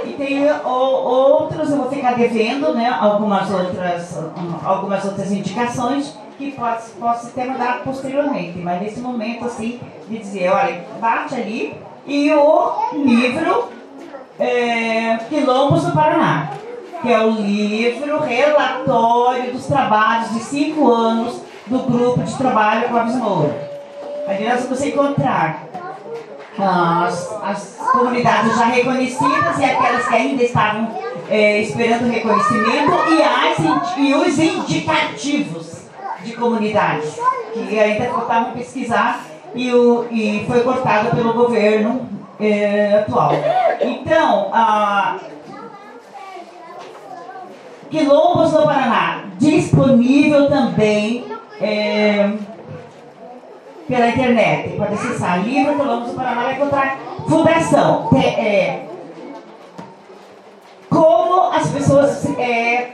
[0.05, 4.18] E tem o, outros, eu vou ficar devendo, né, algumas outras,
[4.62, 10.51] algumas outras indicações que pode, posso ter mandado posteriormente, mas nesse momento, assim, de dizer,
[10.51, 11.74] olha, bate ali,
[12.06, 13.68] e o livro
[14.39, 16.51] é, Quilombos do Paraná,
[17.01, 23.16] que é o livro relatório dos trabalhos de cinco anos do grupo de trabalho Clóvis
[23.16, 23.72] Moura.
[24.27, 25.66] Ali nós vamos encontrar
[26.59, 30.89] as, as comunidades já reconhecidas e aquelas que ainda estavam
[31.28, 35.82] é, esperando reconhecimento e, as, e os indicativos
[36.23, 37.19] de comunidades,
[37.53, 39.24] que ainda faltavam pesquisar
[39.55, 42.09] e, o, e foi cortado pelo governo
[42.40, 43.32] é, atual.
[43.81, 45.19] Então, a
[47.90, 51.27] Quilombos no Paraná, disponível também
[51.61, 52.31] é,
[53.93, 54.70] pela internet.
[54.78, 56.98] Pode acessar livro Quilombos do Paraná vai encontrar
[57.28, 58.09] fundação.
[58.16, 58.86] É,
[60.89, 62.93] como as pessoas é,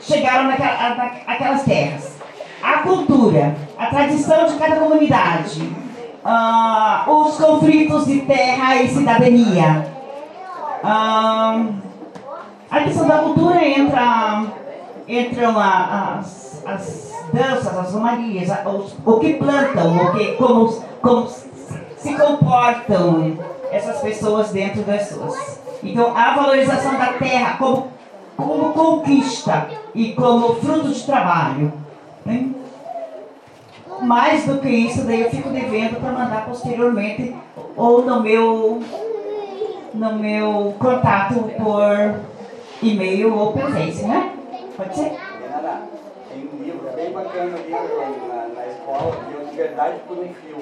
[0.00, 2.18] chegaram naquela, naquelas terras.
[2.60, 5.62] A cultura, a tradição de cada comunidade
[6.24, 9.86] uh, os conflitos de terra e cidadania.
[10.82, 11.74] Uh,
[12.70, 14.44] a questão da cultura entra,
[15.08, 20.68] entram as, as danças, as romarias, os, o que plantam, o que, como,
[21.00, 21.28] como
[21.96, 23.38] se comportam
[23.70, 25.60] essas pessoas dentro das suas.
[25.82, 27.88] Então, a valorização da terra como,
[28.36, 31.72] como conquista e como fruto de trabalho.
[32.24, 32.50] Né?
[34.02, 37.34] mais do que isso, daí eu fico devendo para mandar posteriormente
[37.76, 38.82] ou no meu,
[39.92, 42.14] no meu contato por
[42.82, 44.32] e-mail ou pelo Face, né?
[44.76, 45.12] Pode ser?
[47.20, 50.56] Bacana ali na, na escola, de Liberdade por um Fio,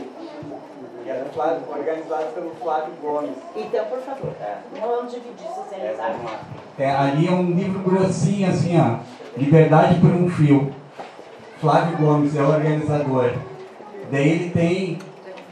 [1.05, 3.37] que é Flávio, organizado pelo Flávio Gomes.
[3.55, 4.57] Então, por favor, é.
[4.75, 6.17] não vamos dividir, socializar.
[6.77, 8.99] É, é, ali é um livro grossinho, assim, ó,
[9.37, 10.75] Liberdade por um Fio.
[11.61, 13.33] Flávio Gomes é o organizador.
[14.11, 14.99] Daí ele tem.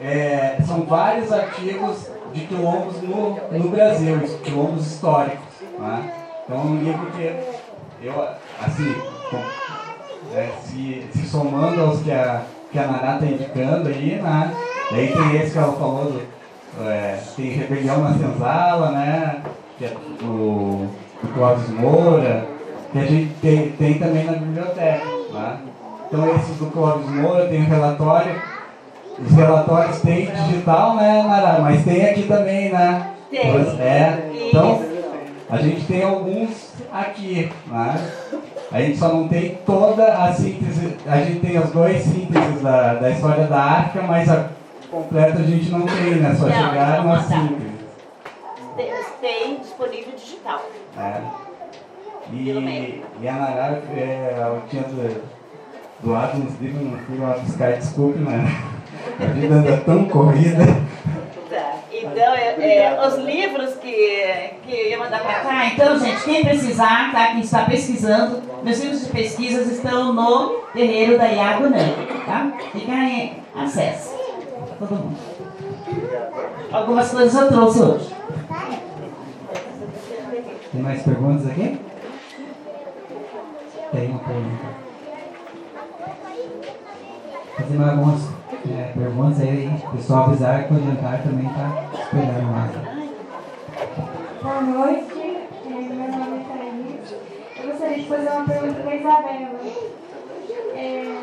[0.00, 5.46] É, são vários artigos de quilombos no, no Brasil, quilombos históricos.
[5.78, 6.12] Né?
[6.44, 8.28] Então é um livro que eu,
[8.60, 8.94] assim,
[10.34, 12.42] é, se, se, somando aos que a,
[12.72, 14.54] que a Nará está indicando aí, né?
[14.90, 16.22] Daí tem esse que ela falou do,
[16.84, 19.42] é, tem Rebelião na Senzala, né?
[19.78, 20.86] Que é do,
[21.22, 22.46] do Clóvis Moura,
[22.92, 25.06] que a gente tem, tem também na biblioteca.
[25.32, 25.58] Né?
[26.06, 28.34] Então esse do Clóvis Moura tem um relatório.
[29.18, 31.60] Os relatórios tem digital, né, Nara?
[31.60, 33.14] Mas tem aqui também, né?
[33.30, 33.40] Tem.
[33.40, 34.30] É.
[34.48, 34.82] Então,
[35.48, 37.94] a gente tem alguns aqui, né?
[38.76, 42.92] A gente só não tem toda a síntese, a gente tem as duas sínteses da,
[42.92, 44.50] da história da África, mas a
[44.90, 46.36] completa a gente não tem, né?
[46.38, 47.70] Só não, chegaram na síntese.
[49.18, 50.60] Tem disponível digital.
[50.98, 51.22] É.
[52.30, 54.84] E, e a Nara, é, ela tinha
[56.00, 58.44] doado uns livros, não fui lá buscar, desculpe, mas
[59.18, 60.64] a vida anda tão corrida.
[62.06, 62.12] Tá.
[62.12, 66.44] Então, é, é, os livros que, que eu ia mandar para cá, então, gente, quem
[66.44, 67.28] precisar, tá?
[67.28, 71.64] Quem está pesquisando, meus livros de pesquisas estão no terreiro da Iago
[72.24, 72.52] tá?
[72.72, 74.14] Fica em acesso
[74.78, 75.16] para todo mundo.
[76.72, 78.16] Algumas coisas eu trouxe hoje.
[80.72, 81.80] Tem mais perguntas aqui?
[83.92, 84.85] Tem uma pergunta
[87.58, 88.20] mais algumas
[88.70, 92.72] é, perguntas aí, pessoal avisar que o jantar também está esperando mais.
[94.42, 97.14] Boa noite, é, meu nome é Thaís.
[97.56, 99.60] Eu gostaria de fazer uma pergunta para a Isabela.
[100.74, 101.22] É,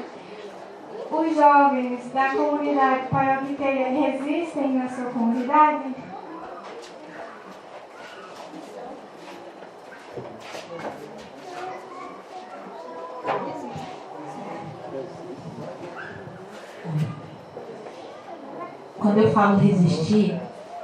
[1.11, 5.93] os jovens da comunidade Parabiteira resistem na sua comunidade?
[18.99, 20.39] Quando eu falo resistir,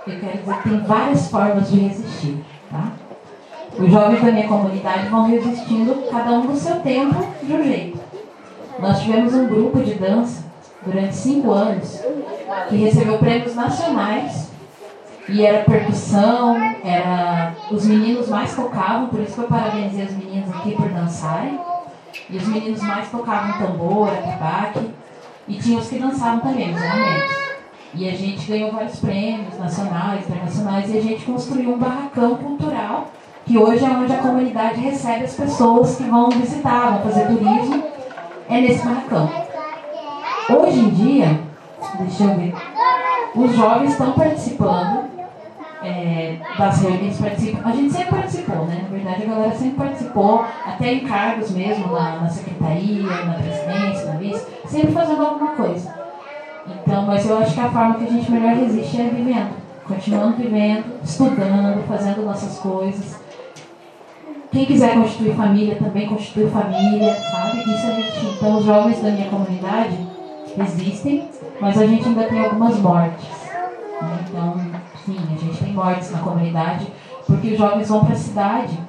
[0.07, 2.43] eu quero dizer que tem várias formas de resistir.
[2.69, 2.91] Tá?
[3.77, 7.99] Os jovens da minha comunidade vão resistindo, cada um no seu tempo, de um jeito.
[8.79, 10.45] Nós tivemos um grupo de dança
[10.85, 12.01] durante cinco anos
[12.69, 14.49] que recebeu prêmios nacionais.
[15.27, 20.49] E era percussão, era os meninos mais tocavam, por isso que eu parabenizei os meninos
[20.55, 21.59] aqui por dançarem.
[22.29, 24.89] E os meninos mais tocavam tambor, atabaque.
[25.49, 27.39] E tinha os que dançavam também, os homens.
[27.95, 33.07] E a gente ganhou vários prêmios nacionais, internacionais, e a gente construiu um barracão cultural,
[33.45, 37.83] que hoje é onde a comunidade recebe as pessoas que vão visitar, vão fazer turismo,
[38.47, 39.27] é nesse barracão.
[40.51, 41.39] Hoje em dia,
[41.99, 42.53] deixa eu ver,
[43.35, 45.18] os jovens estão participando
[45.81, 48.79] é, das reuniões, participam, a gente sempre participou, né?
[48.83, 54.05] Na verdade, a galera sempre participou, até em cargos mesmo, na, na secretaria, na presidência,
[54.05, 55.93] na vice, sempre fazendo alguma coisa.
[56.67, 59.53] Então, mas eu acho que a forma que a gente melhor resiste é vivendo,
[59.87, 63.19] continuando vivendo, estudando, fazendo nossas coisas.
[64.51, 67.59] Quem quiser constituir família também constitui família, sabe?
[67.59, 68.25] Isso a gente.
[68.35, 69.97] Então, os jovens da minha comunidade
[70.57, 71.29] existem,
[71.61, 73.27] mas a gente ainda tem algumas mortes.
[74.01, 74.19] Né?
[74.27, 74.68] Então,
[75.09, 76.87] sim, a gente tem mortes na comunidade,
[77.25, 78.79] porque os jovens vão para a cidade.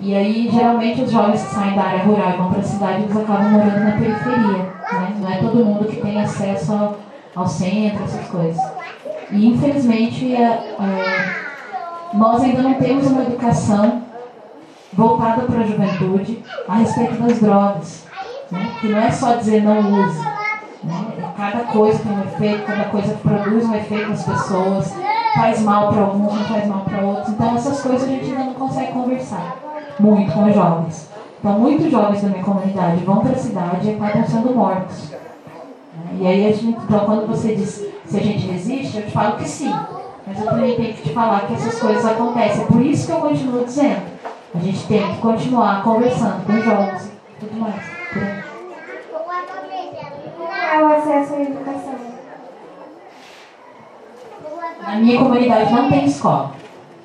[0.00, 3.02] E aí, geralmente, os jovens que saem da área rural e vão para a cidade,
[3.02, 4.58] eles acabam morando na periferia.
[4.92, 5.16] Né?
[5.18, 6.96] Não é todo mundo que tem acesso ao,
[7.34, 8.62] ao centro, essas coisas.
[9.30, 11.34] E, infelizmente, é, é,
[12.14, 14.02] nós ainda não temos uma educação
[14.92, 18.06] voltada para a juventude a respeito das drogas.
[18.50, 18.70] Né?
[18.80, 20.20] Que não é só dizer não use.
[20.84, 21.32] Né?
[21.36, 24.94] Cada coisa tem um efeito, cada coisa produz um efeito nas pessoas,
[25.36, 27.28] faz mal para alguns, não faz mal para outros.
[27.28, 29.56] Então, essas coisas a gente ainda não consegue conversar
[30.00, 31.10] muito com os jovens.
[31.38, 35.12] Então, muitos jovens da minha comunidade vão para a cidade e acabam sendo mortos.
[36.18, 39.36] E aí, a gente, então, quando você diz se a gente resiste, eu te falo
[39.36, 39.72] que sim.
[40.26, 42.62] Mas eu também tenho que te falar que essas coisas acontecem.
[42.62, 44.02] É por isso que eu continuo dizendo.
[44.54, 47.96] A gente tem que continuar conversando com os jovens e tudo mais.
[50.72, 52.16] É o acesso à educação?
[54.86, 56.52] Na minha comunidade não tem escola.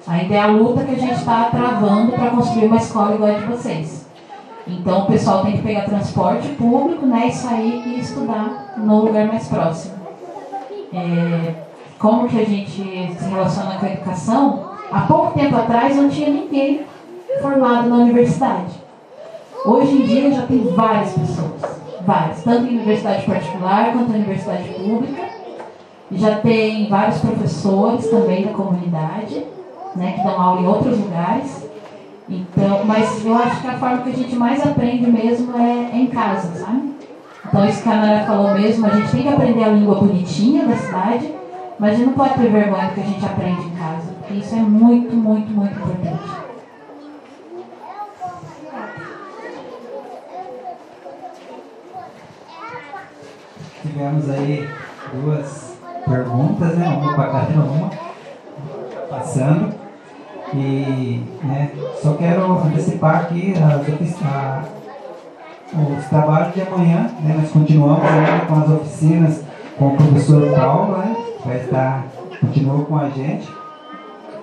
[0.08, 3.40] Ainda é a luta que a gente está travando para construir uma escola igual a
[3.40, 4.08] de vocês.
[4.68, 9.26] Então o pessoal tem que pegar transporte público né, e sair e estudar no lugar
[9.26, 9.96] mais próximo.
[10.94, 11.56] É,
[11.98, 14.72] como que a gente se relaciona com a educação?
[14.92, 16.86] Há pouco tempo atrás não tinha ninguém
[17.42, 18.74] formado na universidade.
[19.66, 24.70] Hoje em dia já tem várias pessoas, várias, tanto em universidade particular quanto em universidade
[24.70, 25.31] pública.
[26.14, 29.46] Já tem vários professores também da comunidade,
[29.96, 31.70] né, que dão aula em outros lugares.
[32.28, 36.08] Então, mas eu acho que a forma que a gente mais aprende mesmo é, em
[36.08, 36.96] casa, sabe?
[37.46, 40.66] Então, isso que a Nara falou mesmo, a gente tem que aprender a língua bonitinha
[40.66, 41.34] da cidade,
[41.80, 44.34] mas a gente não pode ter vergonha do que a gente aprende em casa, porque
[44.36, 46.42] isso é muito, muito, muito importante.
[53.82, 54.70] Tivemos aí
[55.14, 55.71] duas
[56.08, 56.88] perguntas, né?
[56.88, 57.90] Uma para cada uma,
[59.10, 59.82] passando.
[60.54, 61.72] E né,
[62.02, 64.64] só quero antecipar aqui as, a,
[65.74, 67.10] os trabalhos de amanhã.
[67.22, 67.38] Né?
[67.40, 69.44] Nós continuamos ainda com as oficinas
[69.78, 71.16] com o professor Paulo, né?
[71.46, 72.06] vai estar,
[72.40, 73.50] continua com a gente,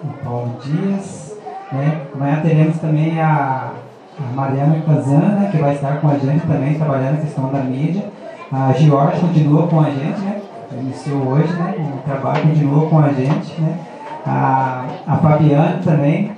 [0.03, 1.37] o Paulo Dias.
[1.71, 2.01] Né?
[2.15, 3.73] Amanhã teremos também a,
[4.19, 5.49] a Mariana Kazan, né?
[5.53, 8.05] que vai estar com a gente também, trabalhando a questão da mídia.
[8.51, 10.41] A Giorgia continua com a gente, né?
[10.81, 11.75] Iniciou hoje, né?
[11.79, 13.79] O trabalho continua com a gente, né?
[14.27, 16.33] A, a Fabiane também,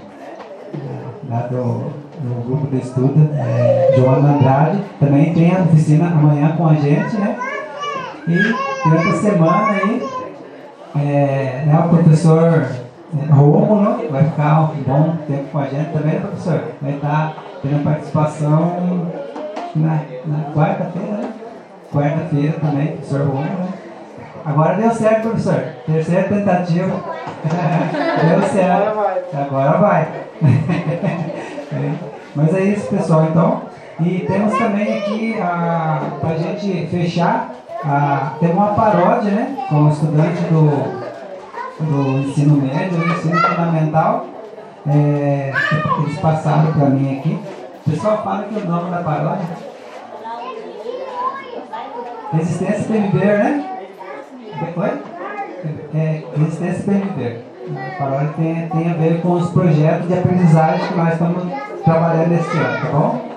[1.28, 6.68] lá do, do grupo de estudo, é, Joana Andrade, também tem a oficina amanhã com
[6.68, 7.36] a gente, né?
[8.28, 10.08] E durante a semana aí,
[10.96, 12.66] é, né, o professor
[13.18, 16.62] é, Rômulo vai ficar um bom tempo com a gente também, né, professor?
[16.80, 19.06] Vai estar tendo participação
[19.74, 21.32] na, na quarta-feira, né?
[21.92, 23.79] Quarta-feira também, professor Rômulo, né?
[24.44, 25.62] Agora deu certo, professor.
[25.86, 26.92] Terceira tentativa.
[28.28, 28.98] deu certo.
[29.34, 30.08] Agora vai.
[32.34, 33.62] Mas é isso, pessoal, então.
[34.00, 37.50] E temos também aqui, a, pra gente fechar,
[37.84, 39.66] a, tem uma paródia, né?
[39.68, 40.70] Com o estudante do,
[41.84, 44.26] do ensino médio, do ensino fundamental.
[44.86, 45.52] É,
[45.98, 47.38] eles passaram para mim aqui.
[47.86, 49.70] O pessoal fala que o nome da paródia.
[52.32, 53.79] Resistência para viver, né?
[54.76, 54.90] Oi?
[55.94, 57.44] É, resistência para viver.
[57.70, 61.44] A paródia tem, tem a ver com os projetos de aprendizagem que nós estamos
[61.84, 63.30] trabalhando este ano, tá bom?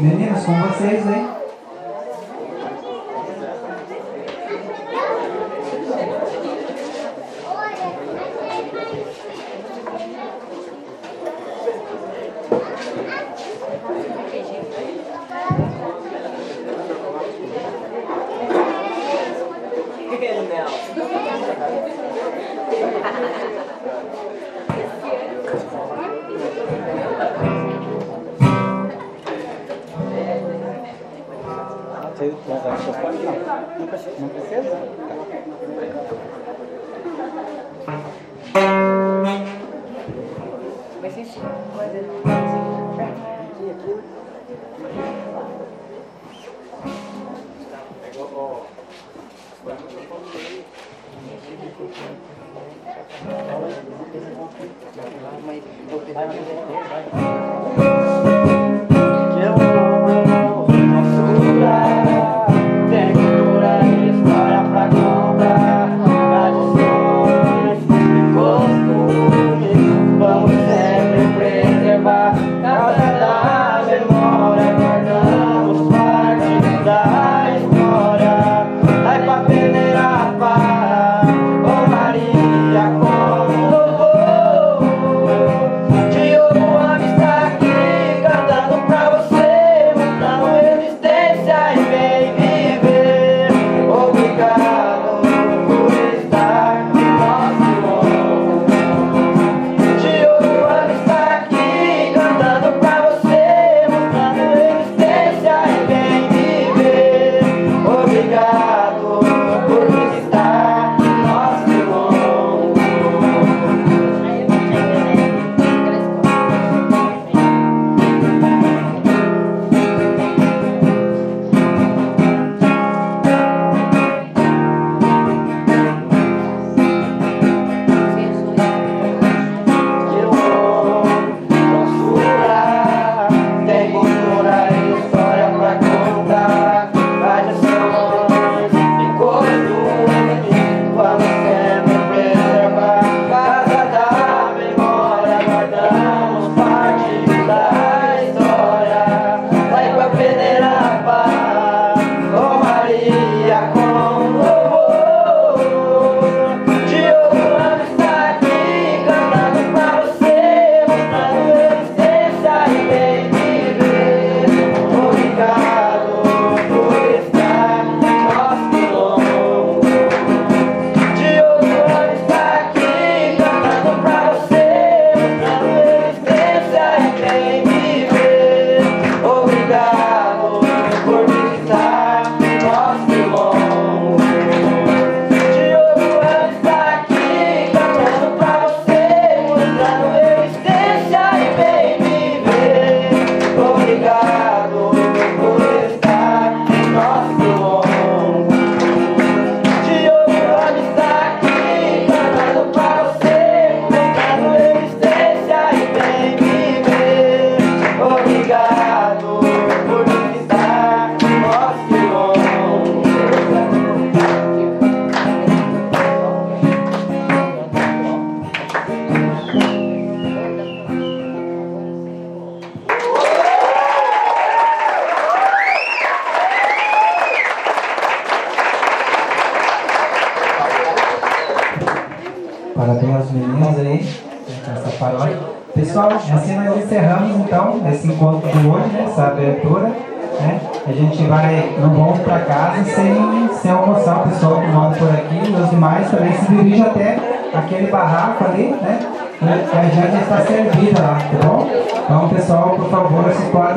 [0.00, 1.33] Meninos, com vocês aí.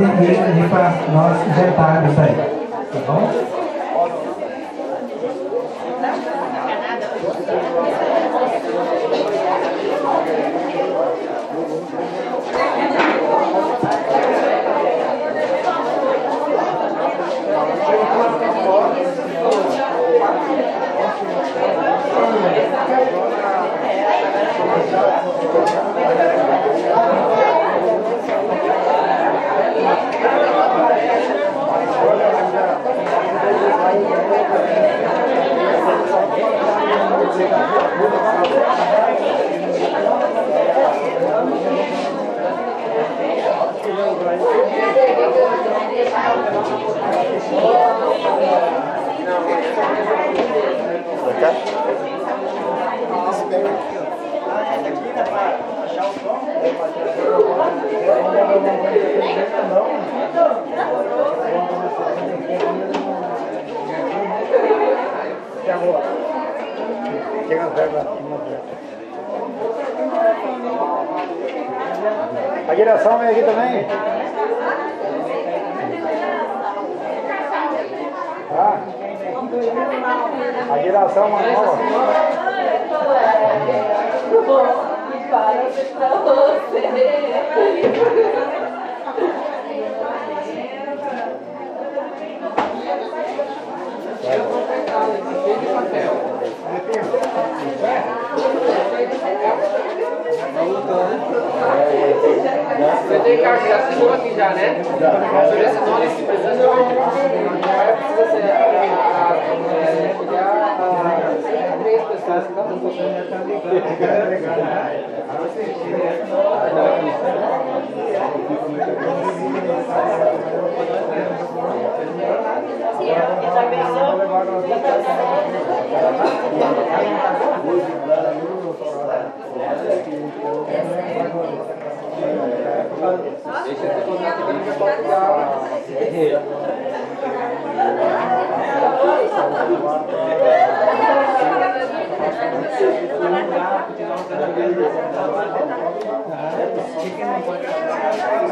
[0.06, 2.36] Vir ali para nós jantarmos aí,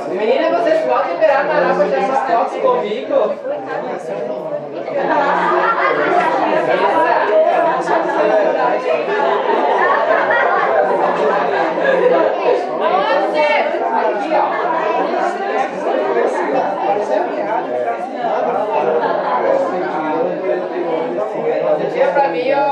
[0.09, 3.35] Menina, vocês podem esperar Nará para tirar fotos comigo?
[21.93, 22.65] Dia pra mim, ô.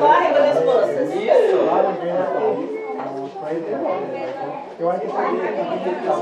[0.00, 1.10] Barra das moças.
[4.78, 5.16] Eu acho que isso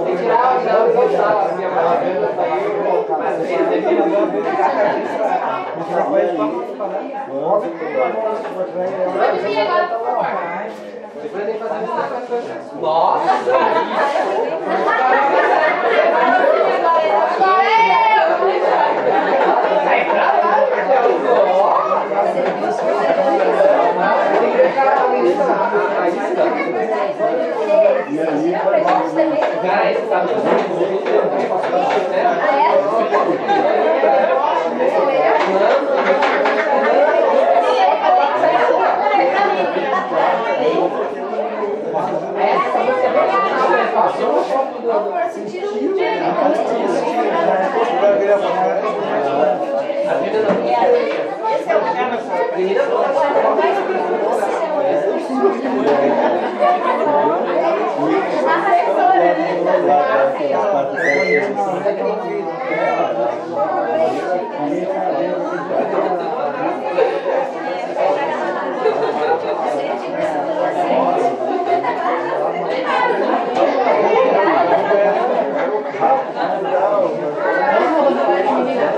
[0.05, 1.53] Tem que tirar, o gostava.
[1.55, 1.85] Minha mãe
[2.37, 3.07] saiu.
[3.19, 3.95] Mas ele tem que
[11.23, 13.33] Depois tem que fazer um Nossa!
[19.85, 20.48] Sai pra lá,
[29.63, 30.25] Cara, esse tá
[50.09, 50.41] não, não,